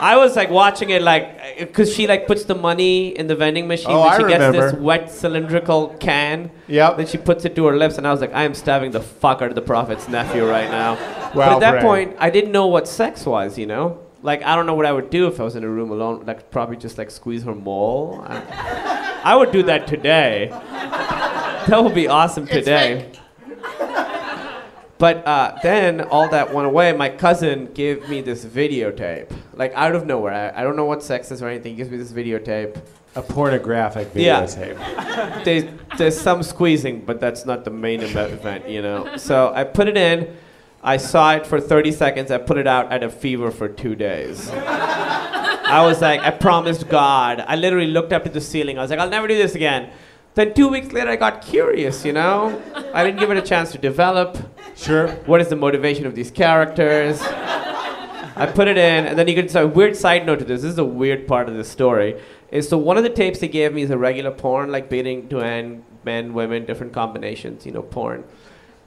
[0.00, 3.36] I was like watching it like uh, because she like puts the money in the
[3.36, 3.90] vending machine.
[3.90, 6.50] Oh, then I she gets this wet cylindrical can.
[6.68, 6.96] Yep.
[6.96, 9.00] Then she puts it to her lips, and I was like, I am stabbing the
[9.00, 10.94] fuck out of the prophet's nephew right now.
[11.34, 11.82] but at that Bray.
[11.82, 13.58] point, I didn't know what sex was.
[13.58, 15.68] You know, like I don't know what I would do if I was in a
[15.68, 16.24] room alone.
[16.26, 18.24] Like probably just like squeeze her mole.
[18.26, 20.50] I, I would do that today.
[21.66, 23.12] That would be awesome today.
[25.00, 26.92] But uh, then all that went away.
[26.92, 30.52] My cousin gave me this videotape, like out of nowhere.
[30.54, 31.72] I, I don't know what sex is or anything.
[31.72, 32.78] He gives me this videotape.
[33.16, 34.42] A pornographic Yeah.
[34.42, 35.44] videotape.
[35.44, 35.64] There's,
[35.98, 39.16] there's some squeezing, but that's not the main event, you know.
[39.16, 40.36] So I put it in.
[40.82, 42.30] I saw it for 30 seconds.
[42.30, 44.48] I put it out at a fever for two days.
[44.50, 47.42] I was like, I promised God.
[47.48, 48.78] I literally looked up to the ceiling.
[48.78, 49.90] I was like, I'll never do this again.
[50.34, 52.62] Then two weeks later, I got curious, you know?
[52.94, 54.38] I didn't give it a chance to develop.
[54.80, 55.08] Sure.
[55.26, 57.20] What is the motivation of these characters?
[57.20, 59.50] I put it in, and then you could.
[59.50, 60.62] So, a weird side note to this.
[60.62, 62.18] This is a weird part of the story.
[62.50, 65.28] Is so one of the tapes they gave me is a regular porn, like beating
[65.28, 68.24] to end men, women, different combinations, you know, porn.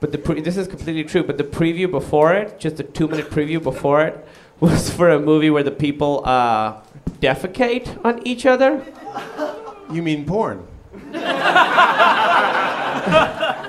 [0.00, 1.22] But the pre- this is completely true.
[1.22, 4.26] But the preview before it, just a two-minute preview before it,
[4.60, 6.80] was for a movie where the people uh,
[7.20, 8.84] defecate on each other.
[9.92, 10.66] You mean porn?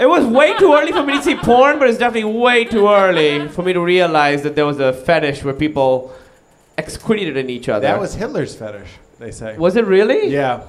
[0.00, 2.88] It was way too early for me to see porn, but it's definitely way too
[2.88, 6.12] early for me to realize that there was a fetish where people
[6.78, 7.86] excreted in each other.
[7.86, 8.88] That was Hitler's fetish,
[9.18, 9.56] they say.
[9.56, 10.28] Was it really?
[10.28, 10.64] Yeah.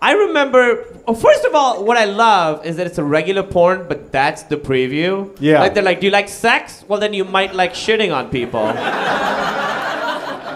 [0.00, 0.84] I remember.
[1.06, 4.42] Oh, first of all, what I love is that it's a regular porn, but that's
[4.42, 5.34] the preview.
[5.38, 5.60] Yeah.
[5.60, 6.84] Like they're like, "Do you like sex?
[6.88, 8.66] Well, then you might like shitting on people."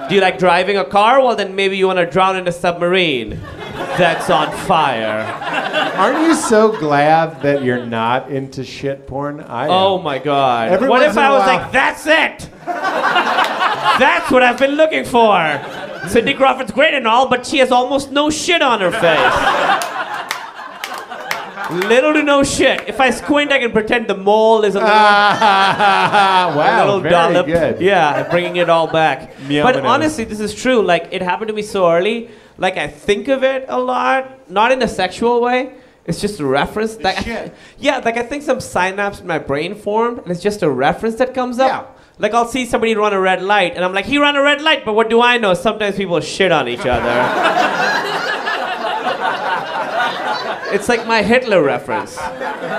[0.08, 1.20] Do you like driving a car?
[1.20, 3.40] Well, then maybe you want to drown in a submarine
[3.98, 5.22] that's on fire.
[5.96, 9.40] Aren't you so glad that you're not into shit porn?
[9.40, 9.70] I am.
[9.70, 10.68] Oh my god.
[10.70, 12.48] Every what if I was while- like, that's it?
[12.64, 15.60] that's what I've been looking for.
[16.08, 19.92] Cindy Crawford's great and all, but she has almost no shit on her face.
[21.70, 22.88] Little to no shit.
[22.88, 27.10] If I squint, I can pretend the mole is a little, wow, a little very
[27.12, 27.46] dollop.
[27.46, 27.80] good.
[27.80, 29.38] Yeah, bringing it all back.
[29.40, 30.82] Meow but honestly, this is true.
[30.82, 32.30] Like, it happened to me so early.
[32.58, 35.74] Like, I think of it a lot, not in a sexual way.
[36.06, 37.00] It's just a reference.
[37.00, 40.62] Like, I- yeah, like I think some synapse in my brain formed, and it's just
[40.62, 41.68] a reference that comes up.
[41.68, 42.02] Yeah.
[42.18, 44.62] Like I'll see somebody run a red light, and I'm like, he ran a red
[44.62, 45.52] light, but what do I know?
[45.52, 48.32] Sometimes people shit on each other.
[50.76, 52.16] it's like my Hitler reference.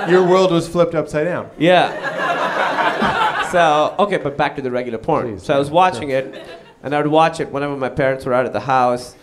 [0.08, 1.50] Your world was flipped upside down.
[1.58, 3.50] Yeah.
[3.50, 5.38] so okay, but back to the regular porn.
[5.38, 6.46] so I was watching it,
[6.82, 9.14] and I would watch it whenever my parents were out at the house,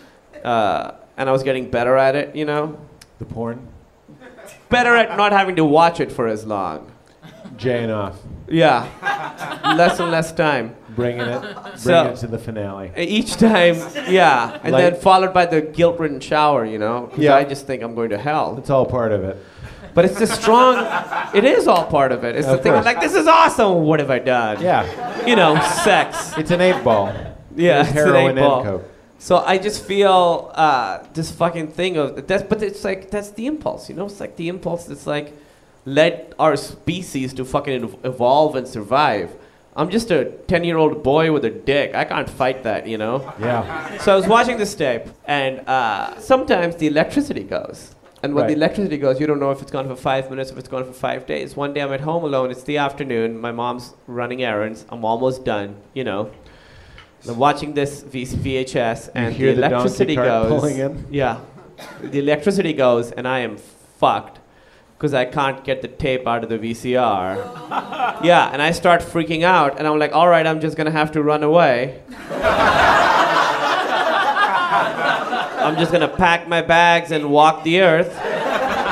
[0.44, 2.34] uh, and I was getting better at it.
[2.36, 2.78] You know,
[3.18, 3.66] The porn?
[4.68, 6.90] better at not having to watch it for as long.
[7.56, 8.18] Jaying off.
[8.48, 8.88] Yeah,
[9.76, 10.74] less and less time.
[10.96, 12.90] Bringing it, bringing So- it to the finale.
[12.96, 13.76] Each time,
[14.08, 16.64] yeah, and Like- then followed by the guilt-ridden shower.
[16.64, 17.36] You know, Yeah.
[17.36, 18.56] I just think I'm going to hell.
[18.58, 19.36] It's all part of it.
[19.94, 20.74] But it's the strong.
[21.34, 22.36] It is all part of it.
[22.36, 22.72] It's the Of thing.
[22.74, 23.84] I'm like, this is awesome.
[23.84, 24.60] What have I done?
[24.62, 24.84] Yeah.
[25.26, 26.32] You know, sex.
[26.36, 27.12] It's an eight ball.
[27.54, 28.60] Yeah, it's an heroin eight ball.
[28.60, 28.84] and coke.
[29.18, 33.46] So I just feel uh, this fucking thing of that's, but it's like that's the
[33.46, 34.04] impulse, you know.
[34.04, 35.32] It's like the impulse that's like
[35.86, 39.34] led our species to fucking evolve and survive.
[39.76, 41.94] I'm just a ten-year-old boy with a dick.
[41.94, 43.32] I can't fight that, you know.
[43.38, 43.98] Yeah.
[43.98, 47.94] So I was watching this tape, and uh, sometimes the electricity goes.
[48.22, 50.56] And when the electricity goes, you don't know if it's gone for five minutes, if
[50.58, 51.54] it's gone for five days.
[51.54, 52.50] One day I'm at home alone.
[52.50, 53.38] It's the afternoon.
[53.38, 54.86] My mom's running errands.
[54.88, 55.76] I'm almost done.
[55.94, 56.30] You know.
[57.28, 60.78] I'm watching this v- VHS, and the the electricity cart goes.
[61.10, 61.40] Yeah.
[62.00, 63.58] The electricity goes, and I am
[63.98, 64.38] fucked.
[64.96, 67.36] Because I can't get the tape out of the VCR.
[68.24, 71.12] yeah, and I start freaking out, and I'm like, all right, I'm just gonna have
[71.12, 72.00] to run away.
[75.66, 78.16] I'm just gonna pack my bags and walk the earth,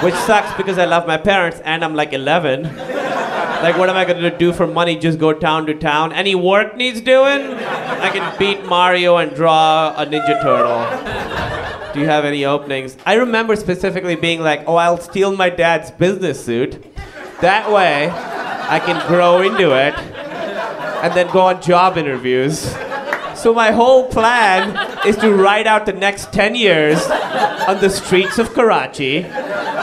[0.02, 2.64] which sucks because I love my parents and I'm like 11.
[2.64, 4.97] Like, what am I gonna do for money?
[4.97, 6.12] Just go town to town?
[6.12, 7.55] Any work needs doing?
[7.55, 11.64] I can beat Mario and draw a Ninja Turtle.
[11.95, 12.97] Do you have any openings?
[13.07, 16.85] I remember specifically being like, oh, I'll steal my dad's business suit.
[17.41, 22.75] That way, I can grow into it and then go on job interviews.
[23.37, 27.01] So my whole plan is to ride out the next 10 years
[27.69, 29.23] on the streets of Karachi,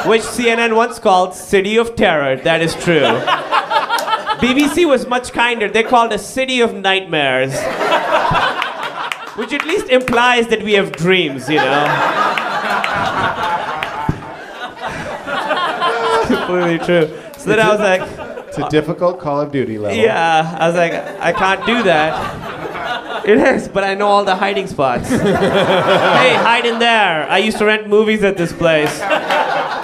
[0.06, 2.36] which CNN once called City of Terror.
[2.36, 3.04] That is true.
[4.42, 5.70] BBC was much kinder.
[5.70, 7.54] They called it City of Nightmares.
[9.36, 11.86] Which at least implies that we have dreams, you know?
[16.28, 17.08] Completely true.
[17.38, 18.02] So then I was like,
[18.50, 19.98] It's a difficult Call of Duty level.
[19.98, 23.26] yeah, I was like, I can't do that.
[23.26, 25.08] It is, but I know all the hiding spots.
[25.10, 27.30] hey, hide in there.
[27.30, 29.00] I used to rent movies at this place.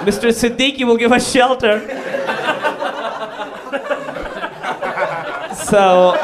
[0.08, 0.30] Mr.
[0.32, 1.80] Siddiqui will give us shelter.
[5.54, 6.14] so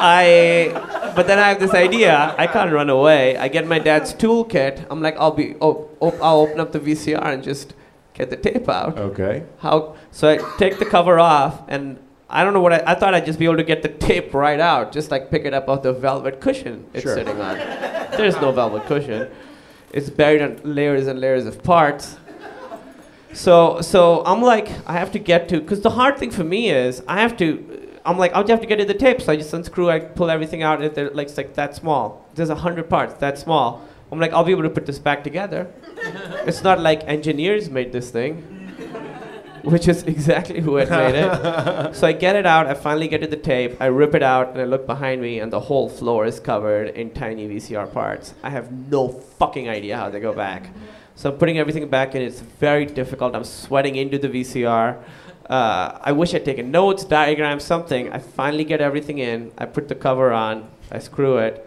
[0.00, 0.72] I,
[1.14, 2.34] but then I have this idea.
[2.38, 3.36] I can't run away.
[3.36, 4.86] I get my dad's toolkit.
[4.90, 7.74] I'm like, I'll be, oh, oh, I'll open up the VCR and just
[8.14, 8.98] get the tape out.
[8.98, 9.44] Okay.
[9.58, 9.96] How?
[10.10, 11.98] So I take the cover off, and
[12.30, 14.34] I don't know what I, I thought I'd just be able to get the tape
[14.34, 17.14] right out, just like pick it up off the velvet cushion it's Sure.
[17.14, 17.56] sitting on.
[18.16, 19.28] There's no velvet cushion.
[19.92, 22.16] It's buried in layers and layers of parts.
[23.32, 26.70] So, so I'm like, I have to get to, because the hard thing for me
[26.70, 27.73] is, I have to,
[28.06, 29.22] I'm like, I'll just have to get to the tape.
[29.22, 32.26] So I just unscrew, I pull everything out, and they're like, it's like that small.
[32.34, 33.86] There's a hundred parts, that small.
[34.12, 35.72] I'm like, I'll be able to put this back together.
[36.46, 38.42] it's not like engineers made this thing,
[39.62, 41.94] which is exactly who had made it.
[41.96, 44.50] so I get it out, I finally get to the tape, I rip it out,
[44.50, 48.34] and I look behind me, and the whole floor is covered in tiny VCR parts.
[48.42, 50.68] I have no fucking idea how they go back.
[51.16, 52.22] So I'm putting everything back in.
[52.22, 53.34] It's very difficult.
[53.34, 55.00] I'm sweating into the VCR.
[55.48, 58.10] Uh, I wish I'd taken notes, diagrams, something.
[58.12, 59.52] I finally get everything in.
[59.58, 60.68] I put the cover on.
[60.90, 61.66] I screw it.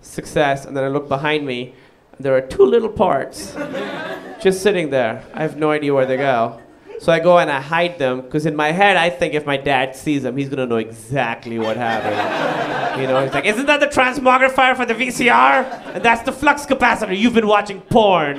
[0.00, 0.64] Success.
[0.64, 1.74] And then I look behind me.
[2.16, 3.54] And there are two little parts
[4.40, 5.24] just sitting there.
[5.34, 6.60] I have no idea where they go.
[7.00, 9.56] So I go and I hide them because in my head I think if my
[9.56, 13.00] dad sees them, he's gonna know exactly what happened.
[13.00, 15.94] you know, he's like, "Isn't that the transmogrifier for the VCR?
[15.94, 17.16] And that's the flux capacitor.
[17.16, 18.38] You've been watching porn."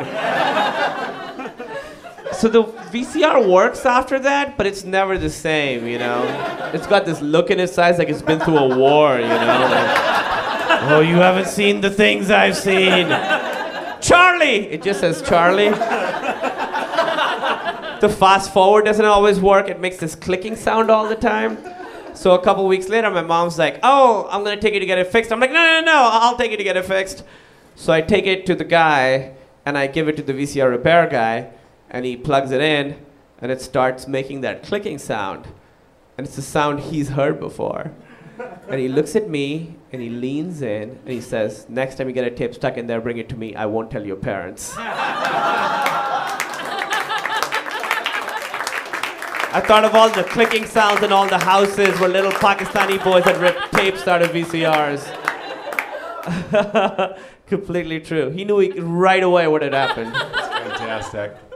[2.33, 5.87] So the VCR works after that, but it's never the same.
[5.87, 6.23] You know,
[6.73, 9.15] it's got this look in its eyes like it's been through a war.
[9.17, 13.07] You know, like, oh, you haven't seen the things I've seen.
[14.01, 14.67] Charlie!
[14.67, 15.69] It just says Charlie.
[17.99, 19.67] the fast forward doesn't always work.
[19.67, 21.57] It makes this clicking sound all the time.
[22.13, 24.97] So a couple weeks later, my mom's like, "Oh, I'm gonna take you to get
[24.97, 27.23] it fixed." I'm like, "No, no, no, I'll take you to get it fixed."
[27.75, 29.31] So I take it to the guy,
[29.65, 31.47] and I give it to the VCR repair guy,
[31.89, 32.97] and he plugs it in,
[33.39, 35.47] and it starts making that clicking sound,
[36.17, 37.91] and it's a sound he's heard before.
[38.69, 42.13] And he looks at me, and he leans in, and he says, "Next time you
[42.13, 43.55] get a tape stuck in there, bring it to me.
[43.55, 44.75] I won't tell your parents."
[49.51, 53.23] I thought of all the clicking sounds in all the houses where little Pakistani boys
[53.23, 55.01] had ripped tapes out of VCRs.
[57.47, 58.29] Completely true.
[58.29, 60.13] He knew he, right away what had happened.
[60.13, 61.48] That's Fantastic.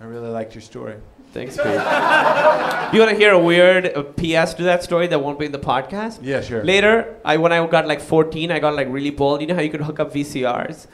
[0.00, 0.96] I really liked your story.
[1.32, 1.66] Thanks, Pete.
[1.66, 5.52] you want to hear a weird uh, PS to that story that won't be in
[5.52, 6.18] the podcast?
[6.22, 6.64] Yeah, sure.
[6.64, 9.40] Later, I when I got like 14, I got like really bold.
[9.40, 10.86] You know how you could hook up VCRs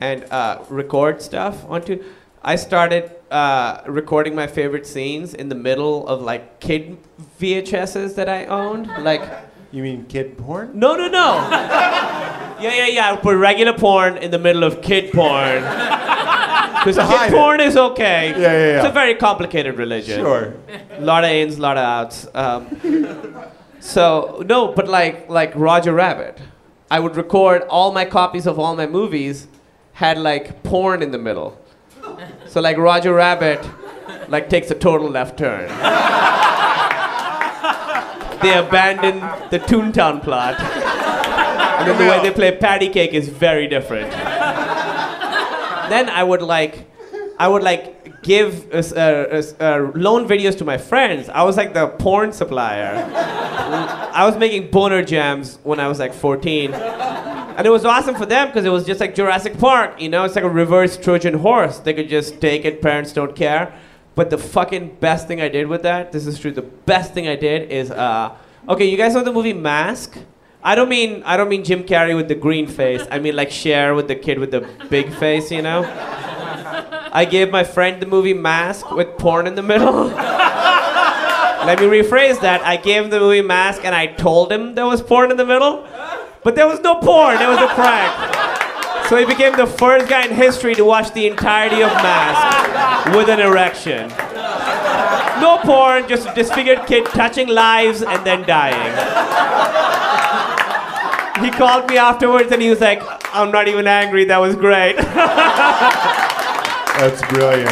[0.00, 2.02] and uh, record stuff onto.
[2.42, 6.96] I started uh, recording my favorite scenes in the middle of like kid
[7.38, 8.86] VHSs that I owned.
[9.04, 9.22] Like,
[9.72, 10.70] you mean kid porn?
[10.74, 11.36] No, no, no.
[11.50, 13.12] yeah, yeah, yeah.
[13.12, 15.64] I put regular porn in the middle of kid porn.
[16.82, 18.30] Because kid porn is okay.
[18.30, 18.76] Yeah, yeah, yeah.
[18.78, 20.18] It's a very complicated religion.
[20.18, 20.54] Sure.
[20.92, 22.26] A lot of ins, a lot of outs.
[22.34, 23.44] Um,
[23.80, 26.40] so no, but like like Roger Rabbit,
[26.90, 29.46] I would record all my copies of all my movies
[29.92, 31.60] had like porn in the middle.
[32.46, 33.60] So like Roger Rabbit,
[34.28, 35.68] like takes a total left turn.
[38.42, 43.66] they abandon the Toontown plot, and then the way they play Patty Cake is very
[43.66, 44.10] different.
[45.90, 46.86] then I would like,
[47.38, 48.80] I would like give uh,
[49.94, 51.28] loan videos to my friends.
[51.28, 53.04] I was like the porn supplier.
[54.12, 56.72] I was making boner jams when I was like 14.
[56.74, 60.24] And it was awesome for them because it was just like Jurassic Park, you know,
[60.24, 61.78] it's like a reverse Trojan horse.
[61.78, 63.74] They could just take it, parents don't care.
[64.20, 66.50] But the fucking best thing I did with that, this is true.
[66.52, 68.36] The best thing I did is, uh,
[68.68, 70.14] okay, you guys know the movie Mask?
[70.62, 73.00] I don't mean I don't mean Jim Carrey with the green face.
[73.10, 75.84] I mean like Cher with the kid with the big face, you know.
[77.12, 80.04] I gave my friend the movie Mask with porn in the middle.
[81.64, 82.60] Let me rephrase that.
[82.60, 85.46] I gave him the movie Mask and I told him there was porn in the
[85.46, 85.88] middle,
[86.44, 87.40] but there was no porn.
[87.40, 88.49] It was a prank.
[89.10, 93.28] So he became the first guy in history to watch the entirety of Mask with
[93.28, 94.08] an erection.
[95.40, 98.92] No porn, just a disfigured kid touching lives and then dying.
[101.44, 103.02] He called me afterwards and he was like,
[103.34, 104.94] I'm not even angry, that was great.
[107.00, 107.68] That's brilliant.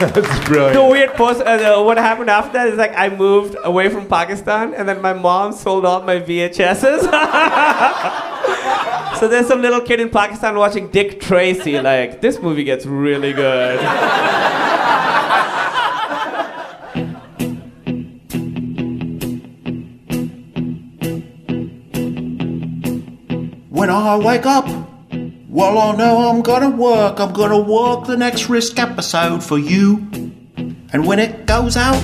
[0.00, 0.74] That's brilliant.
[0.74, 4.08] The weird post, uh, the, what happened after that is like I moved away from
[4.08, 7.06] Pakistan and then my mom sold all my VHSs.
[9.20, 13.34] so there's some little kid in Pakistan watching Dick Tracy, like, this movie gets really
[13.34, 13.78] good.
[23.68, 24.66] When I wake up,
[25.50, 27.20] well, I know I'm gonna work.
[27.20, 29.98] I'm gonna work the next risk episode for you.
[30.92, 32.02] And when it goes out,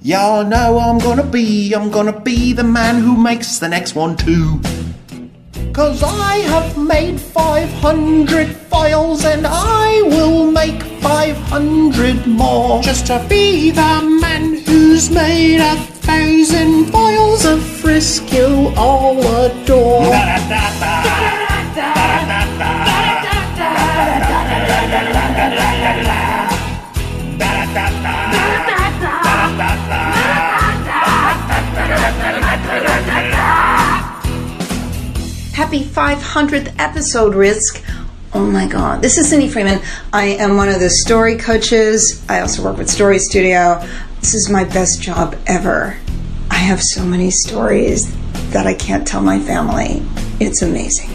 [0.00, 3.96] yeah, I know I'm gonna be, I'm gonna be the man who makes the next
[3.96, 4.60] one too.
[5.76, 12.80] Cause I have made 500 files and I will make 500 more.
[12.80, 17.60] Just to be the man who's made a thousand files of
[18.32, 20.14] you all adore.
[35.56, 37.82] Happy 500th episode, Risk.
[38.34, 39.00] Oh my God.
[39.00, 39.80] This is Cindy Freeman.
[40.12, 42.22] I am one of the story coaches.
[42.28, 43.82] I also work with Story Studio.
[44.20, 45.96] This is my best job ever.
[46.50, 48.14] I have so many stories
[48.50, 50.02] that I can't tell my family.
[50.40, 51.08] It's amazing.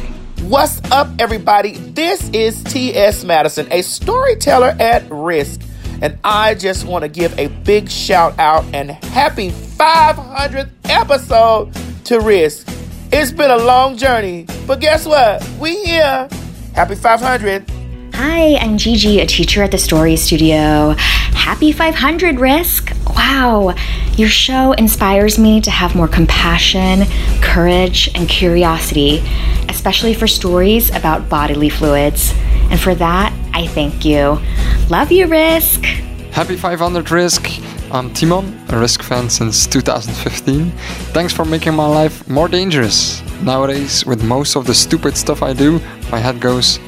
[0.50, 1.78] What's up, everybody?
[1.78, 3.24] This is T.S.
[3.24, 5.62] Madison, a storyteller at risk.
[6.02, 11.72] And I just want to give a big shout out and happy 500th episode
[12.06, 12.81] to Risk.
[13.14, 15.46] It's been a long journey, but guess what?
[15.60, 16.30] We here.
[16.74, 17.70] Happy 500.
[18.14, 20.96] Hi, I'm Gigi, a teacher at the Story Studio.
[21.36, 22.94] Happy 500 Risk!
[23.14, 23.76] Wow,
[24.16, 27.04] your show inspires me to have more compassion,
[27.42, 29.18] courage, and curiosity,
[29.68, 32.34] especially for stories about bodily fluids.
[32.70, 34.40] And for that, I thank you.
[34.90, 35.84] Love you, Risk!
[36.32, 37.46] Happy 500 Risk!
[37.94, 40.72] I'm Timon, a Risk fan since 2015.
[41.12, 43.22] Thanks for making my life more dangerous.
[43.42, 46.80] Nowadays, with most of the stupid stuff I do, my head goes,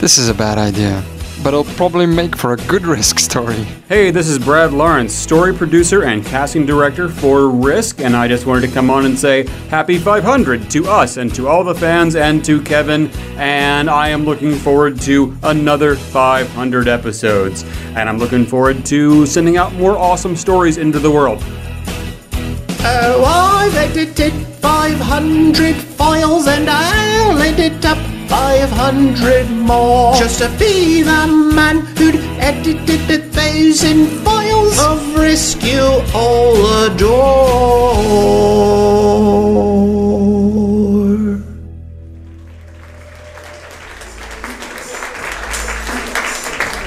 [0.00, 1.04] this is a bad idea.
[1.42, 3.64] But it'll probably make for a good Risk story.
[3.88, 8.46] Hey, this is Brad Lawrence, story producer and casting director for Risk, and I just
[8.46, 12.14] wanted to come on and say happy 500 to us and to all the fans
[12.14, 13.10] and to Kevin.
[13.38, 17.64] And I am looking forward to another 500 episodes.
[17.96, 21.42] And I'm looking forward to sending out more awesome stories into the world.
[22.84, 30.14] Oh, I've edited 500 files and I'll edit up 500 more.
[30.16, 37.92] Just to be the man who'd edited a thousand files of rescue you all adore.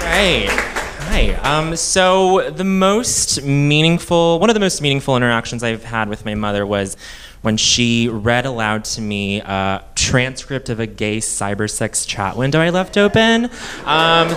[0.02, 0.50] Right.
[0.50, 1.36] Hi.
[1.44, 6.34] Um, so the most meaningful, one of the most meaningful interactions I've had with my
[6.34, 6.98] mother was
[7.46, 12.72] when she read aloud to me a transcript of a gay cybersex chat window I
[12.72, 13.46] left open.
[13.86, 14.30] Um,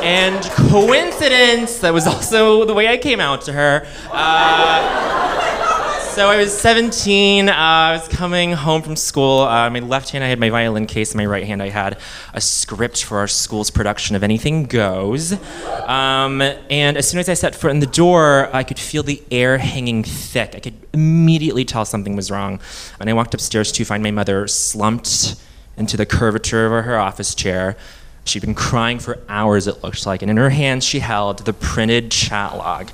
[0.00, 3.84] and coincidence, that was also the way I came out to her.
[4.12, 5.45] Uh,
[6.16, 7.50] so I was 17.
[7.50, 9.40] Uh, I was coming home from school.
[9.40, 11.12] Uh, my left hand, I had my violin case.
[11.12, 11.98] In my right hand, I had
[12.32, 15.34] a script for our school's production of Anything Goes.
[15.86, 19.22] Um, and as soon as I set foot in the door, I could feel the
[19.30, 20.54] air hanging thick.
[20.54, 22.60] I could immediately tell something was wrong.
[22.98, 25.34] And I walked upstairs to find my mother slumped
[25.76, 27.76] into the curvature of her office chair.
[28.24, 31.52] She'd been crying for hours, it looked like, and in her hands she held the
[31.52, 32.88] printed chat log.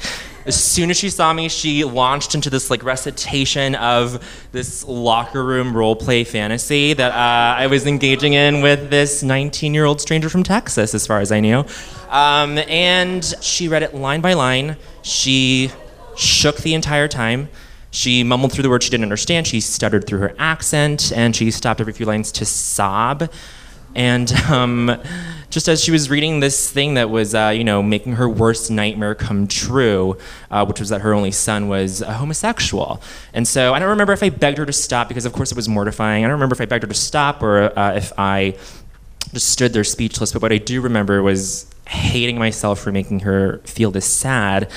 [0.44, 5.44] As soon as she saw me, she launched into this like recitation of this locker
[5.44, 10.01] room role play fantasy that uh, I was engaging in with this 19 year old
[10.01, 11.64] stranger from Texas, as far as I knew.
[12.09, 14.77] Um, and she read it line by line.
[15.02, 15.70] She
[16.16, 17.48] shook the entire time.
[17.93, 19.47] She mumbled through the words she didn't understand.
[19.47, 23.31] She stuttered through her accent, and she stopped every few lines to sob.
[23.94, 25.01] And um,
[25.51, 28.70] just as she was reading this thing that was, uh, you know, making her worst
[28.70, 30.16] nightmare come true,
[30.51, 33.02] uh, which was that her only son was a homosexual.
[33.35, 35.56] And so I don't remember if I begged her to stop because, of course, it
[35.56, 36.24] was mortifying.
[36.24, 38.56] I don't remember if I begged her to stop or uh, if I
[39.32, 40.32] just stood there speechless.
[40.32, 44.70] But what I do remember was hating myself for making her feel this sad.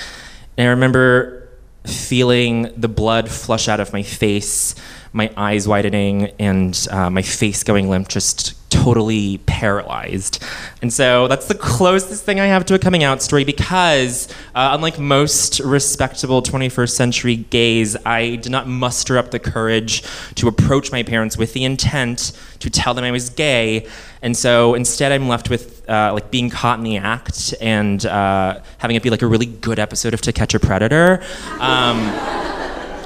[0.57, 1.47] And I remember
[1.85, 4.75] feeling the blood flush out of my face,
[5.13, 10.43] my eyes widening, and uh, my face going limp, just totally paralyzed.
[10.83, 14.69] And so that's the closest thing I have to a coming out story because, uh,
[14.73, 20.03] unlike most respectable 21st century gays, I did not muster up the courage
[20.35, 23.87] to approach my parents with the intent to tell them I was gay.
[24.21, 28.59] And so instead, I'm left with uh, like being caught in the act and uh,
[28.77, 31.23] having it be like a really good episode of To Catch a Predator.
[31.59, 31.97] Um,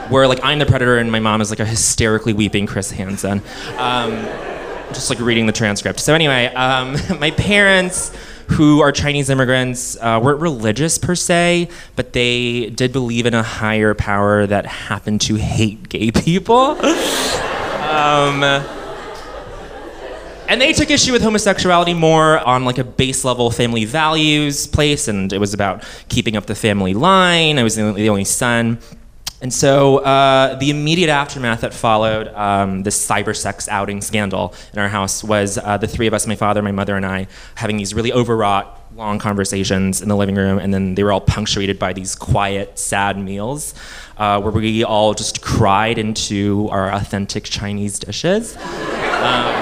[0.10, 3.44] where like I'm the predator and my mom is like a hysterically weeping Chris Hansen.
[3.78, 4.26] Um,
[4.90, 6.00] just like reading the transcript.
[6.00, 8.12] So anyway, um, my parents,
[8.50, 13.44] who are Chinese immigrants, uh, weren't religious per se, but they did believe in a
[13.44, 16.84] higher power that happened to hate gay people.
[17.92, 18.44] um,
[20.50, 25.08] and they took issue with homosexuality more on like a base level family values place,
[25.08, 27.60] and it was about keeping up the family line.
[27.60, 28.80] I was the the only son.
[29.42, 34.80] And so uh, the immediate aftermath that followed um, this cyber sex outing scandal in
[34.80, 37.78] our house was uh, the three of us, my father, my mother, and I, having
[37.78, 41.80] these really overwrought, long conversations in the living room, and then they were all punctuated
[41.80, 43.74] by these quiet, sad meals
[44.18, 48.58] uh, where we all just cried into our authentic Chinese dishes.
[48.58, 49.56] Um,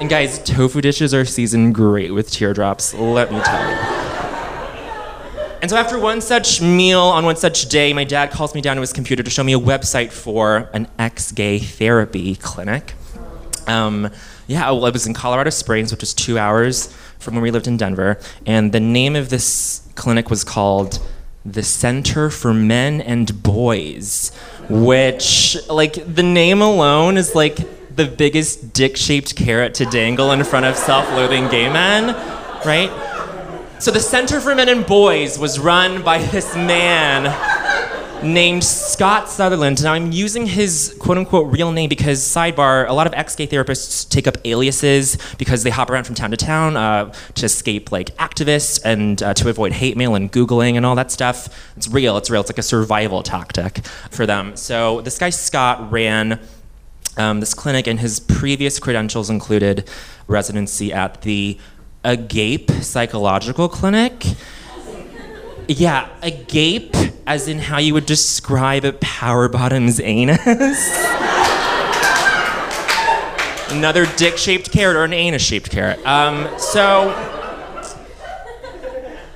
[0.00, 4.13] and guys, tofu dishes are seasoned great with teardrops, let me tell you.
[5.64, 8.76] And so after one such meal on one such day, my dad calls me down
[8.76, 12.92] to his computer to show me a website for an ex-gay therapy clinic.
[13.66, 14.10] Um,
[14.46, 17.66] yeah, well, it was in Colorado Springs, which is two hours from where we lived
[17.66, 18.18] in Denver.
[18.44, 21.00] And the name of this clinic was called
[21.46, 24.32] the Center for Men and Boys,
[24.68, 27.56] which, like, the name alone is like
[27.96, 32.08] the biggest dick shaped carrot to dangle in front of self loathing gay men,
[32.66, 33.13] right?
[33.80, 37.24] So the Center for Men and Boys was run by this man
[38.24, 39.82] named Scott Sutherland.
[39.82, 43.46] Now I'm using his quote unquote real name because, sidebar, a lot of ex gay
[43.46, 47.92] therapists take up aliases because they hop around from town to town uh, to escape
[47.92, 51.74] like activists and uh, to avoid hate mail and Googling and all that stuff.
[51.76, 52.40] It's real, it's real.
[52.40, 54.56] It's like a survival tactic for them.
[54.56, 56.40] So this guy Scott ran
[57.16, 59.88] um, this clinic, and his previous credentials included
[60.26, 61.58] residency at the
[62.04, 64.24] Agape Psychological Clinic.
[65.66, 66.94] Yeah, a gape,
[67.26, 70.38] as in how you would describe a power bottom's anus.
[73.70, 76.04] Another dick shaped carrot or an anus shaped carrot.
[76.06, 77.12] Um, so.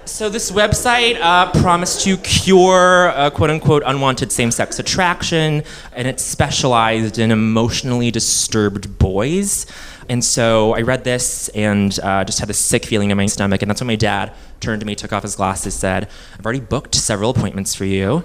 [0.04, 5.62] So this website uh, promised to cure uh, "quote unquote" unwanted same-sex attraction,
[5.92, 9.66] and it specialized in emotionally disturbed boys.
[10.08, 13.62] And so I read this and uh, just had this sick feeling in my stomach.
[13.62, 16.08] And that's when my dad turned to me, took off his glasses, said,
[16.38, 18.24] "I've already booked several appointments for you.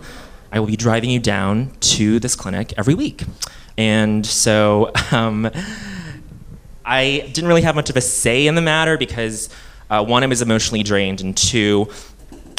[0.51, 3.23] I will be driving you down to this clinic every week."
[3.77, 5.49] And so um,
[6.85, 9.49] I didn't really have much of a say in the matter because
[9.89, 11.87] uh, one, I was emotionally drained, and two,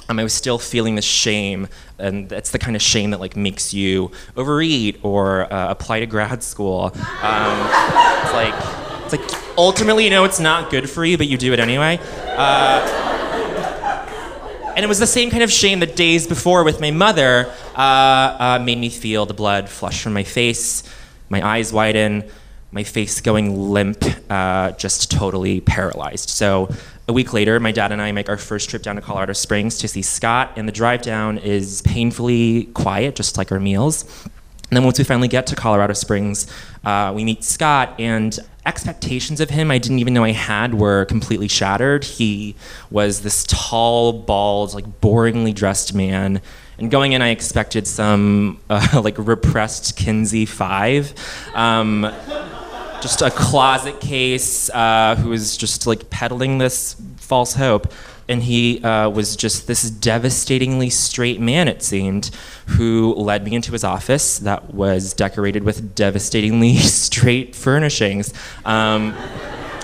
[0.09, 1.67] um, I was still feeling the shame,
[1.99, 6.07] and that's the kind of shame that like makes you overeat or uh, apply to
[6.07, 6.93] grad school.
[7.23, 7.69] Um,
[8.23, 11.53] it's like it's like ultimately you know it's not good for you, but you do
[11.53, 11.99] it anyway.
[12.37, 13.13] Uh,
[14.77, 17.79] and it was the same kind of shame that days before with my mother uh,
[17.79, 20.83] uh, made me feel the blood flush from my face,
[21.29, 22.29] my eyes widen,
[22.73, 26.29] my face going limp, uh, just totally paralyzed.
[26.29, 26.75] So
[27.07, 29.79] a week later, my dad and I make our first trip down to Colorado Springs
[29.79, 34.05] to see Scott, and the drive down is painfully quiet, just like our meals.
[34.71, 36.49] And then once we finally get to Colorado Springs,
[36.85, 38.37] uh, we meet Scott, and
[38.67, 42.05] expectations of him I didn't even know I had were completely shattered.
[42.05, 42.55] He
[42.91, 46.41] was this tall, bald, like boringly dressed man.
[46.79, 51.15] And going in, I expected some uh, like repressed Kinsey Five.
[51.55, 52.13] Um,
[53.01, 57.93] just a closet case uh, who was just like peddling this false hope.
[58.29, 62.31] And he uh, was just this devastatingly straight man, it seemed,
[62.67, 68.33] who led me into his office that was decorated with devastatingly straight furnishings.
[68.65, 69.15] Um,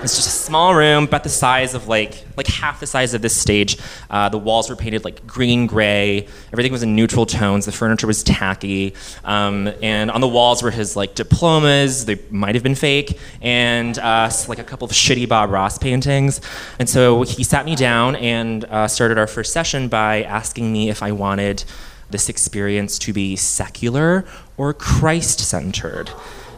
[0.03, 3.21] It's just a small room, about the size of like like half the size of
[3.21, 3.77] this stage.
[4.09, 6.27] Uh, the walls were painted like green gray.
[6.51, 7.67] Everything was in neutral tones.
[7.67, 12.05] The furniture was tacky, um, and on the walls were his like diplomas.
[12.05, 16.41] They might have been fake, and uh, like a couple of shitty Bob Ross paintings.
[16.79, 20.89] And so he sat me down and uh, started our first session by asking me
[20.89, 21.63] if I wanted
[22.09, 24.25] this experience to be secular
[24.57, 26.09] or Christ centered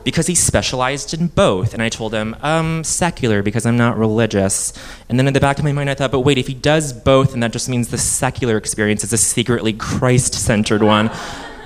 [0.04, 1.74] because he specialized in both.
[1.74, 4.74] And I told him, um, secular because I'm not religious.
[5.10, 6.94] And then in the back of my mind, I thought, but wait, if he does
[6.94, 11.10] both, then that just means the secular experience is a secretly Christ centered one.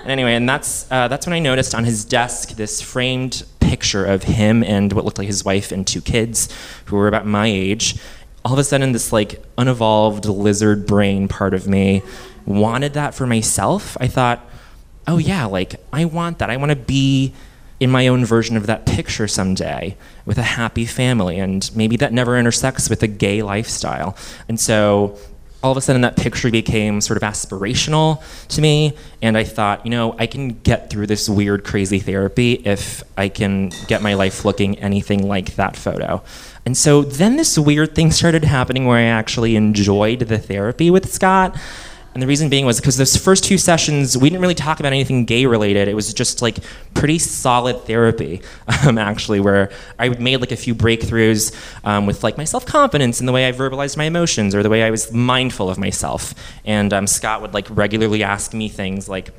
[0.02, 4.06] And anyway, and that's, uh, that's when I noticed on his desk this framed picture
[4.06, 6.48] of him and what looked like his wife and two kids
[6.86, 8.00] who were about my age.
[8.46, 12.02] All of a sudden, this like unevolved lizard brain part of me
[12.46, 13.98] wanted that for myself.
[14.00, 14.40] I thought,
[15.06, 16.50] oh yeah, like I want that.
[16.50, 17.34] I want to be
[17.80, 19.96] in my own version of that picture someday
[20.26, 24.18] with a happy family, and maybe that never intersects with a gay lifestyle.
[24.48, 25.18] And so
[25.64, 29.86] all of a sudden, that picture became sort of aspirational to me, and I thought,
[29.86, 34.14] you know, I can get through this weird, crazy therapy if I can get my
[34.14, 36.24] life looking anything like that photo.
[36.66, 41.12] And so then this weird thing started happening where I actually enjoyed the therapy with
[41.12, 41.58] Scott.
[42.18, 44.92] And the reason being was because those first two sessions, we didn't really talk about
[44.92, 45.88] anything gay related.
[45.88, 46.58] It was just like
[46.96, 48.42] pretty solid therapy,
[48.88, 49.70] um, actually, where
[50.00, 53.48] I made like a few breakthroughs um, with like my self confidence and the way
[53.48, 56.34] I verbalized my emotions or the way I was mindful of myself.
[56.66, 59.30] And um, Scott would like regularly ask me things like,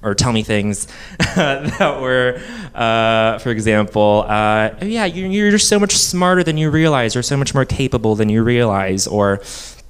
[0.00, 0.86] or tell me things
[1.18, 2.40] that were,
[2.76, 7.16] uh, for example, uh, oh, yeah, you're, you're just so much smarter than you realize,
[7.16, 9.40] or so much more capable than you realize, or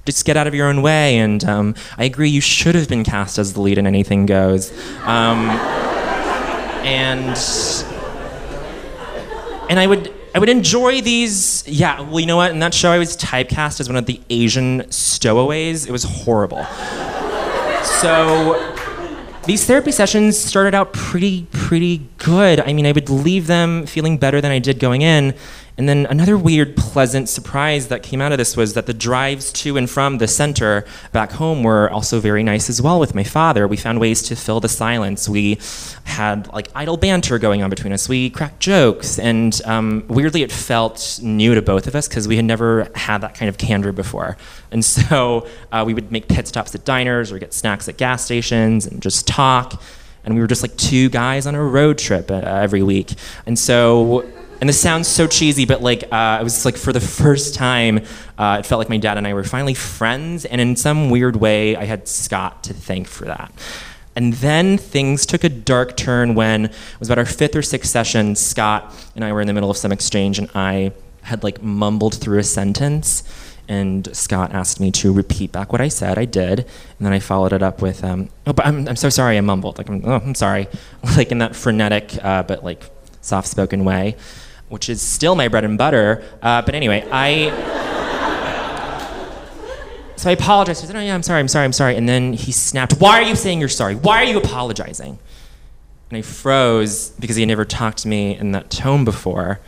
[0.05, 1.17] just get out of your own way.
[1.17, 4.71] And um, I agree, you should have been cast as the lead in Anything Goes.
[5.01, 5.49] Um,
[6.83, 7.37] and
[9.69, 11.67] and I would I would enjoy these.
[11.67, 12.51] Yeah, well, you know what?
[12.51, 15.85] In that show, I was typecast as one of the Asian stowaways.
[15.85, 16.63] It was horrible.
[17.83, 18.75] So
[19.45, 22.59] these therapy sessions started out pretty pretty good.
[22.59, 25.35] I mean, I would leave them feeling better than I did going in.
[25.77, 29.51] And then another weird, pleasant surprise that came out of this was that the drives
[29.53, 33.23] to and from the center back home were also very nice as well with my
[33.23, 33.67] father.
[33.67, 35.29] We found ways to fill the silence.
[35.29, 35.59] We
[36.03, 38.09] had like idle banter going on between us.
[38.09, 39.17] We cracked jokes.
[39.17, 43.19] And um, weirdly, it felt new to both of us because we had never had
[43.19, 44.37] that kind of candor before.
[44.71, 48.25] And so uh, we would make pit stops at diners or get snacks at gas
[48.25, 49.81] stations and just talk.
[50.23, 53.13] And we were just like two guys on a road trip uh, every week.
[53.45, 54.29] And so
[54.61, 58.05] and this sounds so cheesy, but like uh, it was like for the first time,
[58.37, 61.35] uh, it felt like my dad and I were finally friends, and in some weird
[61.35, 63.51] way, I had Scott to thank for that.
[64.15, 67.89] And then things took a dark turn when it was about our fifth or sixth
[67.89, 68.35] session.
[68.35, 70.91] Scott and I were in the middle of some exchange, and I
[71.23, 73.23] had like mumbled through a sentence.
[73.67, 76.19] And Scott asked me to repeat back what I said.
[76.19, 79.09] I did, and then I followed it up with, um, "Oh, but I'm, I'm so
[79.09, 79.39] sorry.
[79.39, 79.79] I mumbled.
[79.79, 80.67] Like, I'm, oh, I'm sorry."
[81.17, 82.83] Like in that frenetic uh, but like
[83.21, 84.17] soft-spoken way
[84.71, 86.23] which is still my bread and butter.
[86.41, 87.49] Uh, but anyway, I.
[90.15, 90.83] So I apologized.
[90.83, 93.19] I said, "Oh yeah, I'm sorry, I'm sorry, I'm sorry." And then he snapped, "Why
[93.19, 93.95] are you saying you're sorry?
[93.95, 95.19] Why are you apologizing?"
[96.09, 99.59] And I froze because he had never talked to me in that tone before.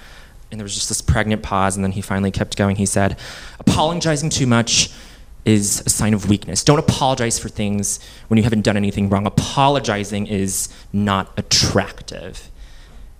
[0.51, 2.77] And there was just this pregnant pause, and then he finally kept going.
[2.77, 3.17] He said,
[3.59, 4.89] "Apologizing too much."
[5.45, 6.63] Is a sign of weakness.
[6.63, 7.99] Don't apologize for things
[8.30, 9.25] when you haven't done anything wrong.
[9.25, 12.49] Apologizing is not attractive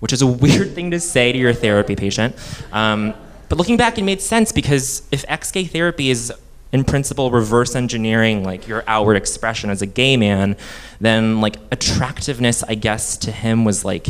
[0.04, 2.36] which is a weird thing to say to your therapy patient.
[2.74, 3.14] Um,
[3.48, 5.24] but looking back, it made sense because if
[5.54, 6.30] gay therapy is
[6.74, 10.58] in principle reverse engineering like your outward expression as a gay man,
[11.00, 14.08] then like attractiveness, I guess, to him was like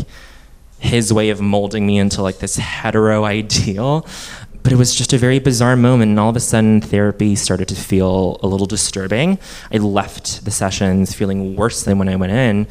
[0.79, 4.07] his way of molding me into like this hetero ideal.
[4.63, 7.67] But it was just a very bizarre moment, and all of a sudden, therapy started
[7.67, 9.37] to feel a little disturbing.
[9.71, 12.67] I left the sessions feeling worse than when I went in.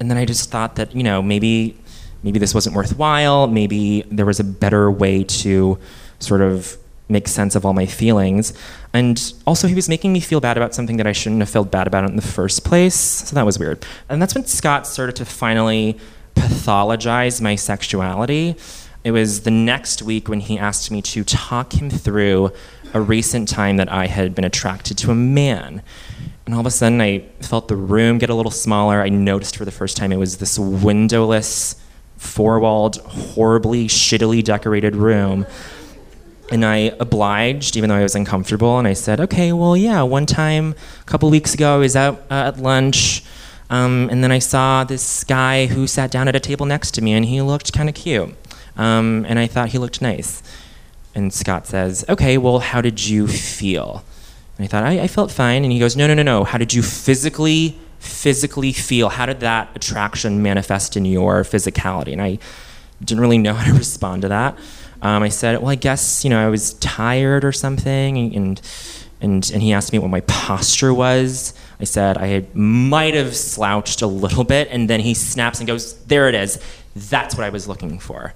[0.00, 1.76] And then I just thought that, you know, maybe
[2.22, 3.46] maybe this wasn't worthwhile.
[3.46, 5.78] Maybe there was a better way to
[6.18, 6.76] sort of
[7.08, 8.54] make sense of all my feelings.
[8.92, 11.70] And also, he was making me feel bad about something that I shouldn't have felt
[11.70, 12.94] bad about in the first place.
[12.94, 13.84] So that was weird.
[14.08, 15.98] And that's when Scott started to finally
[16.34, 18.56] pathologize my sexuality.
[19.04, 22.52] It was the next week when he asked me to talk him through
[22.94, 25.82] a recent time that I had been attracted to a man.
[26.46, 29.00] And all of a sudden, I felt the room get a little smaller.
[29.00, 31.81] I noticed for the first time it was this windowless,
[32.22, 35.46] four walled, horribly, shittily decorated room.
[36.50, 40.26] And I obliged, even though I was uncomfortable, and I said, okay, well, yeah, one
[40.26, 43.24] time, a couple weeks ago, I was out uh, at lunch,
[43.70, 47.02] um, and then I saw this guy who sat down at a table next to
[47.02, 48.34] me, and he looked kind of cute.
[48.76, 50.42] Um, and I thought he looked nice.
[51.14, 54.04] And Scott says, Okay, well, how did you feel?
[54.58, 55.64] And I thought, I, I felt fine.
[55.64, 56.44] And he goes, No, no, no, no.
[56.44, 59.08] How did you physically, physically feel?
[59.08, 62.12] How did that attraction manifest in your physicality?
[62.12, 62.38] And I
[63.02, 64.58] didn't really know how to respond to that.
[65.00, 68.36] Um, I said, Well, I guess, you know, I was tired or something.
[68.36, 68.60] And,
[69.20, 71.54] and, and he asked me what my posture was.
[71.80, 74.68] I said I had, might have slouched a little bit.
[74.70, 76.58] And then he snaps and goes, There it is.
[76.94, 78.34] That's what I was looking for.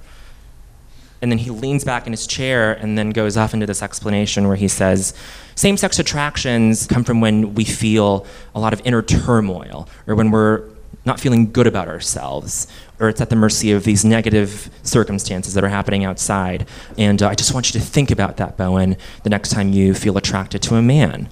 [1.23, 4.47] And then he leans back in his chair and then goes off into this explanation
[4.47, 5.15] where he says,
[5.55, 10.31] same sex attractions come from when we feel a lot of inner turmoil or when
[10.31, 10.69] we're
[11.07, 12.67] not feeling good about ourselves
[12.99, 16.67] or it's at the mercy of these negative circumstances that are happening outside.
[16.99, 19.95] And uh, I just want you to think about that, Bowen, the next time you
[19.95, 21.29] feel attracted to a man.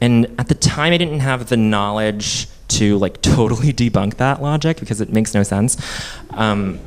[0.00, 4.80] And at the time, I didn't have the knowledge to like totally debunk that logic
[4.80, 5.76] because it makes no sense.
[6.30, 6.78] Um,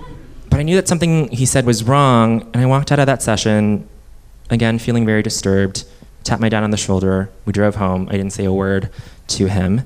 [0.62, 3.90] I knew that something he said was wrong, and I walked out of that session,
[4.52, 5.86] again, feeling very disturbed.
[6.24, 7.32] Tapped my dad on the shoulder.
[7.46, 8.08] We drove home.
[8.10, 8.92] I didn't say a word
[9.30, 9.82] to him.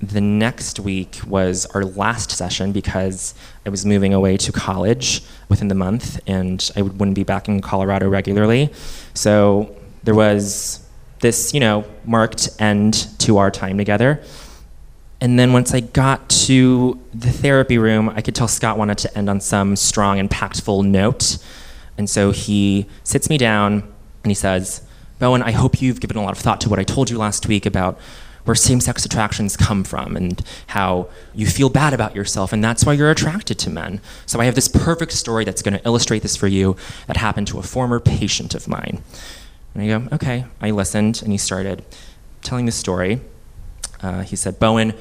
[0.00, 3.34] The next week was our last session because
[3.66, 7.60] I was moving away to college within the month, and I wouldn't be back in
[7.60, 8.72] Colorado regularly.
[9.12, 10.82] So there was
[11.20, 14.22] this, you know, marked end to our time together.
[15.20, 19.18] And then once I got to the therapy room, I could tell Scott wanted to
[19.18, 21.38] end on some strong, impactful note.
[21.96, 23.82] And so he sits me down
[24.22, 24.82] and he says,
[25.18, 27.46] Bowen, I hope you've given a lot of thought to what I told you last
[27.48, 27.98] week about
[28.44, 32.86] where same sex attractions come from and how you feel bad about yourself, and that's
[32.86, 34.00] why you're attracted to men.
[34.24, 36.74] So I have this perfect story that's going to illustrate this for you
[37.08, 39.02] that happened to a former patient of mine.
[39.74, 40.46] And I go, okay.
[40.62, 41.84] I listened, and he started
[42.40, 43.20] telling the story.
[44.00, 44.94] Uh, he said, Bowen,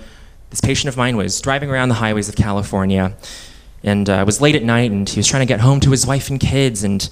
[0.50, 3.16] this patient of mine was driving around the highways of California,
[3.84, 5.92] and uh, it was late at night, and he was trying to get home to
[5.92, 7.10] his wife and kids, and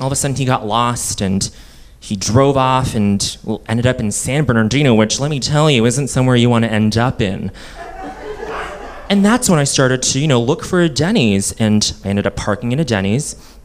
[0.00, 1.50] all of a sudden he got lost, and
[2.00, 3.36] he drove off and
[3.66, 6.70] ended up in San Bernardino, which, let me tell you, isn't somewhere you want to
[6.70, 7.50] end up in.
[9.10, 12.26] And that's when I started to, you know, look for a Denny's, and I ended
[12.26, 13.57] up parking in a Denny's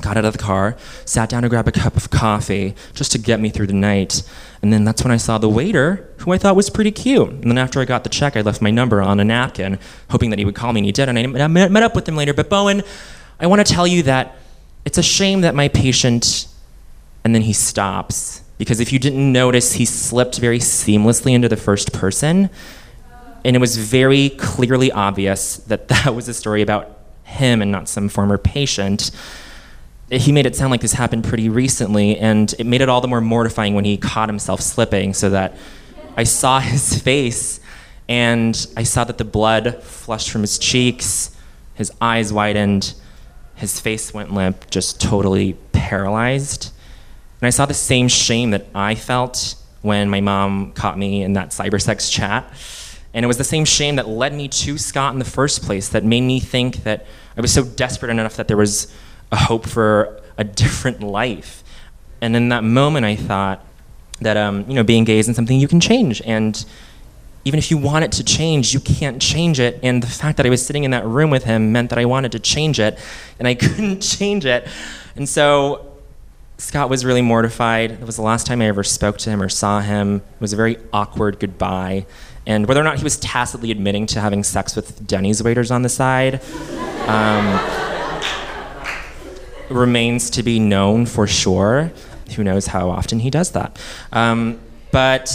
[0.00, 3.18] got out of the car, sat down to grab a cup of coffee just to
[3.18, 4.22] get me through the night.
[4.62, 7.28] And then that's when I saw the waiter, who I thought was pretty cute.
[7.28, 9.78] And then after I got the check, I left my number on a napkin,
[10.10, 11.08] hoping that he would call me, and he did.
[11.08, 12.34] And I met, up with him later.
[12.34, 12.82] But Bowen,
[13.38, 14.36] I want to tell you that
[14.84, 16.46] it's a shame that my patient,
[17.24, 18.42] and then he stops.
[18.58, 22.50] Because if you didn't notice, he slipped very seamlessly into the first person.
[23.44, 27.88] And it was very clearly obvious that that was a story about him and not
[27.88, 29.10] some former patient
[30.10, 33.08] he made it sound like this happened pretty recently, and it made it all the
[33.08, 35.56] more mortifying when he caught himself slipping, so that
[36.16, 37.60] I saw his face
[38.08, 41.36] and I saw that the blood flushed from his cheeks,
[41.74, 42.94] his eyes widened,
[43.54, 46.72] his face went limp, just totally paralyzed.
[47.40, 51.34] And I saw the same shame that I felt when my mom caught me in
[51.34, 52.50] that cybersex chat.
[53.12, 55.88] And it was the same shame that led me to Scott in the first place,
[55.90, 57.06] that made me think that
[57.36, 58.92] I was so desperate enough that there was
[59.30, 61.62] a hope for a different life.
[62.20, 63.64] And in that moment, I thought
[64.20, 66.64] that um, you know being gay isn't something you can change, and
[67.44, 69.78] even if you want it to change, you can't change it.
[69.82, 72.04] And the fact that I was sitting in that room with him meant that I
[72.04, 72.98] wanted to change it,
[73.38, 74.66] and I couldn't change it.
[75.16, 75.92] And so
[76.58, 77.92] Scott was really mortified.
[77.92, 80.16] It was the last time I ever spoke to him or saw him.
[80.16, 82.06] It was a very awkward goodbye.
[82.46, 85.82] And whether or not he was tacitly admitting to having sex with Denny's waiters on
[85.82, 86.42] the side.
[87.06, 87.97] Um,
[89.70, 91.92] remains to be known for sure.
[92.36, 93.78] Who knows how often he does that?
[94.12, 95.30] Um, but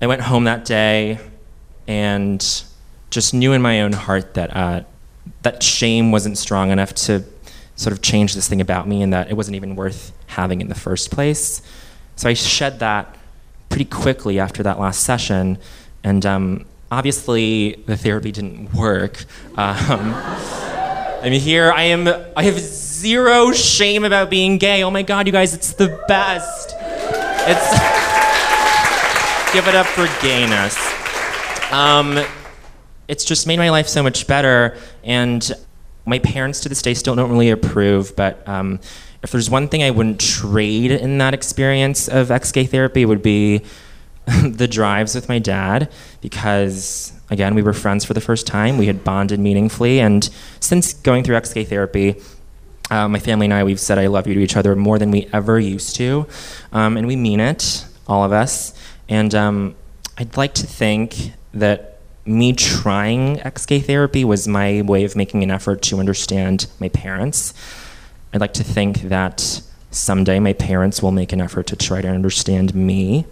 [0.00, 1.18] I went home that day
[1.86, 2.44] and
[3.10, 4.82] just knew in my own heart that uh,
[5.42, 7.24] that shame wasn't strong enough to
[7.76, 10.68] sort of change this thing about me and that it wasn't even worth having in
[10.68, 11.62] the first place.
[12.16, 13.14] So I shed that
[13.68, 15.58] pretty quickly after that last session.
[16.02, 19.24] And um, obviously, the therapy didn't work.
[19.56, 20.75] Um,
[21.26, 21.72] I'm here.
[21.72, 22.06] I am.
[22.36, 24.84] I have zero shame about being gay.
[24.84, 26.76] Oh my God, you guys, it's the best.
[26.78, 27.70] It's.
[29.52, 30.78] give it up for gayness.
[31.72, 32.24] Um,
[33.08, 35.50] it's just made my life so much better, and
[36.04, 38.14] my parents to this day still don't really approve.
[38.14, 38.78] But um,
[39.24, 43.62] if there's one thing I wouldn't trade in that experience of ex-gay therapy, would be
[44.42, 45.90] the drives with my dad
[46.20, 48.78] because again we were friends for the first time.
[48.78, 50.00] We had bonded meaningfully.
[50.00, 50.28] And
[50.60, 52.16] since going through ex-gay therapy
[52.90, 55.10] uh, my family and i we've said i love you to each other more than
[55.10, 56.26] we ever used to.
[56.72, 58.74] Um, and we mean it all of us.
[59.08, 59.76] And um,
[60.18, 65.50] i'd like to think that me trying ex-gay therapy was my way of making an
[65.50, 67.54] effort to understand my parents.
[68.34, 72.08] I'd like to think that someday my parents will make an effort to try to
[72.08, 73.24] understand me.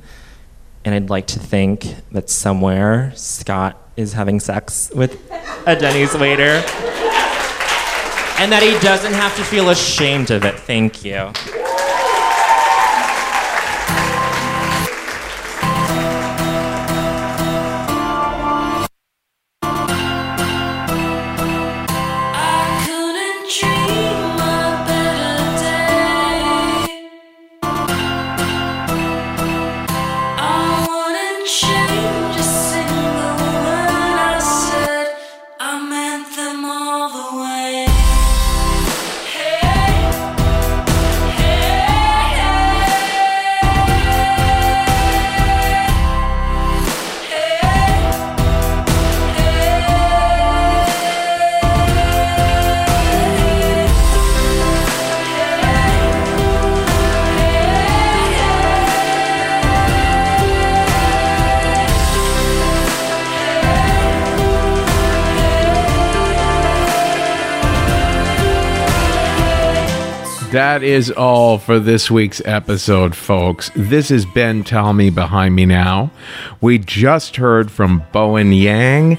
[0.85, 5.19] And I'd like to think that somewhere Scott is having sex with
[5.67, 6.63] a Denny's waiter.
[8.37, 10.59] And that he doesn't have to feel ashamed of it.
[10.59, 11.33] Thank you.
[70.55, 73.73] That is all for this week's episode, folks.
[73.75, 76.13] This is Ben Talmy behind me now.
[76.61, 79.19] We just heard from Bowen Yang.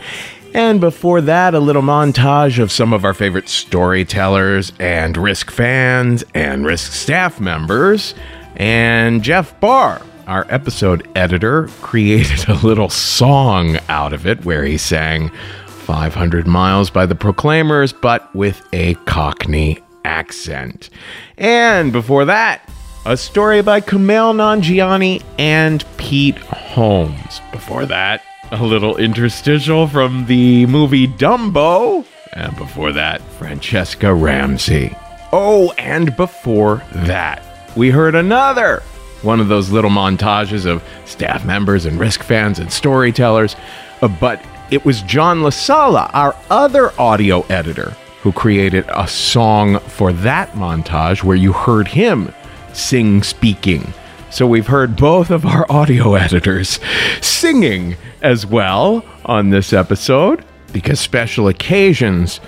[0.53, 6.23] And before that, a little montage of some of our favorite storytellers and Risk fans
[6.33, 8.15] and Risk staff members.
[8.55, 14.77] And Jeff Barr, our episode editor, created a little song out of it where he
[14.77, 15.31] sang
[15.67, 20.89] 500 Miles by the Proclaimers, but with a Cockney accent.
[21.37, 22.69] And before that,
[23.05, 27.41] a story by Kumail Nanjiani and Pete Holmes.
[27.51, 32.05] Before that, a little interstitial from the movie Dumbo.
[32.33, 34.95] And before that, Franchesca Ramsey.
[35.31, 37.43] Oh, and before that,
[37.75, 38.81] we heard another
[39.21, 43.55] one of those little montages of staff members and risk fans and storytellers.
[44.01, 44.41] Uh, but
[44.71, 47.95] it was John Lasala, our other audio editor,
[48.25, 52.33] who created a song for that montage where you heard him
[52.73, 53.93] sing speaking.
[54.31, 56.79] So we've heard both of our audio editors
[57.21, 60.43] singing as well on this episode
[60.73, 62.39] because special occasions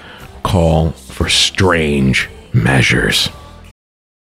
[0.41, 3.29] call for strange measures.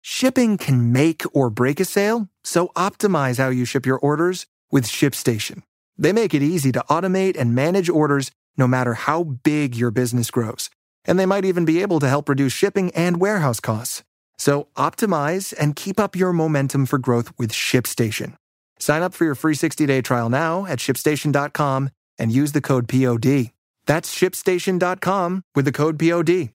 [0.00, 4.86] Shipping can make or break a sale, so optimize how you ship your orders with
[4.86, 5.64] ShipStation.
[5.98, 10.30] They make it easy to automate and manage orders no matter how big your business
[10.30, 10.70] grows
[11.04, 14.02] and they might even be able to help reduce shipping and warehouse costs.
[14.38, 18.34] So optimize and keep up your momentum for growth with ShipStation.
[18.78, 23.52] Sign up for your free 60-day trial now at shipstation.com and use the code POD.
[23.86, 26.50] That's shipstation.com with the code POD.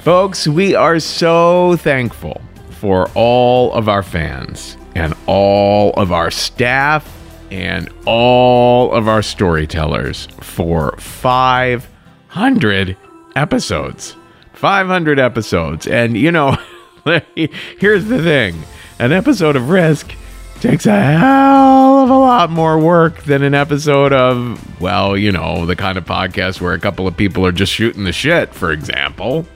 [0.00, 2.40] Folks, we are so thankful
[2.80, 7.10] for all of our fans and all of our staff
[7.50, 12.96] and all of our storytellers for 500
[13.36, 14.16] episodes.
[14.52, 15.86] 500 episodes.
[15.86, 16.56] And, you know,
[17.78, 18.62] here's the thing
[18.98, 20.14] an episode of Risk
[20.60, 25.66] takes a hell of a lot more work than an episode of, well, you know,
[25.66, 28.72] the kind of podcast where a couple of people are just shooting the shit, for
[28.72, 29.46] example.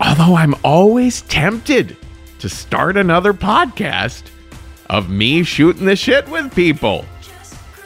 [0.00, 1.96] Although I'm always tempted
[2.40, 4.24] to start another podcast
[4.88, 7.04] of me shooting the shit with people.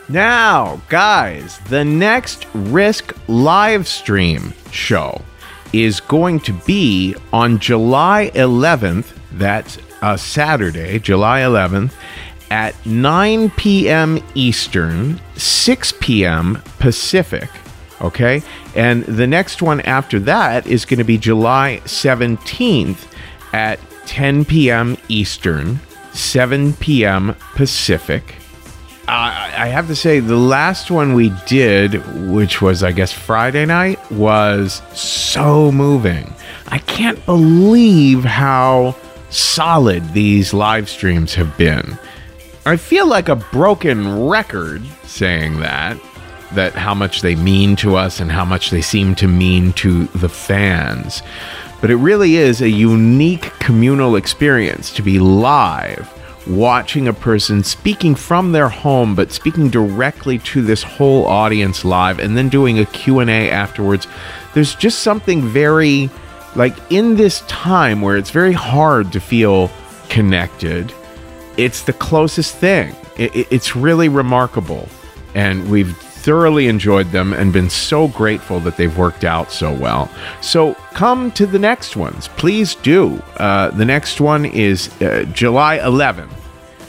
[0.08, 5.20] Now, guys, the next Risk live stream show
[5.82, 9.12] is going to be on July 11th.
[9.32, 11.92] That's a Saturday, July 11th,
[12.50, 14.22] at 9 p.m.
[14.34, 16.62] Eastern, 6 p.m.
[16.78, 17.48] Pacific.
[18.00, 18.42] Okay.
[18.76, 23.06] And the next one after that is going to be July 17th
[23.52, 24.96] at 10 p.m.
[25.08, 25.80] Eastern,
[26.12, 27.34] 7 p.m.
[27.54, 28.36] Pacific.
[29.06, 33.66] Uh, I have to say, the last one we did, which was, I guess, Friday
[33.66, 36.32] night, was so moving.
[36.68, 38.96] I can't believe how
[39.28, 41.98] solid these live streams have been.
[42.64, 45.98] I feel like a broken record saying that,
[46.52, 50.06] that how much they mean to us and how much they seem to mean to
[50.06, 51.20] the fans.
[51.82, 56.10] But it really is a unique communal experience to be live
[56.46, 62.18] watching a person speaking from their home but speaking directly to this whole audience live
[62.18, 64.06] and then doing a Q&A afterwards.
[64.52, 66.10] There's just something very
[66.56, 69.70] like in this time where it's very hard to feel
[70.08, 70.92] connected
[71.56, 72.94] it's the closest thing.
[73.16, 74.88] It, it's really remarkable.
[75.34, 80.10] And we've thoroughly enjoyed them and been so grateful that they've worked out so well.
[80.40, 82.28] So come to the next ones.
[82.28, 83.22] Please do.
[83.36, 86.32] Uh, the next one is uh, July 11th.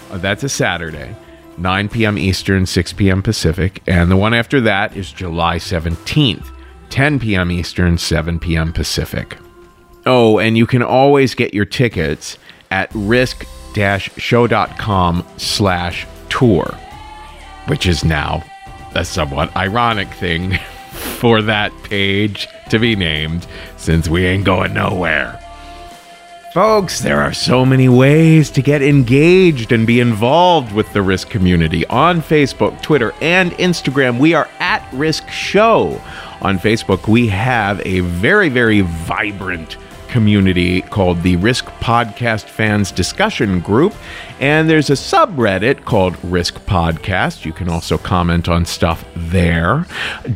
[0.09, 1.13] Uh, that's a Saturday.
[1.57, 2.17] 9 p.m.
[2.17, 3.21] Eastern, 6 p.m.
[3.21, 3.83] Pacific.
[3.87, 6.49] And the one after that is July 17th,
[6.89, 7.51] 10 p.m.
[7.51, 8.71] Eastern, 7 p.m.
[8.71, 9.37] Pacific.
[10.05, 12.37] Oh, and you can always get your tickets
[12.71, 16.77] at risk-show.com slash tour,
[17.67, 18.41] which is now
[18.95, 20.57] a somewhat ironic thing
[21.19, 23.45] for that page to be named
[23.77, 25.39] since we ain't going nowhere.
[26.55, 31.29] Folks, there are so many ways to get engaged and be involved with the Risk
[31.29, 31.85] community.
[31.87, 36.01] On Facebook, Twitter, and Instagram, we are at Risk Show.
[36.41, 39.75] On Facebook, we have a very, very vibrant
[40.15, 43.93] community called the Risk Podcast Fans Discussion Group.
[44.39, 47.43] And there's a subreddit called Risk Podcast.
[47.43, 49.85] You can also comment on stuff there.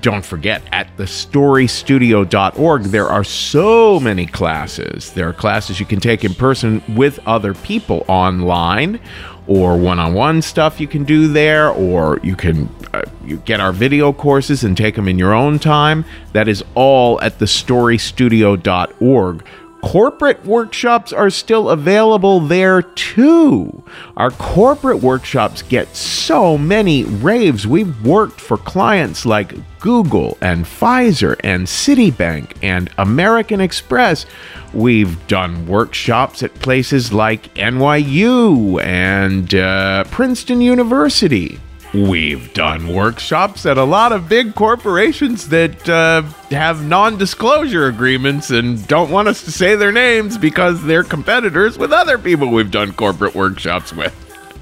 [0.02, 5.14] Don't forget, at thestorystudio.org, there are so many classes.
[5.14, 9.00] There are classes you can take in person with other people online
[9.48, 14.14] or one-on-one stuff you can do there or you can uh, you get our video
[14.14, 19.44] courses and take them in your own time that is all at thestorystudio.org
[19.82, 23.84] corporate workshops are still available there too.
[24.18, 27.66] Our corporate workshops get so many raves.
[27.66, 34.26] We've worked for clients like Google and Pfizer and Citibank and American Express.
[34.74, 41.60] We've done workshops at places like NYU and uh, Princeton University.
[41.94, 46.22] We've done workshops at a lot of big corporations that uh,
[46.52, 51.80] have non disclosure agreements and don't want us to say their names because they're competitors
[51.80, 54.14] with other people we've done corporate workshops with.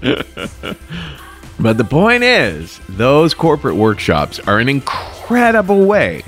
[1.60, 6.24] but the point is, those corporate workshops are an incredible way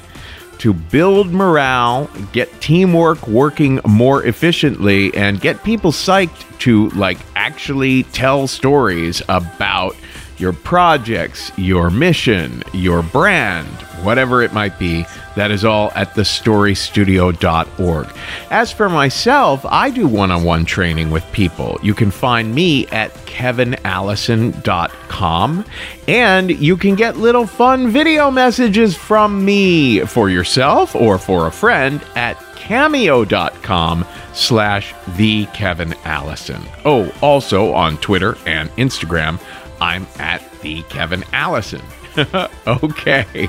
[0.57, 8.03] to build morale, get teamwork working more efficiently, and get people psyched to like actually
[8.03, 9.95] tell stories about
[10.39, 13.67] your projects, your mission, your brand,
[14.03, 15.05] whatever it might be.
[15.35, 18.07] That is all at thestorystudio.org.
[18.49, 21.79] As for myself, I do one on one training with people.
[21.83, 25.65] You can find me at kevinallison.com
[26.07, 31.51] and you can get little fun video messages from me for yourself or for a
[31.51, 36.61] friend at cameo.com slash the Kevin Allison.
[36.85, 39.39] Oh, also on Twitter and Instagram,
[39.81, 41.81] I'm at the Kevin Allison.
[42.67, 43.47] okay.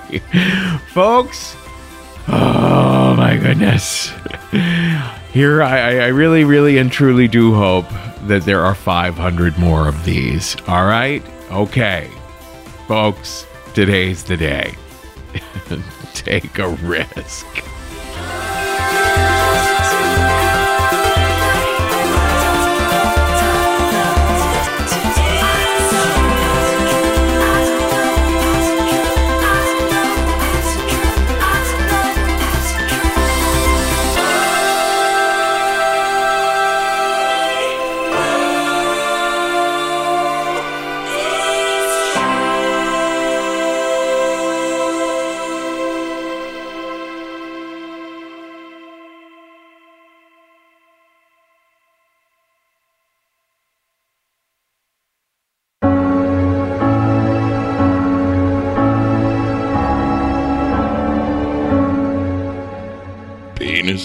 [0.88, 1.56] Folks,
[2.28, 4.12] oh my goodness.
[5.32, 7.88] Here, I, I really, really, and truly do hope
[8.26, 10.56] that there are 500 more of these.
[10.66, 11.22] All right?
[11.50, 12.10] Okay.
[12.88, 14.74] Folks, today's the day.
[16.14, 17.46] Take a risk.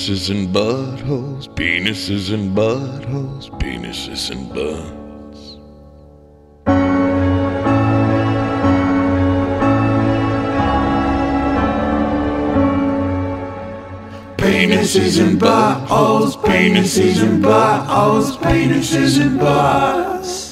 [0.06, 5.58] Penises and buttholes, penises and buttholes, penises and butts.
[14.38, 20.45] Penises and buttholes, penises and buttholes, penises and butts.